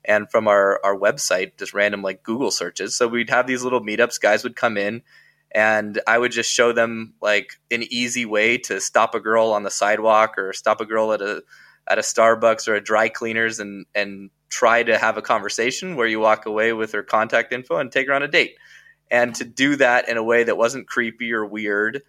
and 0.06 0.32
from 0.32 0.48
our 0.48 0.80
our 0.84 0.96
website, 0.96 1.58
just 1.60 1.74
random 1.74 2.02
like 2.02 2.24
Google 2.24 2.52
searches. 2.52 2.96
So 2.96 3.08
we'd 3.08 3.30
have 3.30 3.46
these 3.46 3.64
little 3.64 3.82
meetups. 3.82 4.20
Guys 4.20 4.44
would 4.44 4.56
come 4.56 4.78
in, 4.78 5.04
and 5.54 6.02
I 6.08 6.18
would 6.18 6.32
just 6.32 6.52
show 6.52 6.72
them 6.72 7.14
like 7.22 7.54
an 7.70 7.84
easy 7.84 8.26
way 8.26 8.58
to 8.60 8.82
stop 8.82 9.14
a 9.14 9.20
girl 9.20 9.52
on 9.52 9.64
the 9.64 9.72
sidewalk 9.72 10.38
or 10.38 10.52
stop 10.54 10.82
a 10.82 10.86
girl 10.86 11.14
at 11.14 11.22
a 11.22 11.44
at 11.88 12.00
a 12.00 12.02
Starbucks 12.02 12.68
or 12.68 12.76
a 12.76 12.84
dry 12.84 13.10
cleaners 13.10 13.60
and 13.60 13.86
and 13.94 14.30
try 14.50 14.84
to 14.84 14.98
have 14.98 15.18
a 15.18 15.22
conversation 15.22 15.96
where 15.96 16.08
you 16.08 16.20
walk 16.20 16.46
away 16.46 16.74
with 16.74 16.92
her 16.92 17.04
contact 17.04 17.54
info 17.54 17.78
and 17.78 17.92
take 17.92 18.08
her 18.08 18.14
on 18.14 18.24
a 18.24 18.28
date. 18.28 18.56
And 19.12 19.36
to 19.36 19.44
do 19.44 19.76
that 19.76 20.08
in 20.10 20.18
a 20.18 20.24
way 20.24 20.44
that 20.44 20.58
wasn't 20.58 20.88
creepy 20.88 21.34
or 21.34 21.46
weird, 21.46 22.02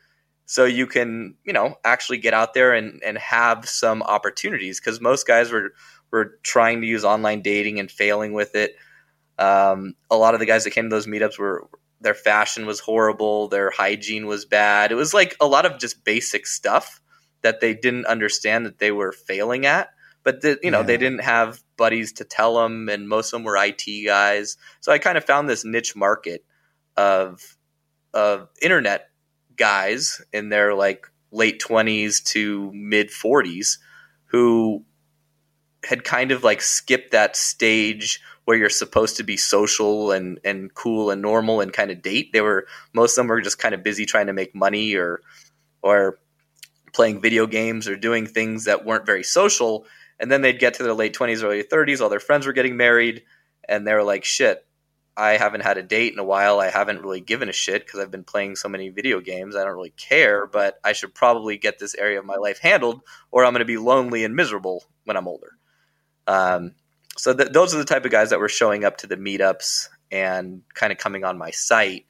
so 0.47 0.64
you 0.64 0.86
can, 0.86 1.34
you 1.45 1.53
know, 1.53 1.76
actually 1.84 2.18
get 2.18 2.34
out 2.34 2.55
there 2.55 2.74
and, 2.74 3.03
and 3.03 3.18
have 3.18 3.68
some 3.68 4.03
opportunities 4.03 4.80
because 4.80 5.01
most 5.01 5.26
guys 5.26 5.51
were 5.53 5.72
were 6.11 6.38
trying 6.42 6.80
to 6.80 6.86
use 6.86 7.05
online 7.05 7.42
dating 7.42 7.80
and 7.80 7.90
failing 7.90 8.32
with 8.32 8.55
it. 8.55 8.76
Um, 9.38 9.95
a 10.11 10.16
lot 10.16 10.34
of 10.34 10.40
the 10.40 10.47
guys 10.47 10.64
that 10.64 10.70
came 10.70 10.84
to 10.84 10.95
those 10.95 11.07
meetups 11.07 11.38
were 11.38 11.68
their 12.05 12.14
fashion 12.14 12.66
was 12.66 12.80
horrible, 12.80 13.48
their 13.48 13.70
hygiene 13.70 14.26
was 14.26 14.44
bad. 14.44 14.92
It 14.92 14.96
was 14.96 15.14
like 15.14 15.34
a 15.40 15.46
lot 15.46 15.66
of 15.66 15.78
just 15.78 16.05
basic 16.05 16.46
stuff 16.46 17.00
that 17.42 17.61
they 17.61 17.74
didn't 17.74 18.07
understand 18.07 18.66
that 18.66 18.78
they 18.78 18.92
were 18.92 19.11
failing 19.11 19.66
at. 19.66 19.88
But 20.22 20.42
the, 20.42 20.59
you 20.62 20.70
know, 20.70 20.80
yeah. 20.80 20.86
they 20.86 20.96
didn't 20.98 21.22
have 21.22 21.61
buddies 21.76 22.12
to 22.14 22.24
tell 22.24 22.57
them, 22.62 22.88
and 22.88 23.09
most 23.09 23.28
of 23.28 23.32
them 23.32 23.44
were 23.44 23.57
IT 23.57 23.84
guys. 24.07 24.57
So 24.80 24.92
I 24.92 24.98
kind 24.98 25.18
of 25.18 25.24
found 25.24 25.48
this 25.48 25.64
niche 25.64 25.96
market 25.96 26.44
of 26.96 27.57
of 28.12 28.48
internet 28.62 29.09
guys 29.57 30.22
in 30.32 30.50
their 30.50 30.74
like 30.74 31.07
late 31.32 31.61
20s 31.61 32.22
to 32.22 32.70
mid 32.72 33.11
40s 33.11 33.78
who 34.26 34.84
had 35.84 36.05
kind 36.05 36.30
of 36.30 36.44
like 36.44 36.62
skipped 36.62 37.11
that 37.11 37.36
stage 37.36 38.20
where 38.45 38.57
you're 38.57 38.70
supposed 38.70 39.16
to 39.16 39.22
be 39.22 39.36
social 39.36 40.12
and 40.12 40.38
and 40.45 40.72
cool 40.74 41.11
and 41.11 41.22
normal 41.22 41.61
and 41.61 41.72
kind 41.72 41.90
of 41.90 42.03
date. 42.03 42.32
They 42.32 42.40
were 42.40 42.66
most 42.92 43.12
of 43.12 43.22
them 43.22 43.28
were 43.28 43.40
just 43.40 43.59
kind 43.59 43.74
of 43.74 43.82
busy 43.82 44.07
trying 44.07 44.26
to 44.26 44.32
make 44.32 44.55
money 44.55 44.95
or 44.95 45.20
or 45.82 46.18
playing 46.92 47.20
video 47.20 47.47
games 47.47 47.88
or 47.88 47.97
doing 47.97 48.26
things 48.26 48.64
that 48.64 48.84
weren't 48.84 49.07
very 49.07 49.22
social. 49.22 49.86
And 50.18 50.30
then 50.30 50.42
they'd 50.42 50.61
get 50.61 50.74
to 50.74 50.82
their 50.82 50.95
late 50.95 51.14
20s, 51.14 51.42
early 51.42 51.64
30s, 51.64 52.01
all 52.01 52.09
their 52.09 52.20
friends 52.20 52.47
were 52.47 52.53
getting 52.53 52.76
married, 52.76 53.24
and 53.68 53.86
they 53.86 53.92
were 53.92 54.05
like, 54.05 54.24
shit, 54.24 54.64
I 55.16 55.36
haven't 55.36 55.62
had 55.62 55.76
a 55.76 55.82
date 55.82 56.12
in 56.12 56.18
a 56.18 56.24
while. 56.24 56.61
I 56.61 56.70
haven't 56.70 57.03
really 57.03 57.20
given 57.20 57.49
a 57.49 57.53
shit 57.53 57.84
because 57.84 58.01
I've 58.01 58.11
been 58.11 58.24
playing 58.24 58.57
so 58.57 58.68
many 58.68 58.88
video 58.88 59.20
games. 59.20 59.57
I 59.57 59.64
don't 59.64 59.74
really 59.74 59.95
care, 59.97 60.47
but 60.47 60.78
I 60.84 60.92
should 60.92 61.14
probably 61.14 61.59
get 61.59 61.78
this 61.78 61.95
area 61.95 62.18
of 62.18 62.24
my 62.24 62.36
life 62.36 62.61
handled, 62.61 63.03
or 63.30 63.45
I'm 63.45 63.53
going 63.53 63.59
to 63.61 63.64
be 63.64 63.76
lonely 63.76 64.24
and 64.24 64.34
miserable 64.34 64.84
when 65.05 65.16
I'm 65.16 65.28
older. 65.28 65.51
Um, 66.26 66.74
so 67.16 67.34
th- 67.34 67.50
those 67.52 67.74
are 67.74 67.78
the 67.78 67.84
type 67.84 68.04
of 68.04 68.10
guys 68.10 68.30
that 68.30 68.40
were 68.40 68.48
showing 68.48 68.84
up 68.84 68.98
to 68.98 69.06
the 69.06 69.16
meetups 69.16 69.88
and 70.10 70.62
kind 70.74 70.92
of 70.92 70.98
coming 70.98 71.24
on 71.24 71.38
my 71.38 71.50
site, 71.50 72.06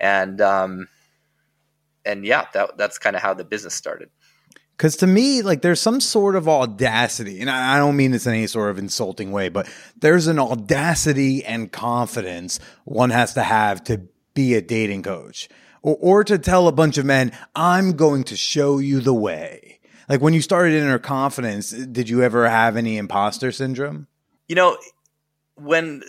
and 0.00 0.40
um, 0.40 0.88
and 2.04 2.24
yeah, 2.24 2.46
that 2.54 2.76
that's 2.76 2.98
kind 2.98 3.16
of 3.16 3.22
how 3.22 3.34
the 3.34 3.44
business 3.44 3.74
started. 3.74 4.10
Because 4.76 4.96
to 4.98 5.06
me, 5.08 5.42
like 5.42 5.62
there's 5.62 5.80
some 5.80 6.00
sort 6.00 6.36
of 6.36 6.48
audacity, 6.48 7.40
and 7.40 7.50
I 7.50 7.78
don't 7.78 7.96
mean 7.96 8.12
this 8.12 8.26
in 8.26 8.34
any 8.34 8.46
sort 8.46 8.70
of 8.70 8.78
insulting 8.78 9.32
way, 9.32 9.48
but 9.48 9.68
there's 9.96 10.28
an 10.28 10.38
audacity 10.38 11.44
and 11.44 11.72
confidence 11.72 12.60
one 12.84 13.10
has 13.10 13.34
to 13.34 13.42
have 13.42 13.82
to 13.84 14.02
be 14.34 14.54
a 14.54 14.60
dating 14.60 15.02
coach 15.02 15.48
or, 15.82 15.96
or 16.00 16.24
to 16.24 16.38
tell 16.38 16.68
a 16.68 16.72
bunch 16.72 16.98
of 16.98 17.06
men, 17.06 17.32
I'm 17.54 17.92
going 17.92 18.24
to 18.24 18.36
show 18.36 18.78
you 18.78 19.00
the 19.00 19.14
way. 19.14 19.80
Like 20.08 20.20
when 20.20 20.34
you 20.34 20.40
started 20.40 20.74
Inner 20.74 20.98
Confidence, 20.98 21.70
did 21.70 22.08
you 22.08 22.22
ever 22.22 22.48
have 22.48 22.76
any 22.76 22.96
imposter 22.96 23.52
syndrome? 23.52 24.06
You 24.48 24.56
know, 24.56 24.78
when 25.56 26.02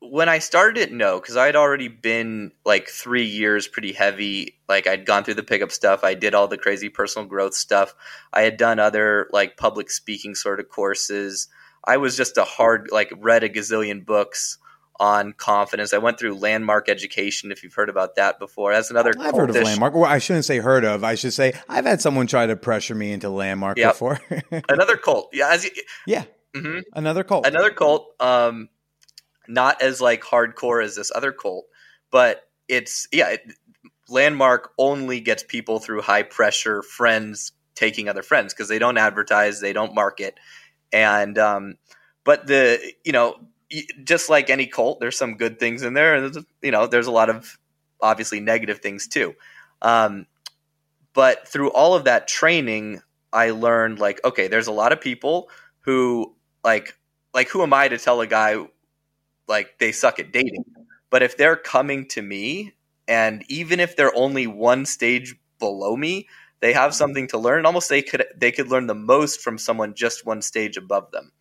when 0.00 0.28
I 0.28 0.40
started 0.40 0.78
it, 0.80 0.92
no, 0.92 1.20
because 1.20 1.36
I 1.36 1.46
had 1.46 1.54
already 1.54 1.86
been 1.86 2.50
like 2.64 2.88
three 2.88 3.24
years 3.24 3.68
pretty 3.68 3.92
heavy. 3.92 4.58
Like 4.68 4.86
I'd 4.86 5.06
gone 5.06 5.22
through 5.22 5.34
the 5.34 5.44
pickup 5.44 5.70
stuff. 5.70 6.02
I 6.02 6.14
did 6.14 6.34
all 6.34 6.48
the 6.48 6.58
crazy 6.58 6.88
personal 6.88 7.28
growth 7.28 7.54
stuff. 7.54 7.94
I 8.32 8.42
had 8.42 8.56
done 8.56 8.78
other 8.78 9.28
like 9.32 9.56
public 9.56 9.90
speaking 9.90 10.34
sort 10.34 10.58
of 10.60 10.68
courses. 10.68 11.48
I 11.84 11.96
was 11.98 12.16
just 12.16 12.36
a 12.36 12.44
hard 12.44 12.88
like 12.90 13.12
read 13.16 13.44
a 13.44 13.48
gazillion 13.48 14.04
books 14.04 14.58
on 14.98 15.32
confidence. 15.32 15.92
I 15.92 15.98
went 15.98 16.18
through 16.18 16.34
landmark 16.34 16.88
education. 16.88 17.52
If 17.52 17.62
you've 17.62 17.74
heard 17.74 17.88
about 17.88 18.16
that 18.16 18.38
before, 18.38 18.72
that's 18.72 18.90
another. 18.90 19.12
I've 19.20 19.34
heard 19.34 19.50
of 19.50 19.56
landmark. 19.56 19.94
Well, 19.94 20.04
I 20.04 20.18
shouldn't 20.18 20.44
say 20.44 20.58
heard 20.58 20.84
of. 20.84 21.04
I 21.04 21.14
should 21.14 21.32
say 21.32 21.52
I've 21.68 21.84
had 21.84 22.00
someone 22.00 22.26
try 22.26 22.46
to 22.46 22.56
pressure 22.56 22.94
me 22.94 23.12
into 23.12 23.28
landmark 23.28 23.78
yep. 23.78 23.92
before. 23.92 24.20
another 24.68 24.96
cult. 24.96 25.30
Yeah. 25.32 25.54
You, 25.54 25.70
yeah. 26.06 26.24
Mm-hmm. 26.54 26.80
Another 26.94 27.24
cult. 27.24 27.46
Another 27.46 27.70
cult. 27.70 28.14
Um, 28.20 28.68
not 29.48 29.82
as 29.82 30.00
like 30.00 30.22
hardcore 30.22 30.84
as 30.84 30.96
this 30.96 31.10
other 31.14 31.32
cult, 31.32 31.66
but 32.10 32.48
it's 32.68 33.08
yeah. 33.12 33.30
It, 33.30 33.42
landmark 34.08 34.72
only 34.78 35.20
gets 35.20 35.42
people 35.42 35.78
through 35.78 36.02
high 36.02 36.22
pressure 36.22 36.82
friends 36.82 37.52
taking 37.74 38.08
other 38.08 38.22
friends 38.22 38.52
because 38.52 38.68
they 38.68 38.78
don't 38.78 38.98
advertise, 38.98 39.60
they 39.60 39.72
don't 39.72 39.94
market, 39.94 40.38
and 40.92 41.38
um, 41.38 41.76
but 42.24 42.46
the 42.46 42.78
you 43.04 43.12
know 43.12 43.36
just 44.04 44.28
like 44.28 44.50
any 44.50 44.66
cult, 44.66 45.00
there's 45.00 45.16
some 45.16 45.36
good 45.36 45.58
things 45.58 45.82
in 45.82 45.94
there, 45.94 46.14
and 46.14 46.44
you 46.62 46.70
know, 46.70 46.86
there's 46.86 47.06
a 47.06 47.12
lot 47.12 47.30
of 47.30 47.58
obviously 48.00 48.40
negative 48.40 48.80
things 48.80 49.06
too. 49.08 49.34
Um, 49.80 50.26
but 51.14 51.48
through 51.48 51.70
all 51.70 51.94
of 51.94 52.04
that 52.04 52.28
training, 52.28 53.00
I 53.32 53.50
learned 53.50 53.98
like, 53.98 54.20
okay, 54.24 54.48
there's 54.48 54.66
a 54.66 54.72
lot 54.72 54.92
of 54.92 55.00
people 55.00 55.48
who 55.80 56.34
like, 56.64 56.96
like, 57.34 57.48
who 57.48 57.62
am 57.62 57.72
I 57.72 57.88
to 57.88 57.98
tell 57.98 58.20
a 58.20 58.26
guy 58.26 58.56
like 59.48 59.78
they 59.78 59.92
suck 59.92 60.18
at 60.18 60.32
dating? 60.32 60.64
But 61.10 61.22
if 61.22 61.36
they're 61.36 61.56
coming 61.56 62.06
to 62.08 62.22
me, 62.22 62.74
and 63.08 63.44
even 63.48 63.80
if 63.80 63.96
they're 63.96 64.14
only 64.16 64.46
one 64.46 64.86
stage 64.86 65.34
below 65.58 65.96
me, 65.96 66.28
they 66.60 66.72
have 66.72 66.94
something 66.94 67.26
to 67.28 67.38
learn. 67.38 67.66
Almost 67.66 67.88
they 67.88 68.02
could 68.02 68.24
they 68.36 68.52
could 68.52 68.68
learn 68.68 68.86
the 68.86 68.94
most 68.94 69.40
from 69.40 69.58
someone 69.58 69.94
just 69.94 70.24
one 70.24 70.42
stage 70.42 70.76
above 70.76 71.10
them. 71.10 71.32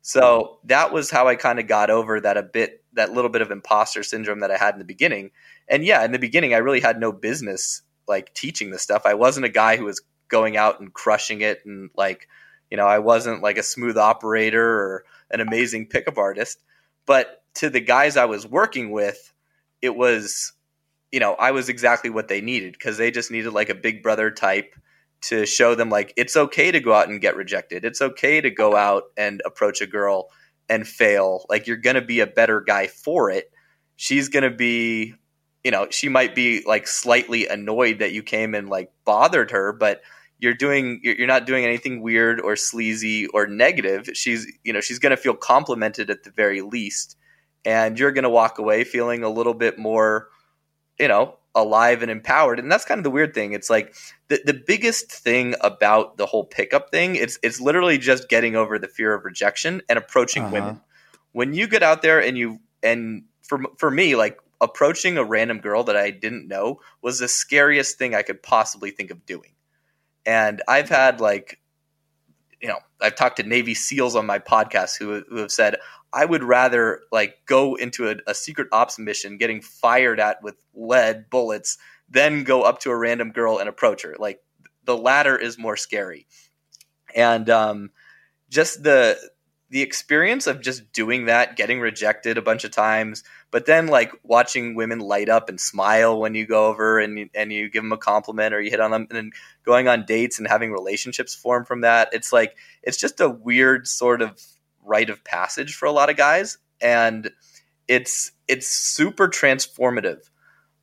So 0.00 0.58
that 0.64 0.92
was 0.92 1.10
how 1.10 1.28
I 1.28 1.36
kind 1.36 1.60
of 1.60 1.68
got 1.68 1.88
over 1.88 2.20
that 2.20 2.36
a 2.36 2.42
bit, 2.42 2.82
that 2.94 3.12
little 3.12 3.30
bit 3.30 3.40
of 3.40 3.52
imposter 3.52 4.02
syndrome 4.02 4.40
that 4.40 4.50
I 4.50 4.56
had 4.56 4.74
in 4.74 4.80
the 4.80 4.84
beginning. 4.84 5.30
And 5.68 5.84
yeah, 5.84 6.04
in 6.04 6.10
the 6.10 6.18
beginning, 6.18 6.54
I 6.54 6.58
really 6.58 6.80
had 6.80 6.98
no 6.98 7.12
business 7.12 7.82
like 8.08 8.34
teaching 8.34 8.70
this 8.70 8.82
stuff. 8.82 9.02
I 9.04 9.14
wasn't 9.14 9.46
a 9.46 9.50
guy 9.50 9.76
who 9.76 9.84
was 9.84 10.02
going 10.26 10.56
out 10.56 10.80
and 10.80 10.92
crushing 10.92 11.40
it 11.40 11.60
and 11.64 11.90
like, 11.96 12.28
you 12.72 12.78
know, 12.78 12.86
I 12.86 13.00
wasn't 13.00 13.42
like 13.42 13.58
a 13.58 13.62
smooth 13.62 13.98
operator 13.98 14.66
or 14.66 15.04
an 15.30 15.40
amazing 15.40 15.88
pickup 15.88 16.16
artist. 16.16 16.58
But 17.04 17.42
to 17.56 17.68
the 17.68 17.80
guys 17.80 18.16
I 18.16 18.24
was 18.24 18.46
working 18.46 18.92
with, 18.92 19.30
it 19.82 19.94
was, 19.94 20.54
you 21.10 21.20
know, 21.20 21.34
I 21.34 21.50
was 21.50 21.68
exactly 21.68 22.08
what 22.08 22.28
they 22.28 22.40
needed 22.40 22.72
because 22.72 22.96
they 22.96 23.10
just 23.10 23.30
needed 23.30 23.52
like 23.52 23.68
a 23.68 23.74
big 23.74 24.02
brother 24.02 24.30
type 24.30 24.74
to 25.24 25.44
show 25.44 25.74
them 25.74 25.90
like 25.90 26.14
it's 26.16 26.34
okay 26.34 26.70
to 26.70 26.80
go 26.80 26.94
out 26.94 27.10
and 27.10 27.20
get 27.20 27.36
rejected. 27.36 27.84
It's 27.84 28.00
okay 28.00 28.40
to 28.40 28.50
go 28.50 28.74
out 28.74 29.02
and 29.18 29.42
approach 29.44 29.82
a 29.82 29.86
girl 29.86 30.30
and 30.70 30.88
fail. 30.88 31.44
Like 31.50 31.66
you're 31.66 31.76
going 31.76 31.96
to 31.96 32.00
be 32.00 32.20
a 32.20 32.26
better 32.26 32.62
guy 32.62 32.86
for 32.86 33.28
it. 33.28 33.52
She's 33.96 34.30
going 34.30 34.44
to 34.44 34.56
be 34.56 35.12
you 35.62 35.70
know, 35.70 35.88
she 35.90 36.08
might 36.08 36.34
be 36.34 36.64
like 36.66 36.88
slightly 36.88 37.46
annoyed 37.46 37.98
that 37.98 38.12
you 38.12 38.22
came 38.22 38.54
and 38.54 38.68
like 38.70 38.90
bothered 39.04 39.50
her, 39.50 39.72
but 39.72 40.00
you're 40.42 40.54
doing 40.54 41.00
you're 41.04 41.28
not 41.28 41.46
doing 41.46 41.64
anything 41.64 42.02
weird 42.02 42.40
or 42.40 42.56
sleazy 42.56 43.28
or 43.28 43.46
negative. 43.46 44.10
She's 44.14 44.46
you 44.64 44.72
know 44.72 44.80
she's 44.82 44.98
going 44.98 45.12
to 45.16 45.16
feel 45.16 45.36
complimented 45.36 46.10
at 46.10 46.24
the 46.24 46.30
very 46.30 46.60
least, 46.62 47.16
and 47.64 47.98
you're 47.98 48.12
going 48.12 48.24
to 48.24 48.30
walk 48.30 48.58
away 48.58 48.84
feeling 48.84 49.22
a 49.22 49.30
little 49.30 49.54
bit 49.54 49.78
more, 49.78 50.28
you 50.98 51.06
know, 51.08 51.36
alive 51.54 52.02
and 52.02 52.10
empowered. 52.10 52.58
And 52.58 52.70
that's 52.72 52.84
kind 52.84 52.98
of 52.98 53.04
the 53.04 53.10
weird 53.10 53.34
thing. 53.34 53.52
It's 53.52 53.70
like 53.70 53.94
the 54.28 54.40
the 54.44 54.54
biggest 54.66 55.12
thing 55.12 55.54
about 55.60 56.16
the 56.16 56.26
whole 56.26 56.44
pickup 56.44 56.90
thing. 56.90 57.14
It's 57.14 57.38
it's 57.42 57.60
literally 57.60 57.96
just 57.98 58.28
getting 58.28 58.56
over 58.56 58.78
the 58.80 58.88
fear 58.88 59.14
of 59.14 59.24
rejection 59.24 59.80
and 59.88 59.96
approaching 59.98 60.42
Uh-huh. 60.42 60.52
women. 60.54 60.80
When 61.32 61.54
you 61.54 61.66
get 61.68 61.82
out 61.84 62.02
there 62.02 62.20
and 62.20 62.36
you 62.36 62.58
and 62.82 63.24
for 63.42 63.62
for 63.78 63.90
me 63.90 64.16
like 64.16 64.38
approaching 64.60 65.18
a 65.18 65.24
random 65.24 65.58
girl 65.60 65.84
that 65.84 65.96
I 65.96 66.10
didn't 66.10 66.48
know 66.48 66.80
was 67.00 67.18
the 67.20 67.28
scariest 67.28 67.96
thing 67.98 68.14
I 68.14 68.22
could 68.22 68.42
possibly 68.42 68.90
think 68.90 69.10
of 69.12 69.24
doing. 69.26 69.50
And 70.24 70.62
I've 70.68 70.88
had 70.88 71.20
like, 71.20 71.58
you 72.60 72.68
know, 72.68 72.78
I've 73.00 73.16
talked 73.16 73.38
to 73.38 73.42
Navy 73.42 73.74
SEALs 73.74 74.14
on 74.14 74.26
my 74.26 74.38
podcast 74.38 74.96
who, 74.98 75.22
who 75.28 75.36
have 75.36 75.50
said, 75.50 75.76
I 76.12 76.24
would 76.24 76.44
rather 76.44 77.00
like 77.10 77.38
go 77.46 77.74
into 77.74 78.08
a, 78.08 78.16
a 78.26 78.34
secret 78.34 78.68
ops 78.70 78.98
mission 78.98 79.38
getting 79.38 79.60
fired 79.60 80.20
at 80.20 80.42
with 80.42 80.56
lead 80.74 81.30
bullets 81.30 81.78
than 82.08 82.44
go 82.44 82.62
up 82.62 82.80
to 82.80 82.90
a 82.90 82.96
random 82.96 83.32
girl 83.32 83.58
and 83.58 83.68
approach 83.68 84.02
her. 84.02 84.14
Like 84.18 84.40
the 84.84 84.96
latter 84.96 85.36
is 85.36 85.58
more 85.58 85.76
scary. 85.76 86.26
And 87.14 87.48
um, 87.50 87.90
just 88.50 88.82
the 88.82 89.18
the 89.72 89.80
experience 89.80 90.46
of 90.46 90.60
just 90.60 90.92
doing 90.92 91.24
that, 91.24 91.56
getting 91.56 91.80
rejected 91.80 92.36
a 92.36 92.42
bunch 92.42 92.62
of 92.62 92.70
times, 92.70 93.24
but 93.50 93.64
then 93.64 93.86
like 93.86 94.12
watching 94.22 94.74
women 94.74 94.98
light 94.98 95.30
up 95.30 95.48
and 95.48 95.58
smile 95.58 96.20
when 96.20 96.34
you 96.34 96.46
go 96.46 96.66
over 96.66 96.98
and 96.98 97.18
you, 97.18 97.30
and 97.34 97.50
you 97.50 97.70
give 97.70 97.82
them 97.82 97.90
a 97.90 97.96
compliment 97.96 98.52
or 98.52 98.60
you 98.60 98.70
hit 98.70 98.80
on 98.80 98.90
them 98.90 99.06
and 99.08 99.16
then 99.16 99.30
going 99.64 99.88
on 99.88 100.04
dates 100.04 100.38
and 100.38 100.46
having 100.46 100.72
relationships 100.72 101.34
form 101.34 101.64
from 101.64 101.80
that. 101.80 102.10
It's 102.12 102.34
like 102.34 102.54
it's 102.82 102.98
just 102.98 103.18
a 103.18 103.30
weird 103.30 103.88
sort 103.88 104.20
of 104.20 104.38
rite 104.84 105.08
of 105.08 105.24
passage 105.24 105.74
for 105.74 105.86
a 105.86 105.92
lot 105.92 106.10
of 106.10 106.18
guys 106.18 106.58
and 106.82 107.30
it's 107.88 108.30
it's 108.48 108.68
super 108.68 109.26
transformative 109.26 110.28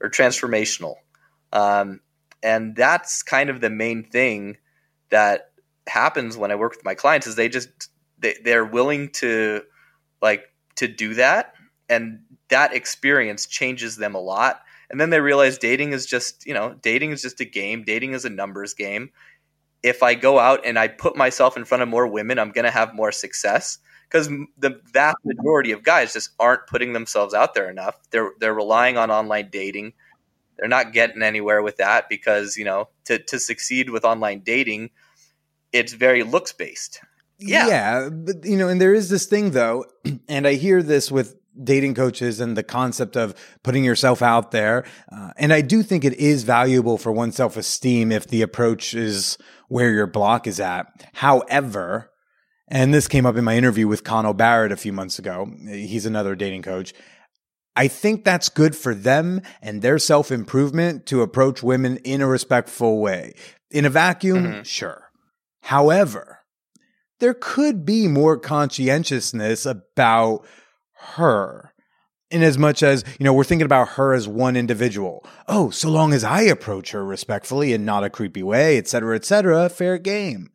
or 0.02 0.10
transformational. 0.10 0.96
Um, 1.54 2.00
and 2.42 2.76
that's 2.76 3.22
kind 3.22 3.52
of 3.52 3.62
the 3.62 3.70
main 3.70 4.04
thing 4.04 4.58
that 5.12 5.52
happens 5.86 6.38
when 6.38 6.50
I 6.50 6.56
work 6.56 6.72
with 6.72 6.84
my 6.84 6.96
clients 6.96 7.28
is 7.28 7.36
they 7.36 7.50
just 7.50 7.90
they, 8.20 8.36
they're 8.44 8.66
willing 8.66 9.10
to 9.10 9.64
like 10.22 10.46
to 10.76 10.88
do 10.88 11.16
that. 11.16 11.54
And 11.88 12.22
that 12.50 12.74
experience 12.74 13.46
changes 13.46 13.98
them 13.98 14.16
a 14.16 14.20
lot. 14.20 14.62
And 14.90 15.00
then 15.00 15.10
they 15.10 15.20
realize 15.20 15.58
dating 15.58 15.94
is 15.94 16.06
just 16.06 16.46
you 16.46 16.54
know 16.54 16.76
dating 16.82 17.12
is 17.12 17.22
just 17.22 17.40
a 17.42 17.46
game. 17.46 17.84
Dating 17.84 18.14
is 18.14 18.26
a 18.26 18.30
numbers 18.30 18.74
game. 18.74 19.12
If 19.82 20.04
i 20.04 20.14
go 20.14 20.40
out 20.40 20.66
and 20.66 20.78
i 20.78 20.88
put 20.88 21.16
myself 21.16 21.56
in 21.56 21.64
front 21.64 21.84
of 21.84 21.88
more 21.88 22.06
women 22.06 22.38
i'm 22.38 22.52
going 22.52 22.66
to 22.66 22.72
have 22.72 22.94
more 22.94 23.12
success. 23.12 23.80
Because 24.10 24.28
the 24.58 24.82
vast 24.92 25.18
majority 25.24 25.72
of 25.72 25.84
guys 25.84 26.14
just 26.14 26.32
aren't 26.40 26.66
putting 26.66 26.94
themselves 26.94 27.36
out 27.36 27.54
there 27.54 27.70
enough. 27.70 27.96
They're 28.10 28.32
they're 28.40 28.54
relying 28.54 28.98
on 28.98 29.12
online 29.12 29.50
dating. 29.52 29.94
They're 30.58 30.68
not 30.68 30.94
getting 30.94 31.22
anywhere 31.22 31.62
with 31.62 31.78
that 31.78 32.10
because 32.10 32.58
you 32.58 32.66
know 32.66 32.90
to, 33.06 33.20
to 33.20 33.40
succeed 33.40 33.90
with 33.90 34.04
online 34.06 34.40
dating 34.40 34.90
it's 35.72 35.94
very 35.94 36.24
looks 36.24 36.52
based 36.52 37.02
Yeah. 37.40 37.68
Yeah, 37.68 38.10
but 38.10 38.44
you 38.46 38.58
know, 38.58 38.68
and 38.68 38.80
there 38.82 38.94
is 38.94 39.10
this 39.10 39.26
thing 39.26 39.52
though, 39.52 39.86
and 40.28 40.46
I 40.48 40.54
hear 40.56 40.84
this 40.84 41.12
with 41.12 41.36
dating 41.62 41.94
coaches 41.94 42.40
and 42.40 42.56
the 42.56 42.64
concept 42.64 43.18
of 43.18 43.36
putting 43.64 43.84
yourself 43.84 44.22
out 44.22 44.52
there. 44.52 44.86
Uh, 45.12 45.32
and 45.38 45.52
I 45.52 45.60
do 45.62 45.84
think 45.84 46.06
it 46.06 46.14
is 46.14 46.44
valuable 46.44 46.98
for 46.98 47.12
one's 47.12 47.36
self 47.36 47.58
esteem 47.58 48.12
if 48.12 48.28
the 48.28 48.42
approach 48.42 48.94
is 48.94 49.38
where 49.68 49.92
your 49.92 50.08
block 50.08 50.48
is 50.48 50.60
at. 50.60 50.88
However, 51.14 52.12
and 52.68 52.94
this 52.94 53.08
came 53.08 53.26
up 53.26 53.36
in 53.36 53.44
my 53.44 53.58
interview 53.58 53.88
with 53.88 54.04
Connell 54.04 54.34
Barrett 54.34 54.72
a 54.72 54.78
few 54.78 54.94
months 54.94 55.18
ago. 55.20 55.50
He's 55.68 56.06
another 56.06 56.36
dating 56.36 56.62
coach. 56.62 56.94
I 57.76 57.88
think 57.88 58.24
that's 58.26 58.50
good 58.50 58.76
for 58.76 58.94
them 58.94 59.42
and 59.62 59.82
their 59.82 60.00
self 60.00 60.32
improvement 60.32 61.06
to 61.08 61.22
approach 61.22 61.64
women 61.64 61.98
in 61.98 62.22
a 62.22 62.28
respectful 62.28 63.00
way. 63.00 63.34
In 63.72 63.86
a 63.86 63.90
vacuum, 63.90 64.44
Mhm. 64.46 64.66
sure. 64.66 65.04
However, 65.64 66.39
there 67.20 67.34
could 67.34 67.86
be 67.86 68.08
more 68.08 68.38
conscientiousness 68.38 69.66
about 69.66 70.46
her 71.16 71.74
in 72.32 72.44
as 72.44 72.58
much 72.58 72.84
as 72.84 73.04
you 73.20 73.24
know 73.24 73.34
we're 73.34 73.44
thinking 73.44 73.66
about 73.66 73.90
her 73.90 74.14
as 74.14 74.28
one 74.28 74.56
individual. 74.56 75.26
Oh 75.48 75.70
so 75.70 75.90
long 75.90 76.14
as 76.14 76.24
i 76.24 76.42
approach 76.42 76.92
her 76.92 77.04
respectfully 77.04 77.74
and 77.74 77.86
not 77.86 78.04
a 78.04 78.10
creepy 78.10 78.44
way 78.44 78.78
et 78.78 78.88
cetera 78.88 79.16
et 79.16 79.26
cetera 79.26 79.70
fair 79.70 79.98
game. 79.98 80.52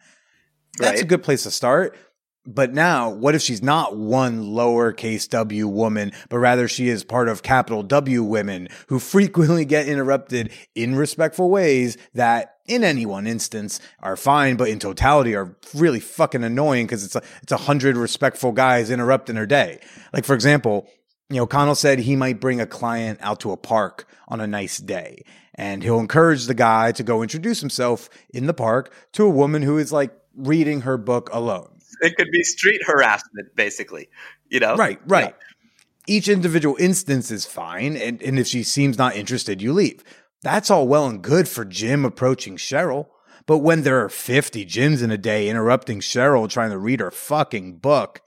That's 0.78 1.00
a 1.00 1.06
good 1.06 1.22
place 1.22 1.44
to 1.44 1.50
start. 1.50 1.96
But 2.46 2.74
now 2.74 3.08
what 3.08 3.34
if 3.34 3.40
she's 3.42 3.62
not 3.62 3.96
one 3.96 4.44
lowercase 4.44 5.28
w 5.30 5.66
woman 5.66 6.12
but 6.28 6.38
rather 6.38 6.68
she 6.68 6.88
is 6.88 7.02
part 7.02 7.28
of 7.28 7.42
capital 7.42 7.82
w 7.82 8.22
women 8.22 8.68
who 8.88 8.98
frequently 8.98 9.64
get 9.64 9.88
interrupted 9.88 10.52
in 10.74 10.94
respectful 10.94 11.50
ways 11.50 11.96
that 12.12 12.53
in 12.66 12.82
any 12.84 13.04
one 13.04 13.26
instance 13.26 13.80
are 14.00 14.16
fine 14.16 14.56
but 14.56 14.68
in 14.68 14.78
totality 14.78 15.34
are 15.34 15.54
really 15.74 16.00
fucking 16.00 16.44
annoying 16.44 16.86
because 16.86 17.04
it's 17.04 17.16
a 17.16 17.22
it's 17.42 17.52
a 17.52 17.56
hundred 17.56 17.96
respectful 17.96 18.52
guys 18.52 18.90
interrupting 18.90 19.36
her 19.36 19.46
day 19.46 19.78
like 20.12 20.24
for 20.24 20.34
example 20.34 20.88
you 21.30 21.36
know, 21.36 21.46
Connell 21.46 21.74
said 21.74 22.00
he 22.00 22.16
might 22.16 22.38
bring 22.38 22.60
a 22.60 22.66
client 22.66 23.18
out 23.22 23.40
to 23.40 23.50
a 23.50 23.56
park 23.56 24.06
on 24.28 24.40
a 24.40 24.46
nice 24.46 24.78
day 24.78 25.24
and 25.54 25.82
he'll 25.82 25.98
encourage 25.98 26.46
the 26.46 26.54
guy 26.54 26.92
to 26.92 27.02
go 27.02 27.22
introduce 27.22 27.60
himself 27.60 28.08
in 28.30 28.46
the 28.46 28.54
park 28.54 28.92
to 29.12 29.24
a 29.24 29.30
woman 29.30 29.62
who 29.62 29.78
is 29.78 29.92
like 29.92 30.14
reading 30.36 30.82
her 30.82 30.96
book 30.98 31.30
alone. 31.32 31.70
it 32.02 32.16
could 32.16 32.30
be 32.30 32.42
street 32.42 32.80
harassment 32.86 33.54
basically 33.54 34.08
you 34.50 34.60
know 34.60 34.76
Right, 34.76 35.00
right. 35.06 35.34
Each 36.06 36.28
individual 36.28 36.76
instance 36.78 37.30
is 37.30 37.46
fine. 37.46 37.96
And, 37.96 38.22
and 38.22 38.38
if 38.38 38.46
she 38.46 38.62
seems 38.62 38.98
not 38.98 39.16
interested, 39.16 39.62
you 39.62 39.72
leave. 39.72 40.04
That's 40.44 40.70
all 40.70 40.86
well 40.86 41.06
and 41.06 41.20
good 41.22 41.48
for 41.48 41.64
Jim 41.64 42.04
approaching 42.04 42.56
Cheryl. 42.56 43.06
But 43.46 43.58
when 43.58 43.82
there 43.82 44.04
are 44.04 44.08
50 44.08 44.64
Jims 44.64 45.02
in 45.02 45.10
a 45.10 45.18
day 45.18 45.48
interrupting 45.48 46.00
Cheryl 46.00 46.48
trying 46.48 46.70
to 46.70 46.78
read 46.78 47.00
her 47.00 47.10
fucking 47.10 47.78
book, 47.78 48.20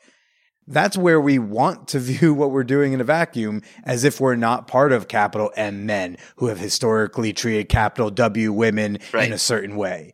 that's 0.67 0.97
where 0.97 1.21
we 1.21 1.39
want 1.39 1.87
to 1.89 1.99
view 2.11 2.33
what 2.33 2.51
we're 2.51 2.63
doing 2.63 2.93
in 2.93 2.99
a 3.01 3.03
vacuum 3.05 3.61
as 3.83 4.03
if 4.03 4.19
we're 4.19 4.35
not 4.35 4.67
part 4.67 4.91
of 4.91 5.07
capital 5.07 5.51
M 5.55 5.85
men 5.85 6.17
who 6.37 6.47
have 6.47 6.59
historically 6.59 7.33
treated 7.33 7.69
capital 7.69 8.09
W 8.09 8.51
women 8.51 8.97
Right. 9.13 9.27
in 9.27 9.33
a 9.33 9.37
certain 9.37 9.75
way. 9.75 10.13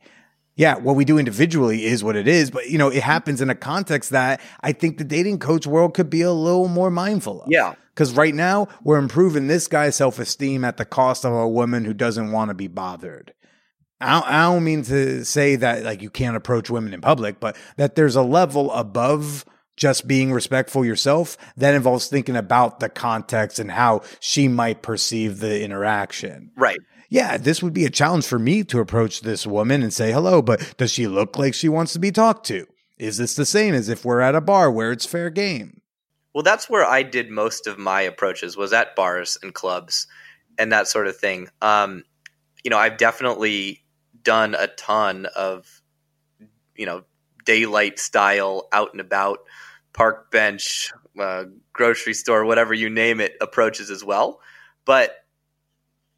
Yeah, 0.56 0.76
what 0.78 0.96
we 0.96 1.04
do 1.06 1.18
individually 1.18 1.86
is 1.86 2.04
what 2.04 2.16
it 2.16 2.28
is, 2.28 2.52
but 2.52 2.70
you 2.70 2.78
know, 2.78 2.90
it 2.90 3.02
happens 3.02 3.42
in 3.42 3.50
a 3.50 3.56
context 3.56 4.12
that 4.12 4.40
I 4.62 4.72
think 4.72 5.00
the 5.00 5.04
dating 5.04 5.40
coach 5.40 5.66
world 5.66 5.96
could 5.96 6.10
be 6.12 6.22
a 6.22 6.32
little 6.32 6.68
more 6.68 6.92
mindful 6.92 7.42
of. 7.42 7.48
Yeah. 7.50 7.74
Because 7.94 8.14
right 8.14 8.34
now 8.34 8.68
we're 8.84 8.98
improving 8.98 9.48
this 9.48 9.68
guy's 9.68 9.96
self 9.96 10.20
esteem 10.20 10.64
at 10.64 10.78
the 10.78 10.86
cost 10.86 11.26
of 11.26 11.34
a 11.34 11.48
woman 11.48 11.86
who 11.86 11.94
doesn't 11.94 12.32
want 12.32 12.50
to 12.50 12.56
be 12.56 12.68
bothered. 12.68 13.34
I 14.02 14.52
don't, 14.52 14.64
mean 14.64 14.84
to 14.84 15.24
say 15.24 15.56
that 15.56 15.84
like 15.84 16.02
you 16.02 16.10
can't 16.10 16.36
approach 16.36 16.70
women 16.70 16.94
in 16.94 17.02
public, 17.02 17.40
but 17.40 17.56
that 17.78 17.96
there's 17.96 18.16
a 18.16 18.22
level 18.22 18.72
above 18.72 19.46
just 19.76 20.08
being 20.08 20.32
respectful 20.32 20.86
yourself 20.86 21.38
that 21.58 21.74
involves 21.74 22.08
thinking 22.08 22.36
about 22.36 22.80
the 22.80 22.90
context 22.90 23.60
and 23.60 23.72
how 23.72 24.02
she 24.20 24.48
might 24.48 24.82
perceive 24.82 25.40
the 25.40 25.64
interaction. 25.64 26.52
right 26.58 26.80
Yeah, 27.10 27.38
this 27.38 27.64
would 27.64 27.74
be 27.74 27.86
a 27.86 27.90
challenge 27.90 28.26
for 28.26 28.40
me 28.40 28.64
to 28.66 28.80
approach 28.80 29.22
this 29.22 29.48
woman 29.48 29.82
and 29.82 29.94
say 29.94 30.12
hello, 30.12 30.42
but 30.42 30.76
does 30.78 30.92
she 30.92 31.08
look 31.08 31.38
like 31.38 31.54
she 31.54 31.70
wants 31.70 31.94
to 31.94 32.00
be 32.00 32.12
talked 32.12 32.46
to? 32.48 32.68
Is 33.00 33.18
this 33.18 33.36
the 33.36 33.46
same 33.46 33.74
as 33.74 33.90
if 33.90 34.06
we're 34.06 34.22
at 34.22 34.36
a 34.36 34.42
bar 34.42 34.72
where 34.72 34.92
it's 34.92 35.06
fair 35.06 35.30
game? 35.30 35.82
Well, 36.34 36.44
that's 36.44 36.70
where 36.70 36.86
I 36.86 37.04
did 37.04 37.30
most 37.30 37.68
of 37.68 37.78
my 37.78 38.02
approaches 38.02 38.58
was 38.58 38.74
at 38.74 38.96
bars 38.96 39.38
and 39.42 39.54
clubs 39.54 40.08
and 40.58 40.72
that 40.72 40.88
sort 40.88 41.08
of 41.08 41.18
thing. 41.18 41.50
Um, 41.62 42.04
you 42.64 42.72
know, 42.72 42.78
I've 42.78 42.98
definitely 42.98 43.84
done 44.24 44.56
a 44.56 44.68
ton 44.68 45.28
of, 45.36 45.82
you 46.76 46.86
know, 46.86 47.04
daylight 47.46 48.00
style, 48.00 48.68
out 48.72 48.92
and 48.94 49.02
about, 49.02 49.40
park 49.94 50.32
bench, 50.32 50.92
uh, 51.20 51.46
grocery 51.74 52.14
store, 52.14 52.46
whatever 52.46 52.74
you 52.74 52.90
name 52.90 53.20
it, 53.20 53.36
approaches 53.42 53.90
as 53.92 54.04
well. 54.04 54.40
But 54.86 55.18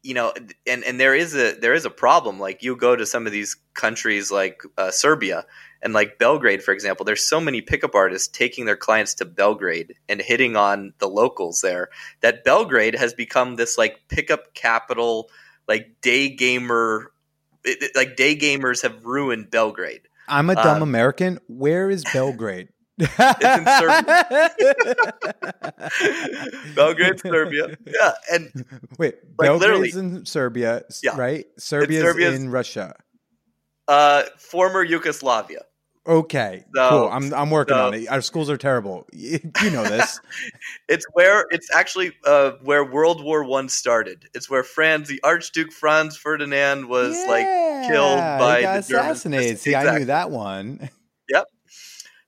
you 0.02 0.14
know, 0.14 0.32
and 0.66 0.84
and 0.84 1.00
there 1.00 1.14
is 1.14 1.34
a 1.34 1.54
there 1.54 1.74
is 1.74 1.84
a 1.84 1.90
problem. 1.90 2.38
Like 2.38 2.62
you 2.62 2.76
go 2.76 2.94
to 2.94 3.04
some 3.06 3.26
of 3.26 3.32
these 3.32 3.56
countries 3.74 4.30
like 4.30 4.62
uh, 4.78 4.90
Serbia, 4.90 5.44
and 5.82 5.92
like 5.92 6.18
Belgrade, 6.18 6.62
for 6.62 6.72
example, 6.72 7.04
there's 7.04 7.22
so 7.22 7.40
many 7.40 7.60
pickup 7.60 7.94
artists 7.94 8.28
taking 8.28 8.64
their 8.66 8.76
clients 8.76 9.14
to 9.14 9.24
Belgrade 9.24 9.94
and 10.08 10.20
hitting 10.20 10.56
on 10.56 10.92
the 10.98 11.08
locals 11.08 11.60
there 11.60 11.88
that 12.22 12.44
Belgrade 12.44 12.94
has 12.94 13.12
become 13.14 13.56
this 13.56 13.76
like 13.78 14.00
pickup 14.08 14.54
capital, 14.54 15.30
like 15.68 16.00
day 16.00 16.28
gamer, 16.28 17.12
it, 17.64 17.82
it- 17.82 17.96
like 17.96 18.16
day 18.16 18.36
gamers 18.36 18.82
have 18.82 19.04
ruined 19.04 19.50
Belgrade. 19.50 20.02
I'm 20.28 20.50
a 20.50 20.54
dumb 20.56 20.76
Um, 20.78 20.82
American. 20.82 21.38
Where 21.46 21.88
is 21.90 22.02
Belgrade? 22.12 22.68
It's 22.98 23.10
in 23.18 23.66
Serbia. 23.66 24.50
Belgrade, 26.74 27.20
Serbia. 27.20 27.76
Yeah, 27.86 28.12
and 28.32 28.64
Wait, 28.98 29.14
Like, 29.38 29.48
Belgrade's 29.48 29.60
literally- 29.94 30.16
in 30.18 30.26
Serbia, 30.26 30.82
Yeah. 31.02 31.16
right? 31.16 31.46
Serbia's, 31.58 32.02
Serbia's- 32.02 32.34
in 32.40 32.50
Russia. 32.50 32.96
Uh, 33.88 34.24
former 34.38 34.82
Yugoslavia. 34.82 35.62
Okay, 36.08 36.62
So- 36.74 36.88
cool. 36.88 37.08
I'm 37.10 37.34
I'm 37.34 37.50
working 37.50 37.76
so- 37.76 37.86
on 37.88 37.94
it. 37.94 38.08
Our 38.08 38.20
schools 38.20 38.48
are 38.48 38.56
terrible. 38.56 39.06
You 39.12 39.40
know 39.70 39.82
this. 39.84 40.20
It's 40.88 41.04
where 41.14 41.46
it's 41.50 41.68
actually 41.74 42.12
uh, 42.24 42.52
where 42.62 42.84
World 42.84 43.24
War 43.24 43.42
One 43.42 43.68
started. 43.68 44.28
It's 44.34 44.48
where 44.48 44.62
Franz, 44.62 45.08
the 45.08 45.20
Archduke 45.24 45.72
Franz 45.72 46.16
Ferdinand, 46.16 46.88
was 46.88 47.16
like 47.26 47.44
killed 47.88 48.18
by 48.18 48.60
the 48.60 48.66
Germans. 48.66 48.90
assassinated. 48.90 49.58
See, 49.58 49.74
I 49.74 49.98
knew 49.98 50.04
that 50.04 50.30
one. 50.30 50.90
Yep. 51.28 51.46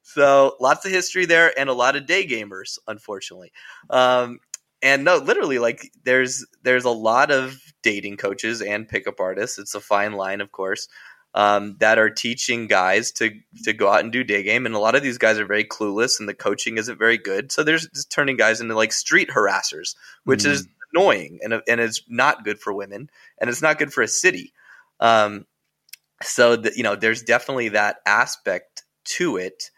So 0.02 0.56
lots 0.58 0.84
of 0.84 0.90
history 0.90 1.24
there, 1.26 1.56
and 1.56 1.68
a 1.68 1.72
lot 1.72 1.94
of 1.94 2.04
day 2.06 2.26
gamers, 2.26 2.78
unfortunately. 2.88 3.52
Um, 3.90 4.40
and 4.82 5.04
no, 5.04 5.18
literally, 5.18 5.60
like 5.60 5.92
there's 6.04 6.44
there's 6.64 6.84
a 6.84 6.90
lot 6.90 7.30
of 7.30 7.60
dating 7.84 8.16
coaches 8.16 8.60
and 8.60 8.88
pickup 8.88 9.20
artists. 9.20 9.56
It's 9.58 9.76
a 9.76 9.80
fine 9.80 10.14
line, 10.14 10.40
of 10.40 10.50
course, 10.50 10.88
um, 11.34 11.76
that 11.80 11.98
are 11.98 12.10
teaching 12.10 12.66
guys 12.66 13.12
to 13.12 13.30
to 13.64 13.72
go 13.72 13.88
out 13.88 14.00
and 14.00 14.12
do 14.12 14.24
day 14.24 14.42
game. 14.42 14.66
And 14.66 14.74
a 14.74 14.78
lot 14.78 14.94
of 14.94 15.02
these 15.02 15.18
guys 15.18 15.38
are 15.38 15.46
very 15.46 15.64
clueless, 15.64 16.18
and 16.20 16.28
the 16.28 16.34
coaching 16.34 16.78
isn't 16.78 16.98
very 16.98 17.18
good. 17.18 17.52
So 17.52 17.62
there's 17.62 17.86
just 17.88 18.10
turning 18.10 18.36
guys 18.36 18.60
into 18.60 18.74
like 18.74 18.92
street 18.92 19.28
harassers, 19.30 19.94
which 20.24 20.42
Mm. 20.44 20.50
is 20.50 20.68
annoying 20.94 21.40
and 21.42 21.54
and 21.68 21.80
it's 21.80 22.02
not 22.08 22.44
good 22.44 22.58
for 22.58 22.72
women, 22.72 23.10
and 23.38 23.50
it's 23.50 23.62
not 23.62 23.78
good 23.78 23.92
for 23.92 24.02
a 24.02 24.08
city. 24.08 24.52
Um, 25.00 25.46
so 26.22 26.56
that 26.56 26.76
you 26.76 26.82
know, 26.82 26.96
there's 26.96 27.22
definitely 27.22 27.70
that 27.70 27.98
aspect 28.06 28.84
to 29.04 29.36
it 29.36 29.70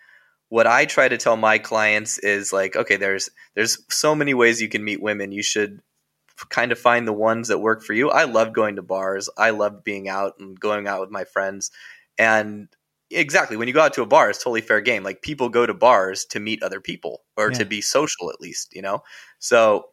what 0.50 0.66
I 0.66 0.84
try 0.84 1.08
to 1.08 1.16
tell 1.16 1.36
my 1.36 1.58
clients 1.58 2.18
is 2.18 2.52
like, 2.52 2.76
okay, 2.76 2.96
there's 2.96 3.30
there's 3.54 3.78
so 3.88 4.14
many 4.14 4.34
ways 4.34 4.60
you 4.60 4.68
can 4.68 4.84
meet 4.84 5.00
women. 5.00 5.32
You 5.32 5.42
should 5.42 5.80
kind 6.48 6.72
of 6.72 6.78
find 6.78 7.06
the 7.06 7.12
ones 7.12 7.48
that 7.48 7.58
work 7.58 7.82
for 7.82 7.92
you. 7.92 8.10
I 8.10 8.24
love 8.24 8.52
going 8.52 8.76
to 8.76 8.82
bars. 8.82 9.28
I 9.36 9.50
love 9.50 9.84
being 9.84 10.08
out 10.08 10.34
and 10.38 10.58
going 10.58 10.86
out 10.88 11.00
with 11.00 11.10
my 11.10 11.24
friends. 11.24 11.70
And 12.18 12.68
exactly, 13.10 13.56
when 13.56 13.68
you 13.68 13.74
go 13.74 13.80
out 13.82 13.94
to 13.94 14.02
a 14.02 14.06
bar, 14.06 14.30
it's 14.30 14.38
totally 14.38 14.60
fair 14.60 14.80
game. 14.80 15.02
Like 15.02 15.22
people 15.22 15.48
go 15.48 15.66
to 15.66 15.74
bars 15.74 16.24
to 16.26 16.40
meet 16.40 16.62
other 16.62 16.80
people 16.80 17.22
or 17.36 17.50
Yeah. 17.50 17.58
to 17.58 17.64
be 17.64 17.80
social 17.80 18.30
at 18.30 18.40
least, 18.40 18.74
you 18.74 18.82
know? 18.82 19.02
So 19.38 19.86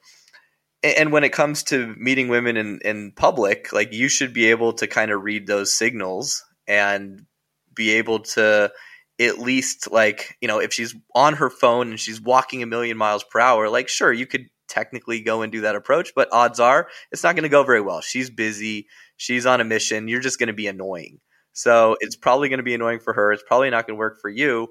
and 0.83 1.11
when 1.11 1.23
it 1.23 1.33
comes 1.33 1.63
to 1.63 1.95
meeting 1.97 2.27
women 2.27 2.55
in, 2.55 2.79
in 2.85 3.11
public, 3.11 3.73
like 3.73 3.91
you 3.93 4.07
should 4.09 4.33
be 4.33 4.45
able 4.45 4.73
to 4.73 4.87
kind 4.87 5.11
of 5.11 5.23
read 5.23 5.47
those 5.47 5.73
signals 5.73 6.43
and 6.67 7.25
be 7.73 7.91
able 7.93 8.19
to 8.19 8.71
at 9.19 9.39
least 9.39 9.91
like 9.91 10.37
you 10.41 10.47
know 10.47 10.59
if 10.59 10.71
she's 10.71 10.95
on 11.15 11.33
her 11.33 11.49
phone 11.49 11.89
and 11.89 11.99
she's 11.99 12.21
walking 12.21 12.61
a 12.61 12.67
million 12.67 12.97
miles 12.97 13.23
per 13.23 13.39
hour 13.39 13.67
like 13.69 13.87
sure 13.89 14.13
you 14.13 14.27
could 14.27 14.47
technically 14.67 15.21
go 15.21 15.41
and 15.41 15.51
do 15.51 15.61
that 15.61 15.75
approach 15.75 16.11
but 16.15 16.27
odds 16.31 16.59
are 16.59 16.87
it's 17.11 17.23
not 17.23 17.35
going 17.35 17.43
to 17.43 17.49
go 17.49 17.63
very 17.63 17.81
well 17.81 18.01
she's 18.01 18.29
busy 18.29 18.87
she's 19.17 19.45
on 19.45 19.61
a 19.61 19.63
mission 19.63 20.07
you're 20.07 20.19
just 20.21 20.39
going 20.39 20.47
to 20.47 20.53
be 20.53 20.67
annoying 20.67 21.19
so 21.53 21.97
it's 22.01 22.15
probably 22.15 22.49
going 22.49 22.57
to 22.59 22.63
be 22.63 22.73
annoying 22.75 22.99
for 22.99 23.13
her 23.13 23.31
it's 23.31 23.43
probably 23.47 23.69
not 23.69 23.87
going 23.87 23.95
to 23.95 23.99
work 23.99 24.19
for 24.21 24.29
you 24.29 24.67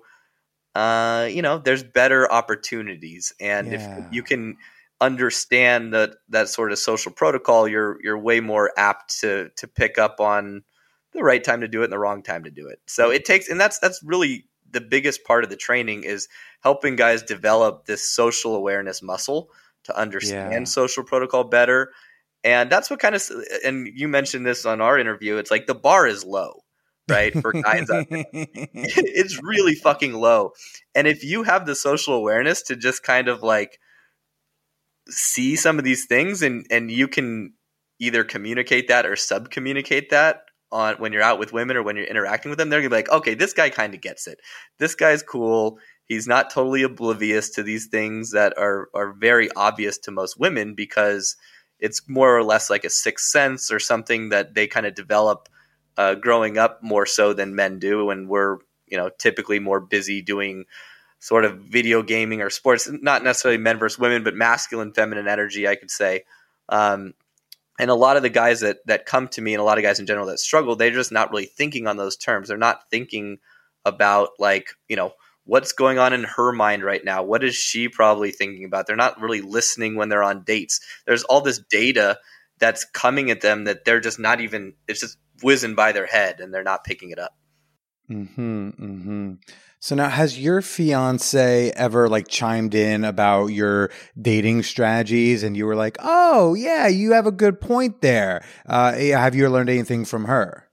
uh, 0.74 1.28
you 1.30 1.42
know 1.42 1.59
there's 1.59 1.82
better 1.82 2.30
opportunities 2.30 3.32
and 3.40 3.68
Yeah. 3.68 3.74
if 3.74 3.88
you 4.11 4.22
can 4.22 4.57
understand 5.01 5.92
that 5.92 6.11
that 6.28 6.49
sort 6.49 6.72
of 6.72 6.78
social 6.78 7.12
protocol 7.12 7.68
you're 7.68 7.99
you're 8.03 8.18
way 8.18 8.40
more 8.40 8.72
apt 8.78 9.20
to 9.20 9.51
to 9.57 9.66
pick 9.68 9.99
up 9.99 10.20
on 10.20 10.62
the 11.12 11.22
right 11.22 11.42
time 11.42 11.61
to 11.62 11.68
do 11.68 11.80
it 11.80 11.84
and 11.84 11.92
the 11.92 11.99
wrong 11.99 12.22
time 12.22 12.44
to 12.44 12.51
do 12.51 12.68
it. 12.68 12.78
So 12.86 13.11
it 13.11 13.24
takes, 13.24 13.49
and 13.49 13.59
that's 13.61 13.78
that's 13.78 14.03
really 14.03 14.47
the 14.70 14.80
biggest 14.80 15.24
part 15.24 15.44
of 15.44 15.51
the 15.51 15.57
training 15.57 16.05
is 16.05 16.28
helping 16.61 16.97
guys 16.97 17.22
develop 17.22 17.86
this 17.86 18.07
social 18.07 18.55
awareness 18.55 19.03
muscle 19.03 19.49
to 19.87 19.97
understand 19.99 20.53
Yeah. 20.53 20.64
social 20.64 21.05
protocol 21.05 21.45
better. 21.45 21.93
And 22.45 22.70
that's 22.70 22.91
what 22.91 23.01
kind 23.01 23.14
of, 23.14 23.22
and 23.64 23.89
you 23.93 24.07
mentioned 24.09 24.47
this 24.47 24.64
on 24.66 24.80
our 24.80 24.99
interview. 24.99 25.37
It's 25.37 25.51
like 25.51 25.66
the 25.66 25.74
bar 25.74 26.07
is 26.07 26.24
low, 26.24 26.62
right, 27.09 27.32
for 27.32 27.53
guys 27.53 27.87
it's 27.91 29.43
really 29.43 29.74
fucking 29.74 30.12
low. 30.14 30.53
And 30.95 31.09
if 31.09 31.24
you 31.24 31.43
have 31.43 31.66
the 31.66 31.74
social 31.74 32.14
awareness 32.14 32.62
to 32.64 32.76
just 32.76 33.03
kind 33.03 33.28
of 33.28 33.43
like 33.43 33.78
see 35.09 35.57
some 35.57 35.78
of 35.78 35.84
these 35.84 36.07
things 36.07 36.43
and 36.43 36.66
and 36.70 36.91
you 36.91 37.09
can 37.09 37.55
either 38.01 38.24
communicate 38.24 38.89
that 38.89 39.07
or 39.07 39.16
sub 39.16 39.51
communicate 39.51 40.11
that 40.11 40.43
on 40.72 40.97
when 40.97 41.12
you're 41.12 41.22
out 41.22 41.39
with 41.39 41.53
women 41.53 41.76
or 41.76 41.82
when 41.82 41.97
you're 41.97 42.05
interacting 42.07 42.51
with 42.51 42.59
them, 42.59 42.68
they're 42.70 42.80
gonna 42.80 42.91
be 42.91 42.97
like, 42.97 43.11
okay, 43.11 43.34
this 43.34 43.53
guy 43.53 43.70
kind 43.70 43.95
of 43.95 44.01
gets 44.01 44.26
it. 44.26 44.39
This 44.78 44.95
guy's 44.95 45.22
cool. 45.22 45.78
He's 46.07 46.28
not 46.28 46.50
totally 46.50 46.82
oblivious 46.82 47.50
to 47.50 47.62
these 47.62 47.86
things 47.86 48.30
that 48.30 48.57
are 48.57 48.88
are 48.94 49.12
very 49.12 49.50
obvious 49.57 49.98
to 49.98 50.11
most 50.11 50.38
women 50.38 50.74
because 50.74 51.36
it's 51.78 52.09
more 52.09 52.36
or 52.36 52.42
less 52.42 52.70
like 52.70 52.84
a 52.84 52.90
sixth 52.90 53.26
sense 53.26 53.70
or 53.70 53.78
something 53.78 54.30
that 54.30 54.54
they 54.54 54.66
kind 54.66 54.86
of 54.86 54.94
develop 54.94 55.48
uh, 55.96 56.14
growing 56.14 56.59
up 56.59 56.82
more 56.82 57.07
so 57.07 57.32
than 57.32 57.54
men 57.54 57.78
do, 57.78 58.11
and 58.11 58.28
we're 58.28 58.59
you 58.86 58.96
know 58.96 59.11
typically 59.18 59.59
more 59.59 59.80
busy 59.80 60.22
doing 60.22 60.64
sort 61.18 61.44
of 61.44 61.59
video 61.59 62.02
gaming 62.02 62.40
or 62.42 62.50
sports, 62.50 62.88
not 63.02 63.24
necessarily 63.24 63.59
men 63.59 63.78
versus 63.78 63.98
women, 63.98 64.22
but 64.22 64.34
masculine, 64.34 64.92
feminine 64.92 65.26
energy, 65.26 65.66
I 65.66 65.74
could 65.74 65.90
say. 65.90 66.24
Um, 66.68 67.14
and 67.78 67.90
a 67.90 67.94
lot 67.94 68.16
of 68.16 68.22
the 68.22 68.30
guys 68.30 68.61
that 68.61 68.78
that 68.86 69.07
come 69.07 69.28
to 69.28 69.42
me, 69.42 69.54
and 69.54 69.61
a 69.61 69.64
lot 69.64 69.78
of 69.78 69.84
guys 69.84 70.00
in 70.00 70.07
general 70.07 70.26
that 70.26 70.38
struggle, 70.38 70.76
they're 70.76 70.90
just 70.90 71.12
not 71.12 71.30
really 71.30 71.46
thinking 71.46 71.86
on 71.86 71.96
those 71.96 72.16
terms. 72.16 72.48
They're 72.48 72.57
not 72.57 72.88
thinking 72.90 73.38
about 73.84 74.30
like 74.38 74.70
you 74.88 74.96
know 74.96 75.12
what's 75.47 75.72
going 75.72 75.99
on 75.99 76.12
in 76.12 76.24
her 76.24 76.53
mind 76.53 76.84
right 76.84 77.05
now. 77.05 77.22
What 77.22 77.42
is 77.42 77.55
she 77.55 77.88
probably 77.88 78.30
thinking 78.30 78.64
about? 78.64 78.86
They're 78.86 78.97
not 78.97 79.20
really 79.20 79.40
listening 79.40 79.94
when 79.94 80.09
they're 80.09 80.22
on 80.22 80.44
dates. 80.44 80.80
There's 81.07 81.24
all 81.24 81.40
this 81.40 81.59
data 81.70 82.18
that's 82.59 82.84
coming 82.84 83.30
at 83.30 83.40
them 83.40 83.64
that 83.64 83.84
they're 83.84 84.01
just 84.01 84.18
not 84.18 84.40
even. 84.40 84.74
It's 84.86 85.01
just 85.01 85.16
whizzing 85.42 85.74
by 85.74 85.92
their 85.92 86.07
head, 86.07 86.40
and 86.40 86.53
they're 86.53 86.62
not 86.62 86.84
picking 86.84 87.11
it 87.11 87.18
up. 87.18 87.36
hmm 88.09 88.70
hmm 88.70 89.32
So 89.78 89.94
now, 89.94 90.09
has 90.09 90.38
your 90.38 90.62
fiance 90.62 91.70
ever 91.70 92.09
like 92.09 92.28
chimed 92.28 92.74
in 92.74 93.05
about 93.05 93.47
your 93.47 93.90
dating 94.20 94.64
strategies, 94.64 95.42
and 95.42 95.57
you 95.57 95.66
were 95.66 95.76
like, 95.76 95.97
"Oh, 96.01 96.55
yeah, 96.55 96.88
you 96.88 97.12
have 97.12 97.26
a 97.26 97.32
good 97.32 97.61
point 97.61 98.01
there." 98.03 98.44
Uh, 98.66 98.92
have 98.92 99.34
you 99.34 99.49
learned 99.49 99.70
anything 99.70 100.05
from 100.05 100.24
her? 100.24 100.68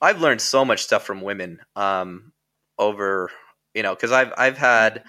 I've 0.00 0.20
learned 0.20 0.40
so 0.40 0.64
much 0.64 0.82
stuff 0.82 1.04
from 1.04 1.22
women 1.22 1.60
um, 1.74 2.32
over 2.78 3.30
you 3.76 3.82
know 3.82 3.94
because 3.94 4.10
I've 4.10 4.32
I've 4.36 4.56
had 4.56 5.04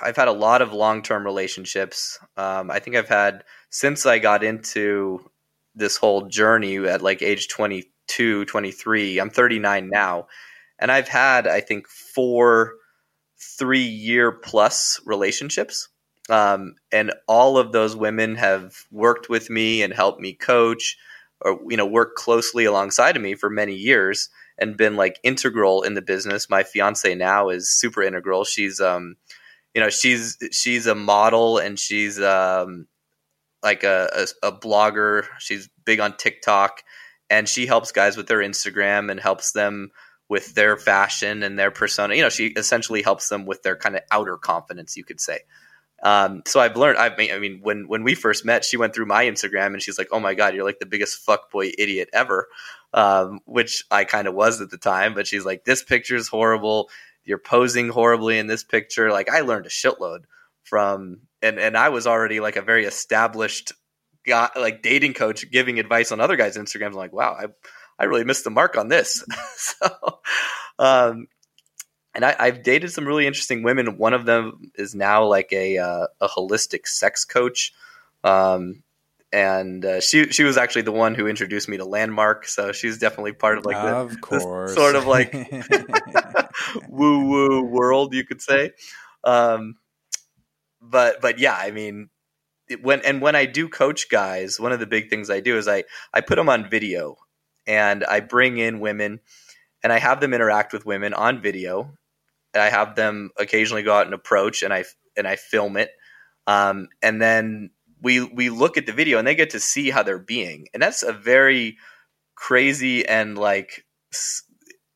I've 0.00 0.16
had 0.16 0.28
a 0.28 0.32
lot 0.32 0.62
of 0.62 0.72
long 0.72 1.02
term 1.02 1.24
relationships. 1.24 2.18
Um, 2.36 2.70
I 2.70 2.78
think 2.78 2.96
I've 2.96 3.08
had 3.08 3.44
since 3.70 4.06
I 4.06 4.20
got 4.20 4.44
into 4.44 5.28
this 5.74 5.96
whole 5.96 6.28
journey 6.28 6.76
at 6.76 7.02
like 7.02 7.22
age 7.22 7.48
22, 7.48 8.44
23. 8.44 9.18
I'm 9.18 9.30
39 9.30 9.90
now, 9.90 10.28
and 10.78 10.92
I've 10.92 11.08
had 11.08 11.48
I 11.48 11.60
think 11.60 11.88
four 11.88 12.74
three 13.58 13.80
year 13.80 14.30
plus 14.30 15.00
relationships. 15.04 15.88
Um, 16.30 16.76
and 16.92 17.12
all 17.26 17.58
of 17.58 17.72
those 17.72 17.96
women 17.96 18.36
have 18.36 18.76
worked 18.92 19.28
with 19.28 19.50
me 19.50 19.82
and 19.82 19.92
helped 19.92 20.20
me 20.20 20.34
coach 20.34 20.96
or 21.44 21.58
you 21.68 21.76
know 21.76 21.86
worked 21.86 22.16
closely 22.16 22.64
alongside 22.64 23.16
of 23.16 23.22
me 23.22 23.34
for 23.34 23.50
many 23.50 23.74
years 23.74 24.28
and 24.58 24.76
been 24.76 24.96
like 24.96 25.18
integral 25.22 25.82
in 25.82 25.94
the 25.94 26.02
business. 26.02 26.50
My 26.50 26.62
fiance 26.62 27.14
now 27.14 27.48
is 27.48 27.70
super 27.70 28.02
integral. 28.02 28.44
She's 28.44 28.80
um 28.80 29.16
you 29.74 29.80
know 29.80 29.90
she's 29.90 30.38
she's 30.52 30.86
a 30.86 30.94
model 30.94 31.58
and 31.58 31.78
she's 31.78 32.20
um 32.20 32.86
like 33.62 33.84
a, 33.84 34.08
a, 34.42 34.48
a 34.48 34.52
blogger. 34.52 35.24
She's 35.38 35.68
big 35.84 36.00
on 36.00 36.16
tiktok 36.16 36.82
and 37.30 37.48
she 37.48 37.66
helps 37.66 37.92
guys 37.92 38.16
with 38.16 38.26
their 38.26 38.40
instagram 38.40 39.10
and 39.10 39.20
helps 39.20 39.52
them 39.52 39.90
with 40.28 40.54
their 40.54 40.76
fashion 40.76 41.42
and 41.42 41.58
their 41.58 41.70
persona. 41.70 42.14
You 42.14 42.22
know 42.22 42.30
she 42.30 42.48
essentially 42.48 43.02
helps 43.02 43.28
them 43.28 43.46
with 43.46 43.62
their 43.62 43.76
kind 43.76 43.96
of 43.96 44.02
outer 44.10 44.36
confidence 44.36 44.96
you 44.96 45.04
could 45.04 45.20
say 45.20 45.40
um, 46.02 46.42
so 46.46 46.60
I've 46.60 46.76
learned. 46.76 46.98
I 46.98 47.14
mean, 47.16 47.32
I 47.32 47.38
mean, 47.38 47.60
when 47.62 47.86
when 47.86 48.02
we 48.02 48.14
first 48.14 48.44
met, 48.44 48.64
she 48.64 48.76
went 48.76 48.94
through 48.94 49.06
my 49.06 49.24
Instagram 49.24 49.66
and 49.68 49.80
she's 49.80 49.98
like, 49.98 50.08
"Oh 50.10 50.18
my 50.18 50.34
god, 50.34 50.54
you're 50.54 50.64
like 50.64 50.80
the 50.80 50.86
biggest 50.86 51.24
fuckboy 51.24 51.72
idiot 51.78 52.08
ever," 52.12 52.48
um, 52.92 53.40
which 53.44 53.84
I 53.90 54.04
kind 54.04 54.26
of 54.26 54.34
was 54.34 54.60
at 54.60 54.70
the 54.70 54.78
time. 54.78 55.14
But 55.14 55.28
she's 55.28 55.44
like, 55.44 55.64
"This 55.64 55.82
picture 55.84 56.16
is 56.16 56.26
horrible. 56.26 56.90
You're 57.24 57.38
posing 57.38 57.88
horribly 57.88 58.38
in 58.38 58.48
this 58.48 58.64
picture." 58.64 59.12
Like 59.12 59.30
I 59.30 59.40
learned 59.40 59.66
a 59.66 59.70
shitload 59.70 60.24
from, 60.64 61.20
and 61.40 61.60
and 61.60 61.76
I 61.76 61.90
was 61.90 62.08
already 62.08 62.40
like 62.40 62.56
a 62.56 62.62
very 62.62 62.84
established 62.84 63.72
guy, 64.26 64.50
like 64.56 64.82
dating 64.82 65.14
coach, 65.14 65.48
giving 65.52 65.78
advice 65.78 66.10
on 66.10 66.20
other 66.20 66.36
guys' 66.36 66.56
Instagrams. 66.56 66.88
I'm 66.88 66.94
like, 66.94 67.12
wow, 67.12 67.36
I 67.38 67.46
I 67.96 68.06
really 68.06 68.24
missed 68.24 68.42
the 68.42 68.50
mark 68.50 68.76
on 68.76 68.88
this. 68.88 69.24
so. 69.56 70.18
Um, 70.78 71.28
and 72.14 72.24
I, 72.24 72.36
I've 72.38 72.62
dated 72.62 72.92
some 72.92 73.06
really 73.06 73.26
interesting 73.26 73.62
women. 73.62 73.96
One 73.98 74.14
of 74.14 74.26
them 74.26 74.70
is 74.74 74.94
now 74.94 75.24
like 75.24 75.52
a 75.52 75.78
uh, 75.78 76.06
a 76.20 76.28
holistic 76.28 76.86
sex 76.86 77.24
coach. 77.24 77.72
Um, 78.24 78.82
and 79.32 79.84
uh, 79.84 80.00
she 80.00 80.26
she 80.28 80.44
was 80.44 80.58
actually 80.58 80.82
the 80.82 80.92
one 80.92 81.14
who 81.14 81.26
introduced 81.26 81.68
me 81.68 81.78
to 81.78 81.84
Landmark, 81.84 82.46
so 82.46 82.70
she's 82.70 82.98
definitely 82.98 83.32
part 83.32 83.56
of 83.56 83.64
like 83.64 83.76
the, 83.76 83.96
of 83.96 84.20
course, 84.20 84.74
sort 84.74 84.94
of 84.94 85.06
like 85.06 85.32
woo 86.88 87.26
woo 87.26 87.62
world, 87.62 88.14
you 88.14 88.24
could 88.24 88.42
say. 88.42 88.72
Um, 89.24 89.76
but 90.82 91.22
but 91.22 91.38
yeah, 91.38 91.56
I 91.56 91.70
mean, 91.70 92.10
it, 92.68 92.82
when 92.82 93.00
and 93.02 93.22
when 93.22 93.34
I 93.34 93.46
do 93.46 93.68
coach 93.68 94.10
guys, 94.10 94.60
one 94.60 94.72
of 94.72 94.80
the 94.80 94.86
big 94.86 95.08
things 95.08 95.30
I 95.30 95.40
do 95.40 95.56
is 95.56 95.66
I 95.66 95.84
I 96.12 96.20
put 96.20 96.36
them 96.36 96.50
on 96.50 96.68
video, 96.68 97.16
and 97.66 98.04
I 98.04 98.20
bring 98.20 98.58
in 98.58 98.80
women, 98.80 99.20
and 99.82 99.94
I 99.94 99.98
have 99.98 100.20
them 100.20 100.34
interact 100.34 100.74
with 100.74 100.84
women 100.84 101.14
on 101.14 101.40
video. 101.40 101.96
I 102.60 102.70
have 102.70 102.94
them 102.94 103.30
occasionally 103.38 103.82
go 103.82 103.94
out 103.94 104.06
and 104.06 104.14
approach, 104.14 104.62
and 104.62 104.72
I 104.72 104.84
and 105.16 105.26
I 105.26 105.36
film 105.36 105.76
it, 105.76 105.90
um, 106.46 106.88
and 107.02 107.20
then 107.20 107.70
we 108.02 108.22
we 108.22 108.50
look 108.50 108.76
at 108.76 108.86
the 108.86 108.92
video, 108.92 109.18
and 109.18 109.26
they 109.26 109.34
get 109.34 109.50
to 109.50 109.60
see 109.60 109.90
how 109.90 110.02
they're 110.02 110.18
being, 110.18 110.68
and 110.74 110.82
that's 110.82 111.02
a 111.02 111.12
very 111.12 111.78
crazy 112.34 113.06
and 113.06 113.38
like 113.38 113.84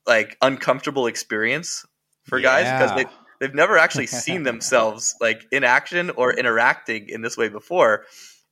like 0.06 0.36
uncomfortable 0.42 1.06
experience 1.06 1.84
for 2.24 2.40
guys 2.40 2.64
because 2.64 2.96
they 2.96 3.10
they've 3.40 3.54
never 3.54 3.78
actually 3.78 4.06
seen 4.24 4.42
themselves 4.42 5.14
like 5.20 5.46
in 5.52 5.64
action 5.64 6.10
or 6.10 6.32
interacting 6.32 7.08
in 7.08 7.22
this 7.22 7.36
way 7.36 7.48
before. 7.48 8.04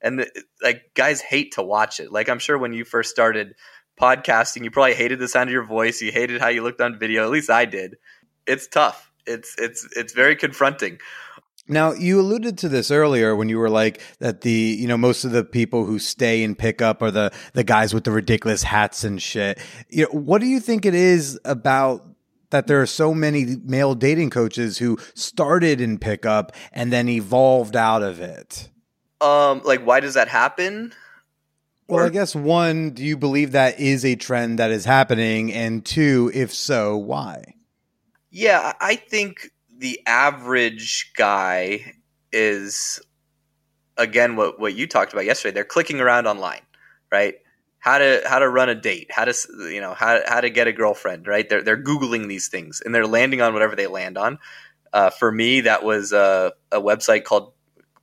And 0.02 0.20
the, 0.20 0.44
like 0.62 0.82
guys 0.94 1.20
hate 1.20 1.52
to 1.54 1.62
watch 1.62 2.00
it. 2.00 2.12
Like 2.12 2.28
i'm 2.28 2.38
sure 2.38 2.58
when 2.58 2.72
you 2.72 2.84
first 2.84 3.10
started 3.10 3.54
podcasting 4.00 4.64
you 4.64 4.70
probably 4.70 4.94
hated 4.94 5.18
the 5.18 5.28
sound 5.28 5.48
of 5.48 5.52
your 5.52 5.66
voice. 5.66 6.00
You 6.00 6.12
hated 6.12 6.40
how 6.40 6.48
you 6.48 6.62
looked 6.62 6.80
on 6.80 6.98
video. 6.98 7.24
At 7.24 7.30
least 7.30 7.50
i 7.50 7.64
did 7.64 7.96
it's 8.46 8.66
tough 8.66 9.10
it's 9.26 9.54
it's 9.58 9.88
it's 9.96 10.12
very 10.12 10.36
confronting 10.36 10.98
now, 11.66 11.92
you 11.92 12.20
alluded 12.20 12.58
to 12.58 12.68
this 12.68 12.90
earlier 12.90 13.34
when 13.34 13.48
you 13.48 13.58
were 13.58 13.70
like 13.70 14.02
that 14.18 14.42
the, 14.42 14.50
you 14.50 14.86
know, 14.86 14.98
most 14.98 15.24
of 15.24 15.30
the 15.30 15.44
people 15.44 15.86
who 15.86 15.98
stay 15.98 16.44
and 16.44 16.58
pick 16.58 16.82
up 16.82 17.00
are 17.00 17.10
the 17.10 17.32
the 17.54 17.64
guys 17.64 17.94
with 17.94 18.04
the 18.04 18.10
ridiculous 18.10 18.62
hats 18.62 19.02
and 19.02 19.20
shit. 19.20 19.58
You 19.88 20.02
know, 20.02 20.20
what 20.20 20.42
do 20.42 20.46
you 20.46 20.60
think 20.60 20.84
it 20.84 20.94
is 20.94 21.40
about 21.44 22.04
that 22.50 22.66
there 22.66 22.82
are 22.82 22.86
so 22.86 23.14
many 23.14 23.56
male 23.64 23.94
dating 23.94 24.28
coaches 24.28 24.76
who 24.76 24.98
started 25.14 25.80
in 25.80 25.98
pickup 25.98 26.52
and 26.70 26.92
then 26.92 27.08
evolved 27.08 27.76
out 27.76 28.02
of 28.02 28.20
it? 28.20 28.68
Um, 29.22 29.62
like 29.64 29.80
why 29.86 30.00
does 30.00 30.14
that 30.14 30.28
happen? 30.28 30.92
Well, 31.88 32.04
or- 32.04 32.06
I 32.06 32.10
guess 32.10 32.34
one, 32.34 32.90
do 32.90 33.02
you 33.02 33.16
believe 33.16 33.52
that 33.52 33.80
is 33.80 34.04
a 34.04 34.16
trend 34.16 34.58
that 34.58 34.70
is 34.70 34.84
happening? 34.84 35.50
And 35.50 35.82
two, 35.82 36.30
if 36.34 36.52
so, 36.52 36.98
why? 36.98 37.53
Yeah, 38.36 38.72
I 38.80 38.96
think 38.96 39.50
the 39.78 40.00
average 40.08 41.12
guy 41.16 41.94
is 42.32 43.00
again 43.96 44.34
what 44.34 44.58
what 44.58 44.74
you 44.74 44.88
talked 44.88 45.12
about 45.12 45.24
yesterday. 45.24 45.54
They're 45.54 45.64
clicking 45.64 46.00
around 46.00 46.26
online, 46.26 46.62
right? 47.12 47.36
How 47.78 47.98
to 47.98 48.22
how 48.26 48.40
to 48.40 48.48
run 48.48 48.68
a 48.68 48.74
date, 48.74 49.06
how 49.12 49.24
to 49.24 49.32
you 49.72 49.80
know 49.80 49.94
how 49.94 50.18
how 50.26 50.40
to 50.40 50.50
get 50.50 50.66
a 50.66 50.72
girlfriend, 50.72 51.28
right? 51.28 51.48
They're 51.48 51.62
they're 51.62 51.80
googling 51.80 52.26
these 52.26 52.48
things 52.48 52.82
and 52.84 52.92
they're 52.92 53.06
landing 53.06 53.40
on 53.40 53.52
whatever 53.52 53.76
they 53.76 53.86
land 53.86 54.18
on. 54.18 54.40
Uh, 54.92 55.10
for 55.10 55.30
me, 55.30 55.60
that 55.60 55.84
was 55.84 56.12
a, 56.12 56.54
a 56.72 56.80
website 56.80 57.22
called 57.22 57.52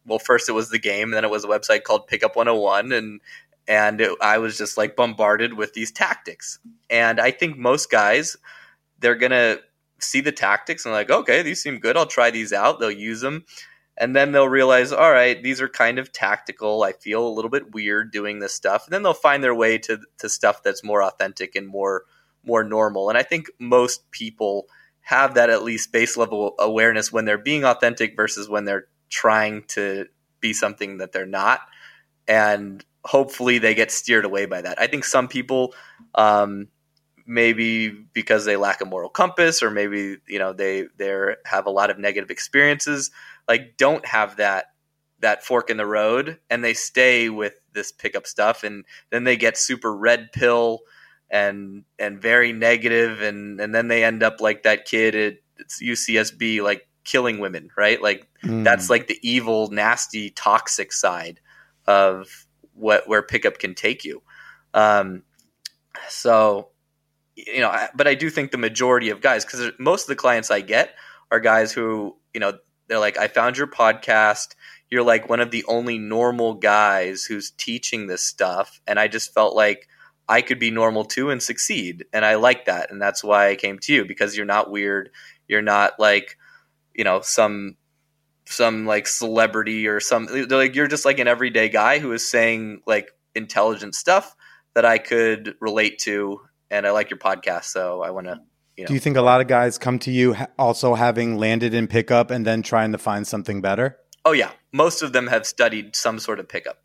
well, 0.05 0.17
first 0.17 0.47
it 0.47 0.53
was 0.53 0.69
the 0.69 0.79
game, 0.79 1.11
then 1.11 1.25
it 1.25 1.29
was 1.29 1.43
a 1.43 1.49
website 1.49 1.84
called 1.84 2.07
Pickup 2.07 2.38
101, 2.38 2.93
and 2.93 3.19
and 3.67 3.99
it, 3.99 4.17
I 4.21 4.38
was 4.38 4.57
just 4.57 4.77
like 4.77 4.95
bombarded 4.95 5.55
with 5.55 5.73
these 5.73 5.91
tactics. 5.91 6.57
And 6.89 7.19
I 7.19 7.32
think 7.32 7.57
most 7.57 7.91
guys 7.91 8.38
they're 8.99 9.15
gonna 9.15 9.57
see 10.02 10.22
the 10.22 10.32
tactics 10.32 10.86
and 10.86 10.93
like, 10.93 11.10
okay, 11.10 11.41
these 11.41 11.62
seem 11.62 11.80
good. 11.80 11.97
I'll 11.97 12.06
try 12.06 12.32
these 12.32 12.54
out. 12.54 12.80
They'll 12.80 12.91
use 12.91 13.22
them. 13.22 13.45
And 13.97 14.16
then 14.16 14.32
they'll 14.32 14.49
realize, 14.49 14.91
all 14.91 15.12
right, 15.12 15.41
these 15.43 15.62
are 15.62 15.70
kind 15.70 15.99
of 15.99 16.12
tactical. 16.12 16.84
I 16.84 16.93
feel 16.93 17.28
a 17.28 17.30
little 17.30 17.52
bit 17.52 17.74
weird 17.74 18.12
doing 18.12 18.39
this 18.39 18.54
stuff. 18.54 18.86
And 18.86 18.93
then 18.93 19.04
they'll 19.04 19.14
find 19.14 19.43
their 19.43 19.54
way 19.54 19.78
to, 19.80 19.99
to 20.20 20.30
stuff 20.30 20.64
that's 20.64 20.84
more 20.84 21.04
authentic 21.04 21.56
and 21.56 21.68
more 21.68 22.04
more 22.43 22.64
normal. 22.64 23.10
And 23.10 23.18
I 23.18 23.24
think 23.24 23.52
most 23.60 24.10
people 24.12 24.66
have 25.02 25.36
that 25.36 25.49
at 25.49 25.64
least 25.64 25.91
base 25.91 26.18
level 26.18 26.56
awareness 26.60 27.12
when 27.12 27.26
they're 27.26 27.38
being 27.38 27.64
authentic 27.64 28.16
versus 28.16 28.49
when 28.49 28.66
they're 28.66 28.88
trying 29.10 29.64
to 29.68 30.08
be 30.39 30.54
something 30.54 30.97
that 30.97 31.12
they're 31.12 31.26
not. 31.26 31.62
And 32.28 32.84
hopefully 33.04 33.58
they 33.58 33.76
get 33.76 33.91
steered 33.91 34.26
away 34.26 34.45
by 34.45 34.62
that. 34.62 34.80
I 34.80 34.88
think 34.88 35.04
some 35.04 35.28
people 35.28 35.74
um, 36.16 36.68
maybe 37.26 37.89
because 37.89 38.45
they 38.45 38.55
lack 38.55 38.82
a 38.82 38.86
moral 38.86 39.09
compass 39.09 39.61
or 39.61 39.69
maybe 39.69 40.17
you 40.28 40.39
know 40.39 40.53
they 40.53 40.88
they 40.97 41.36
have 41.45 41.65
a 41.65 41.72
lot 41.72 41.89
of 41.89 41.99
negative 41.99 42.30
experiences 42.30 43.11
like 43.47 43.78
don't 43.78 44.05
have 44.05 44.38
that 44.38 44.65
that 45.19 45.43
fork 45.43 45.69
in 45.69 45.78
the 45.78 45.86
road 45.86 46.39
and 46.49 46.63
they 46.63 46.74
stay 46.74 47.30
with 47.30 47.53
this 47.74 47.91
pickup 47.91 48.26
stuff 48.26 48.63
and 48.63 48.86
then 49.11 49.24
they 49.24 49.38
get 49.38 49.57
super 49.57 49.95
red 49.95 50.32
pill 50.32 50.80
and 51.30 51.84
and 51.97 52.22
very 52.22 52.51
negative 52.51 53.22
and 53.22 53.59
and 53.61 53.74
then 53.74 53.88
they 53.88 54.03
end 54.03 54.24
up 54.24 54.41
like 54.41 54.63
that 54.63 54.86
kid 54.86 55.15
at 55.15 55.36
UCSB 55.82 56.61
like 56.61 56.88
killing 57.03 57.39
women 57.39 57.69
right 57.78 58.01
like 58.01 58.28
mm. 58.43 58.63
that's 58.63 58.89
like 58.89 59.07
the 59.07 59.17
evil 59.24 59.69
nasty 59.69 60.30
toxic 60.32 60.91
side 60.91 61.39
of 61.88 62.45
what 62.74 63.07
where 63.07 63.24
pickup 63.24 63.57
can 63.57 63.74
take 63.74 64.03
you 64.03 64.22
um 64.74 65.24
so 66.09 66.70
you 67.36 67.59
know, 67.59 67.88
but 67.95 68.07
I 68.07 68.15
do 68.15 68.29
think 68.29 68.51
the 68.51 68.57
majority 68.57 69.09
of 69.09 69.21
guys, 69.21 69.45
because 69.45 69.71
most 69.79 70.03
of 70.03 70.07
the 70.07 70.15
clients 70.15 70.51
I 70.51 70.61
get 70.61 70.95
are 71.32 71.39
guys 71.39 71.71
who, 71.71 72.15
you 72.34 72.39
know, 72.39 72.53
they're 72.88 72.99
like, 72.99 73.17
I 73.17 73.27
found 73.27 73.57
your 73.57 73.67
podcast. 73.67 74.55
You're 74.89 75.03
like 75.03 75.29
one 75.29 75.39
of 75.39 75.51
the 75.51 75.63
only 75.67 75.97
normal 75.97 76.55
guys 76.55 77.23
who's 77.23 77.51
teaching 77.51 78.07
this 78.07 78.21
stuff. 78.21 78.82
And 78.86 78.99
I 78.99 79.07
just 79.07 79.34
felt 79.34 79.55
like 79.55 79.88
I 80.27 80.41
could 80.41 80.59
be 80.59 80.71
normal 80.71 81.05
too 81.05 81.29
and 81.29 81.41
succeed. 81.41 82.05
And 82.11 82.25
I 82.25 82.36
like 82.36 82.65
that. 82.65 82.91
And 82.91 83.01
that's 83.01 83.23
why 83.23 83.49
I 83.49 83.55
came 83.55 83.79
to 83.79 83.93
you 83.93 84.05
because 84.05 84.36
you're 84.36 84.45
not 84.45 84.69
weird. 84.69 85.09
You're 85.47 85.61
not 85.61 85.99
like, 85.99 86.38
you 86.93 87.03
know, 87.03 87.21
some 87.21 87.77
some 88.45 88.86
like 88.86 89.07
celebrity 89.07 89.88
or 89.88 90.01
some 90.01 90.27
like 90.49 90.75
you're 90.75 90.88
just 90.88 91.05
like 91.05 91.19
an 91.19 91.27
everyday 91.27 91.69
guy 91.69 91.99
who 91.99 92.11
is 92.11 92.29
saying 92.29 92.82
like 92.86 93.09
intelligent 93.34 93.95
stuff 93.95 94.36
that 94.73 94.84
I 94.84 94.97
could 94.97 95.55
relate 95.61 95.99
to 95.99 96.41
and 96.72 96.88
I 96.88 96.91
like 96.91 97.11
your 97.11 97.19
podcast, 97.19 97.65
so 97.65 98.01
I 98.01 98.09
want 98.09 98.28
to. 98.28 98.39
You 98.78 98.86
know. 98.86 98.88
Do 98.88 98.93
you 98.93 98.99
think 98.99 99.17
a 99.17 99.22
lot 99.22 99.41
of 99.41 99.47
guys 99.47 99.78
come 99.78 99.99
to 99.99 100.11
you 100.11 100.36
also 100.57 100.95
having 100.95 101.38
landed 101.38 101.74
in 101.74 101.88
pickup 101.88 102.32
and 102.32 102.45
then 102.45 102.63
trying 102.63 102.93
to 102.93 102.97
find 102.97 103.28
something 103.28 103.61
better? 103.61 103.97
Oh 104.24 104.32
yeah, 104.32 104.51
most 104.72 105.01
of 105.01 105.13
them 105.13 105.28
have 105.28 105.45
studied 105.45 105.95
some 105.95 106.17
sort 106.17 106.39
of 106.39 106.47
pickup. 106.47 106.82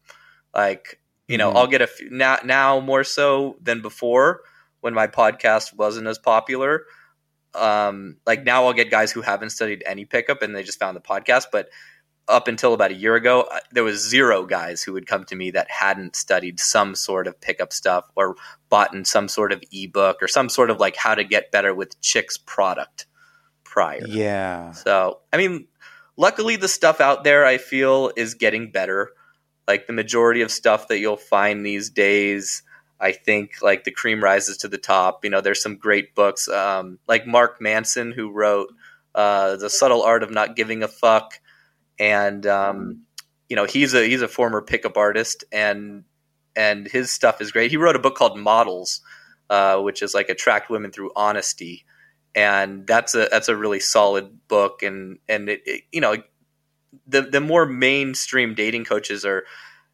Like 0.55 0.99
you 1.28 1.39
know, 1.39 1.49
mm-hmm. 1.49 1.59
I'll 1.59 1.66
get 1.68 1.82
a 1.82 1.89
now 2.11 2.39
now 2.45 2.80
more 2.80 3.05
so 3.05 3.57
than 3.62 3.80
before 3.80 4.43
when 4.80 4.95
my 4.95 5.07
podcast 5.07 5.74
wasn't 5.74 6.09
as 6.09 6.18
popular. 6.18 6.84
Um, 7.55 8.16
like 8.26 8.45
now 8.45 8.66
I'll 8.66 8.74
get 8.74 8.91
guys 8.91 9.12
who 9.12 9.22
haven't 9.22 9.51
studied 9.51 9.82
any 9.87 10.05
pickup 10.05 10.43
and 10.43 10.55
they 10.55 10.62
just 10.62 10.78
found 10.78 10.97
the 10.97 11.01
podcast, 11.01 11.47
but 11.51 11.70
up 12.29 12.49
until 12.49 12.74
about 12.74 12.91
a 12.91 12.95
year 12.95 13.14
ago, 13.14 13.49
there 13.72 13.85
was 13.85 14.09
zero 14.09 14.47
guys 14.47 14.83
who 14.83 14.93
would 14.93 15.07
come 15.07 15.24
to 15.24 15.37
me 15.37 15.51
that 15.53 15.70
hadn't 15.70 16.16
studied 16.16 16.59
some 16.59 16.95
sort 16.95 17.27
of 17.27 17.41
pickup 17.41 17.72
stuff 17.72 18.05
or 18.16 18.37
bought 18.68 18.93
in 18.95 19.05
some 19.05 19.29
sort 19.29 19.53
of 19.53 19.62
ebook 19.72 20.18
or 20.20 20.29
some 20.29 20.49
sort 20.49 20.70
of 20.70 20.81
like 20.81 20.97
how 20.97 21.14
to 21.14 21.24
get 21.24 21.53
better 21.53 21.74
with 21.74 22.01
chicks 22.01 22.37
product 22.37 23.07
prior. 23.64 24.07
Yeah. 24.07 24.72
So, 24.72 25.20
I 25.33 25.37
mean, 25.37 25.68
luckily 26.16 26.57
the 26.57 26.68
stuff 26.68 27.01
out 27.01 27.24
there 27.24 27.45
I 27.45 27.59
feel 27.59 28.11
is 28.16 28.35
getting 28.35 28.72
better. 28.72 29.11
Like 29.68 29.87
the 29.87 29.93
majority 29.93 30.43
of 30.43 30.51
stuff 30.51 30.89
that 30.89 30.99
you'll 30.99 31.16
find 31.16 31.64
these 31.64 31.91
days, 31.91 32.62
I 32.99 33.12
think 33.12 33.62
like 33.62 33.85
the 33.85 33.91
cream 33.93 34.22
rises 34.22 34.57
to 34.59 34.68
the 34.68 34.79
top. 34.79 35.24
You 35.24 35.31
know, 35.31 35.41
there's 35.41 35.62
some 35.62 35.77
great 35.77 36.14
books, 36.14 36.49
um, 36.49 36.99
like 37.07 37.27
Mark 37.27 37.61
Manson, 37.61 38.12
who 38.12 38.31
wrote 38.31 38.68
uh, 39.14 39.57
The 39.57 39.70
Subtle 39.70 40.03
Art 40.03 40.22
of 40.22 40.31
Not 40.31 40.57
Giving 40.57 40.83
a 40.83 40.89
Fuck 40.89 41.41
and 41.99 42.47
um, 42.47 43.03
you 43.49 43.57
know 43.57 43.64
he's 43.64 43.94
a 43.94 44.07
he's 44.07 44.22
a 44.22 44.28
former 44.28 44.62
pickup 44.62 44.97
artist, 44.97 45.44
and 45.53 46.05
and 46.55 46.86
his 46.86 47.11
stuff 47.11 47.40
is 47.40 47.53
great. 47.53 47.70
He 47.70 47.76
wrote 47.76 47.97
a 47.97 48.01
book 48.01 48.16
called 48.16 48.38
Models, 48.38 49.01
uh, 49.51 49.80
which 49.80 50.03
is 50.03 50.14
like 50.14 50.28
attract 50.28 50.70
women 50.70 50.90
through 50.90 51.12
honesty, 51.16 51.84
and 52.34 52.86
that's 52.86 53.14
a 53.14 53.28
that's 53.30 53.49
a 53.49 53.57
really 53.57 53.80
solid 53.80 54.49
book. 54.49 54.82
And 54.82 55.18
and 55.28 55.49
it, 55.49 55.62
it, 55.66 55.82
you 55.92 56.01
know 56.01 56.16
the 57.07 57.22
the 57.22 57.40
more 57.40 57.66
mainstream 57.66 58.55
dating 58.55 58.84
coaches 58.84 59.24
are, 59.24 59.44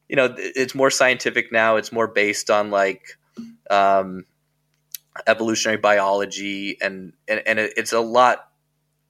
you 0.09 0.16
know, 0.16 0.34
it's 0.36 0.74
more 0.74 0.90
scientific 0.90 1.53
now. 1.53 1.76
It's 1.76 1.92
more 1.92 2.09
based 2.09 2.50
on 2.50 2.70
like. 2.70 3.18
Um, 3.70 4.26
evolutionary 5.26 5.78
biology 5.78 6.78
and 6.80 7.12
and, 7.28 7.42
and 7.46 7.59
it's 7.59 7.92
a 7.92 8.00
lot 8.00 8.48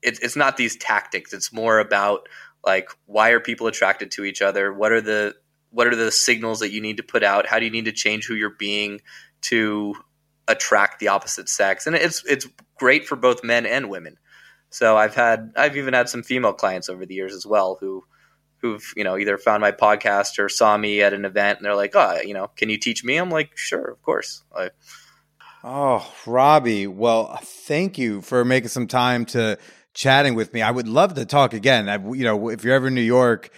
it's, 0.03 0.19
it's 0.19 0.37
not 0.37 0.57
these 0.57 0.77
tactics 0.77 1.33
it's 1.33 1.53
more 1.53 1.79
about 1.79 2.29
like 2.65 2.89
why 3.07 3.31
are 3.31 3.41
people 3.41 3.67
attracted 3.67 4.11
to 4.11 4.25
each 4.25 4.43
other 4.43 4.73
what 4.73 4.93
are 4.93 5.01
the 5.01 5.35
what 5.71 5.87
are 5.87 5.97
the 5.97 6.13
signals 6.13 6.61
that 6.61 6.71
you 6.71 6.81
need 6.81 6.97
to 6.99 7.03
put 7.03 7.23
out 7.23 7.47
how 7.47 7.59
do 7.59 7.65
you 7.65 7.71
need 7.71 7.87
to 7.87 7.93
change 7.93 8.27
who 8.27 8.35
you're 8.35 8.51
being 8.51 9.01
to 9.41 9.95
attract 10.49 11.01
the 11.01 11.09
opposite 11.09 11.49
sex 11.49 11.87
and 11.87 11.97
it's 11.97 12.25
it's 12.27 12.47
great 12.77 13.07
for 13.07 13.17
both 13.17 13.45
men 13.45 13.65
and 13.67 13.89
women 13.89 14.17
so 14.71 14.97
i've 14.97 15.15
had 15.15 15.53
i've 15.57 15.77
even 15.77 15.95
had 15.95 16.09
some 16.09 16.23
female 16.23 16.53
clients 16.53 16.89
over 16.89 17.07
the 17.07 17.15
years 17.15 17.35
as 17.35 17.47
well 17.47 17.79
who 17.81 18.05
who've 18.63 18.93
you 18.97 19.05
know 19.05 19.19
either 19.19 19.37
found 19.37 19.61
my 19.61 19.73
podcast 19.73 20.39
or 20.39 20.49
saw 20.49 20.77
me 20.77 21.03
at 21.03 21.13
an 21.13 21.25
event 21.25 21.59
and 21.59 21.67
they're 21.67 21.75
like, 21.75 21.95
oh, 21.95 22.21
you 22.25 22.33
know, 22.33 22.47
can 22.57 22.71
you 22.71 22.79
teach 22.79 23.05
me? 23.05 23.17
I'm 23.17 23.31
like, 23.31 23.57
sure, 23.57 23.91
of 23.91 24.01
course. 24.03 24.43
I, 24.57 24.71
Oh, 25.65 26.13
Robbie. 26.27 26.89
Well, 26.89 27.39
thank 27.41 27.97
you 27.97 28.21
for 28.21 28.45
making 28.45 28.71
some 28.71 28.89
time 28.89 29.25
to 29.27 29.59
chatting 29.95 30.35
with 30.35 30.53
me. 30.53 30.63
I 30.63 30.71
would 30.71 30.89
love 30.89 31.15
to 31.15 31.25
talk 31.25 31.55
again. 31.55 31.89
I, 31.89 31.97
you 31.97 32.25
know, 32.25 32.49
if 32.49 32.65
you're 32.65 32.75
ever 32.75 32.89
in 32.89 32.95
New 32.95 33.01
York, 33.01 33.51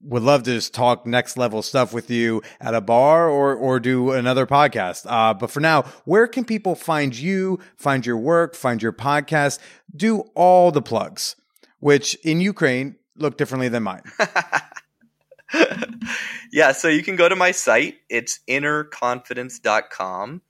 would 0.00 0.22
love 0.22 0.42
to 0.44 0.54
just 0.54 0.72
talk 0.72 1.06
next 1.06 1.36
level 1.36 1.60
stuff 1.62 1.92
with 1.92 2.10
you 2.10 2.42
at 2.60 2.74
a 2.74 2.80
bar 2.80 3.28
or 3.28 3.54
or 3.54 3.78
do 3.78 4.12
another 4.12 4.46
podcast. 4.46 5.04
Uh, 5.08 5.34
but 5.34 5.50
for 5.50 5.60
now, 5.60 5.82
where 6.04 6.26
can 6.26 6.44
people 6.44 6.74
find 6.74 7.16
you, 7.16 7.58
find 7.76 8.06
your 8.06 8.16
work, 8.16 8.54
find 8.54 8.82
your 8.82 8.92
podcast, 8.92 9.58
do 9.94 10.20
all 10.34 10.70
the 10.70 10.82
plugs, 10.82 11.36
which 11.80 12.14
in 12.24 12.40
Ukraine 12.40 12.96
look 13.16 13.36
differently 13.36 13.68
than 13.68 13.82
mine. 13.82 14.02
yeah, 16.52 16.72
so 16.72 16.88
you 16.88 17.02
can 17.02 17.16
go 17.16 17.28
to 17.28 17.36
my 17.36 17.50
site. 17.50 17.96
It's 18.08 18.40
innerconfidence.com. 18.48 20.42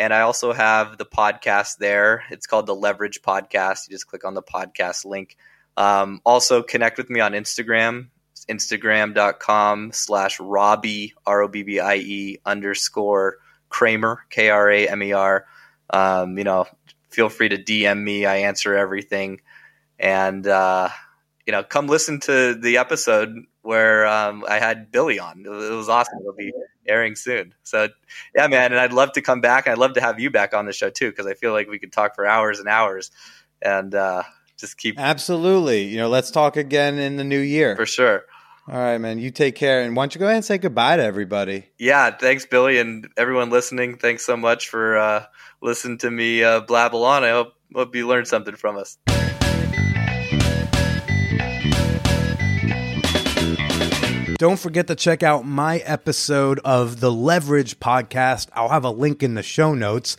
And 0.00 0.14
I 0.14 0.22
also 0.22 0.54
have 0.54 0.96
the 0.96 1.04
podcast 1.04 1.76
there. 1.76 2.24
It's 2.30 2.46
called 2.46 2.64
the 2.64 2.74
Leverage 2.74 3.20
Podcast. 3.20 3.86
You 3.86 3.92
just 3.92 4.06
click 4.06 4.24
on 4.24 4.32
the 4.32 4.42
podcast 4.42 5.04
link. 5.04 5.36
Um, 5.76 6.22
also, 6.24 6.62
connect 6.62 6.96
with 6.96 7.10
me 7.10 7.20
on 7.20 7.32
Instagram, 7.32 8.08
instagram.com 8.48 9.92
slash 9.92 10.40
Robbie, 10.40 11.12
R 11.26 11.42
O 11.42 11.48
B 11.48 11.64
B 11.64 11.80
I 11.80 11.96
E 11.96 12.38
underscore 12.46 13.36
Kramer, 13.68 14.24
K 14.30 14.48
R 14.48 14.70
A 14.70 14.88
M 14.88 15.02
E 15.02 15.12
R. 15.12 15.44
Um, 15.90 16.38
you 16.38 16.44
know, 16.44 16.64
feel 17.10 17.28
free 17.28 17.50
to 17.50 17.58
DM 17.58 18.02
me. 18.02 18.24
I 18.24 18.36
answer 18.36 18.74
everything. 18.74 19.42
And, 19.98 20.46
uh, 20.46 20.88
you 21.44 21.52
know, 21.52 21.62
come 21.62 21.88
listen 21.88 22.20
to 22.20 22.54
the 22.54 22.78
episode 22.78 23.36
where 23.60 24.06
um, 24.06 24.46
I 24.48 24.60
had 24.60 24.90
Billy 24.90 25.18
on. 25.18 25.44
It 25.44 25.50
was 25.50 25.90
awesome. 25.90 26.20
It'll 26.22 26.32
be 26.32 26.54
airing 26.90 27.14
soon. 27.14 27.54
So, 27.62 27.88
yeah, 28.34 28.46
man, 28.48 28.72
and 28.72 28.80
I'd 28.80 28.92
love 28.92 29.12
to 29.12 29.22
come 29.22 29.40
back. 29.40 29.68
I'd 29.68 29.78
love 29.78 29.94
to 29.94 30.00
have 30.00 30.20
you 30.20 30.30
back 30.30 30.52
on 30.52 30.66
the 30.66 30.72
show 30.72 30.90
too, 30.90 31.10
because 31.10 31.26
I 31.26 31.34
feel 31.34 31.52
like 31.52 31.68
we 31.68 31.78
could 31.78 31.92
talk 31.92 32.14
for 32.14 32.26
hours 32.26 32.58
and 32.58 32.68
hours, 32.68 33.10
and 33.62 33.94
uh, 33.94 34.24
just 34.58 34.76
keep 34.76 34.98
absolutely. 34.98 35.84
You 35.84 35.98
know, 35.98 36.08
let's 36.08 36.30
talk 36.30 36.56
again 36.56 36.98
in 36.98 37.16
the 37.16 37.24
new 37.24 37.40
year 37.40 37.76
for 37.76 37.86
sure. 37.86 38.24
All 38.68 38.78
right, 38.78 38.98
man. 38.98 39.18
You 39.18 39.30
take 39.30 39.56
care, 39.56 39.82
and 39.82 39.96
why 39.96 40.02
don't 40.02 40.14
you 40.14 40.18
go 40.18 40.26
ahead 40.26 40.36
and 40.36 40.44
say 40.44 40.58
goodbye 40.58 40.96
to 40.96 41.02
everybody? 41.02 41.66
Yeah, 41.78 42.10
thanks, 42.10 42.46
Billy, 42.46 42.78
and 42.78 43.08
everyone 43.16 43.50
listening. 43.50 43.96
Thanks 43.96 44.24
so 44.24 44.36
much 44.36 44.68
for 44.68 44.98
uh, 44.98 45.24
listening 45.62 45.98
to 45.98 46.10
me 46.10 46.44
uh, 46.44 46.60
blabble 46.60 47.04
on. 47.04 47.24
I 47.24 47.30
hope 47.30 47.54
hope 47.74 47.94
you 47.96 48.06
learned 48.06 48.28
something 48.28 48.56
from 48.56 48.76
us. 48.76 48.98
Don't 54.40 54.58
forget 54.58 54.86
to 54.86 54.94
check 54.94 55.22
out 55.22 55.44
my 55.44 55.80
episode 55.80 56.60
of 56.64 57.00
the 57.00 57.12
Leverage 57.12 57.78
podcast. 57.78 58.48
I'll 58.54 58.70
have 58.70 58.84
a 58.86 58.90
link 58.90 59.22
in 59.22 59.34
the 59.34 59.42
show 59.42 59.74
notes. 59.74 60.16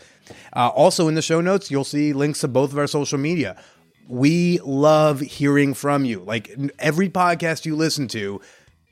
Uh, 0.55 0.67
also, 0.67 1.07
in 1.07 1.15
the 1.15 1.23
show 1.23 1.41
notes, 1.41 1.71
you'll 1.71 1.83
see 1.83 2.13
links 2.13 2.41
to 2.41 2.47
both 2.47 2.71
of 2.71 2.77
our 2.77 2.85
social 2.85 3.17
media. 3.17 3.59
We 4.07 4.59
love 4.59 5.21
hearing 5.21 5.73
from 5.73 6.05
you. 6.05 6.19
Like 6.19 6.55
every 6.77 7.09
podcast 7.09 7.65
you 7.65 7.75
listen 7.75 8.07
to, 8.09 8.39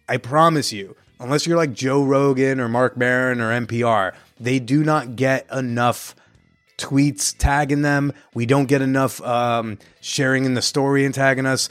I 0.08 0.18
promise 0.18 0.74
you, 0.74 0.96
unless 1.20 1.46
you're 1.46 1.58
like 1.58 1.74
Joe 1.74 2.04
Rogan 2.04 2.60
or 2.60 2.68
Marc 2.68 2.98
Maron 2.98 3.40
or 3.40 3.52
NPR, 3.52 4.16
they 4.40 4.58
do 4.58 4.84
not 4.84 5.16
get 5.16 5.46
enough 5.54 6.16
tweets 6.80 7.36
tagging 7.38 7.84
them. 7.84 8.14
We 8.34 8.48
don't 8.48 8.66
get 8.66 8.82
enough 8.82 9.22
um, 9.22 9.78
sharing 10.02 10.46
in 10.46 10.56
the 10.56 10.64
story 10.64 11.06
and 11.06 11.14
tagging 11.14 11.46
us 11.46 11.70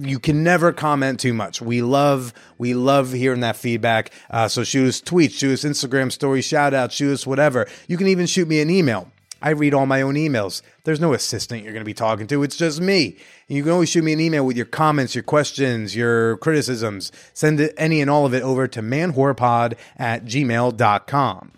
you 0.00 0.18
can 0.18 0.42
never 0.42 0.72
comment 0.72 1.20
too 1.20 1.32
much. 1.32 1.60
We 1.60 1.82
love 1.82 2.32
we 2.58 2.74
love 2.74 3.12
hearing 3.12 3.40
that 3.40 3.56
feedback. 3.56 4.10
Uh, 4.30 4.48
so 4.48 4.64
shoot 4.64 4.88
us 4.88 5.00
tweets, 5.00 5.32
shoot 5.32 5.52
us 5.52 5.64
Instagram 5.64 6.12
stories, 6.12 6.44
shout 6.44 6.74
out, 6.74 6.92
shoot 6.92 7.12
us 7.12 7.26
whatever. 7.26 7.66
You 7.88 7.96
can 7.96 8.08
even 8.08 8.26
shoot 8.26 8.48
me 8.48 8.60
an 8.60 8.70
email. 8.70 9.10
I 9.42 9.50
read 9.50 9.74
all 9.74 9.86
my 9.86 10.00
own 10.00 10.14
emails. 10.14 10.62
There's 10.84 10.98
no 10.98 11.12
assistant 11.12 11.62
you're 11.62 11.74
going 11.74 11.82
to 11.82 11.84
be 11.84 11.94
talking 11.94 12.26
to. 12.28 12.42
It's 12.42 12.56
just 12.56 12.80
me. 12.80 13.18
You 13.48 13.62
can 13.62 13.72
always 13.72 13.90
shoot 13.90 14.02
me 14.02 14.14
an 14.14 14.20
email 14.20 14.46
with 14.46 14.56
your 14.56 14.66
comments, 14.66 15.14
your 15.14 15.24
questions, 15.24 15.94
your 15.94 16.38
criticisms. 16.38 17.12
Send 17.34 17.60
it, 17.60 17.74
any 17.76 18.00
and 18.00 18.10
all 18.10 18.24
of 18.24 18.32
it 18.32 18.42
over 18.42 18.66
to 18.66 18.80
manwhorepod 18.80 19.74
at 19.98 20.24
gmail.com. 20.24 21.52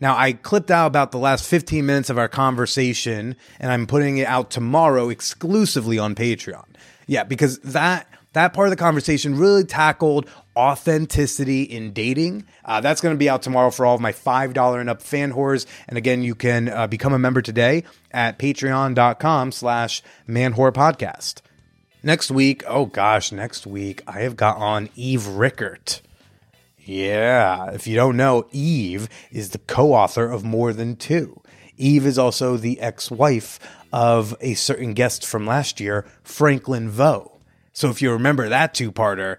Now, 0.00 0.16
I 0.16 0.32
clipped 0.32 0.70
out 0.70 0.86
about 0.86 1.12
the 1.12 1.18
last 1.18 1.46
15 1.46 1.86
minutes 1.86 2.10
of 2.10 2.18
our 2.18 2.28
conversation, 2.28 3.36
and 3.60 3.70
I'm 3.70 3.86
putting 3.86 4.18
it 4.18 4.26
out 4.26 4.50
tomorrow 4.50 5.10
exclusively 5.10 5.96
on 5.96 6.16
Patreon. 6.16 6.64
Yeah, 7.06 7.24
because 7.24 7.58
that 7.60 8.06
that 8.32 8.54
part 8.54 8.68
of 8.68 8.70
the 8.70 8.76
conversation 8.76 9.36
really 9.38 9.64
tackled 9.64 10.28
authenticity 10.56 11.62
in 11.62 11.92
dating. 11.92 12.46
Uh, 12.64 12.80
that's 12.80 13.00
going 13.00 13.14
to 13.14 13.18
be 13.18 13.28
out 13.28 13.42
tomorrow 13.42 13.70
for 13.70 13.86
all 13.86 13.94
of 13.94 14.00
my 14.00 14.12
$5 14.12 14.80
and 14.80 14.90
up 14.90 15.02
fan 15.02 15.32
whores. 15.32 15.66
And 15.88 15.98
again, 15.98 16.22
you 16.22 16.34
can 16.34 16.68
uh, 16.68 16.86
become 16.86 17.12
a 17.12 17.18
member 17.18 17.42
today 17.42 17.84
at 18.10 18.38
patreon.com 18.38 19.52
slash 19.52 20.02
manwhorepodcast. 20.28 21.42
Next 22.02 22.30
week, 22.30 22.64
oh 22.66 22.86
gosh, 22.86 23.32
next 23.32 23.66
week, 23.66 24.02
I 24.06 24.20
have 24.20 24.36
got 24.36 24.56
on 24.56 24.88
Eve 24.96 25.26
Rickert. 25.26 26.00
Yeah, 26.78 27.70
if 27.70 27.86
you 27.86 27.94
don't 27.94 28.16
know, 28.16 28.48
Eve 28.50 29.08
is 29.30 29.50
the 29.50 29.58
co 29.58 29.92
author 29.92 30.28
of 30.28 30.42
More 30.42 30.72
Than 30.72 30.96
Two. 30.96 31.40
Eve 31.76 32.04
is 32.04 32.18
also 32.18 32.56
the 32.56 32.80
ex 32.80 33.08
wife 33.08 33.60
of 33.92 34.34
a 34.40 34.54
certain 34.54 34.94
guest 34.94 35.26
from 35.26 35.46
last 35.46 35.80
year, 35.80 36.06
Franklin 36.22 36.88
Veaux. 36.88 37.40
So 37.72 37.90
if 37.90 38.02
you 38.02 38.12
remember 38.12 38.48
that 38.48 38.74
two 38.74 38.92
parter, 38.92 39.36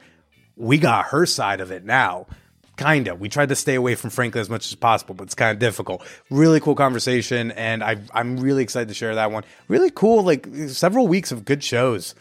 we 0.55 0.77
got 0.77 1.05
her 1.05 1.25
side 1.25 1.61
of 1.61 1.71
it 1.71 1.83
now. 1.83 2.27
Kind 2.75 3.07
of. 3.07 3.19
We 3.19 3.29
tried 3.29 3.49
to 3.49 3.55
stay 3.55 3.75
away 3.75 3.93
from 3.93 4.09
Franklin 4.09 4.41
as 4.41 4.49
much 4.49 4.67
as 4.67 4.75
possible, 4.75 5.13
but 5.13 5.25
it's 5.25 5.35
kind 5.35 5.51
of 5.51 5.59
difficult. 5.59 6.03
Really 6.31 6.59
cool 6.59 6.73
conversation, 6.73 7.51
and 7.51 7.83
I, 7.83 7.97
I'm 8.13 8.37
really 8.37 8.63
excited 8.63 8.87
to 8.87 8.95
share 8.95 9.13
that 9.15 9.31
one. 9.31 9.43
Really 9.67 9.91
cool, 9.91 10.23
like 10.23 10.47
several 10.69 11.07
weeks 11.07 11.31
of 11.31 11.45
good 11.45 11.63
shows. 11.63 12.15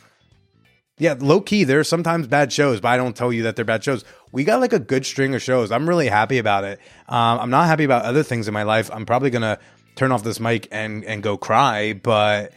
Yeah, 0.98 1.14
low 1.18 1.40
key, 1.40 1.64
there 1.64 1.80
are 1.80 1.84
sometimes 1.84 2.26
bad 2.26 2.52
shows, 2.52 2.80
but 2.80 2.88
I 2.88 2.98
don't 2.98 3.16
tell 3.16 3.32
you 3.32 3.44
that 3.44 3.56
they're 3.56 3.64
bad 3.64 3.82
shows. 3.82 4.04
We 4.30 4.44
got 4.44 4.60
like 4.60 4.74
a 4.74 4.78
good 4.78 5.06
string 5.06 5.34
of 5.34 5.40
shows. 5.40 5.72
I'm 5.72 5.88
really 5.88 6.06
happy 6.06 6.36
about 6.36 6.64
it. 6.64 6.80
Um, 7.08 7.40
I'm 7.40 7.50
not 7.50 7.66
happy 7.66 7.84
about 7.84 8.04
other 8.04 8.22
things 8.22 8.46
in 8.46 8.52
my 8.52 8.62
life. 8.62 8.90
I'm 8.92 9.06
probably 9.06 9.30
going 9.30 9.42
to 9.42 9.58
turn 9.97 10.12
off 10.12 10.22
this 10.22 10.40
mic 10.40 10.68
and 10.70 11.05
and 11.05 11.22
go 11.22 11.36
cry. 11.36 11.93
But 11.93 12.53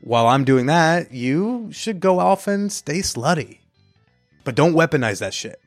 while 0.00 0.26
I'm 0.26 0.44
doing 0.44 0.66
that, 0.66 1.12
you 1.12 1.68
should 1.72 2.00
go 2.00 2.18
off 2.20 2.46
and 2.46 2.72
stay 2.72 3.00
slutty. 3.00 3.58
But 4.44 4.54
don't 4.54 4.74
weaponize 4.74 5.20
that 5.20 5.34
shit. 5.34 5.60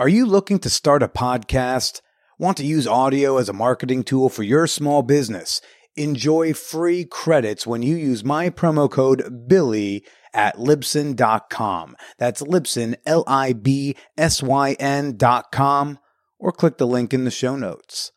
Are 0.00 0.08
you 0.08 0.26
looking 0.26 0.60
to 0.60 0.70
start 0.70 1.02
a 1.02 1.08
podcast? 1.08 2.02
Want 2.38 2.56
to 2.58 2.64
use 2.64 2.86
audio 2.86 3.36
as 3.36 3.48
a 3.48 3.52
marketing 3.52 4.04
tool 4.04 4.28
for 4.28 4.44
your 4.44 4.68
small 4.68 5.02
business? 5.02 5.60
Enjoy 5.96 6.54
free 6.54 7.04
credits 7.04 7.66
when 7.66 7.82
you 7.82 7.96
use 7.96 8.22
my 8.22 8.48
promo 8.48 8.88
code 8.88 9.48
BILLY 9.48 10.04
at 10.34 10.56
Libsyn.com. 10.56 11.96
That's 12.18 12.42
Libsyn, 12.42 12.96
L 13.06 13.24
I 13.26 13.52
B 13.52 13.96
S 14.16 14.42
Y 14.42 14.76
N.com, 14.78 15.98
or 16.38 16.52
click 16.52 16.78
the 16.78 16.86
link 16.86 17.12
in 17.12 17.24
the 17.24 17.30
show 17.30 17.56
notes. 17.56 18.12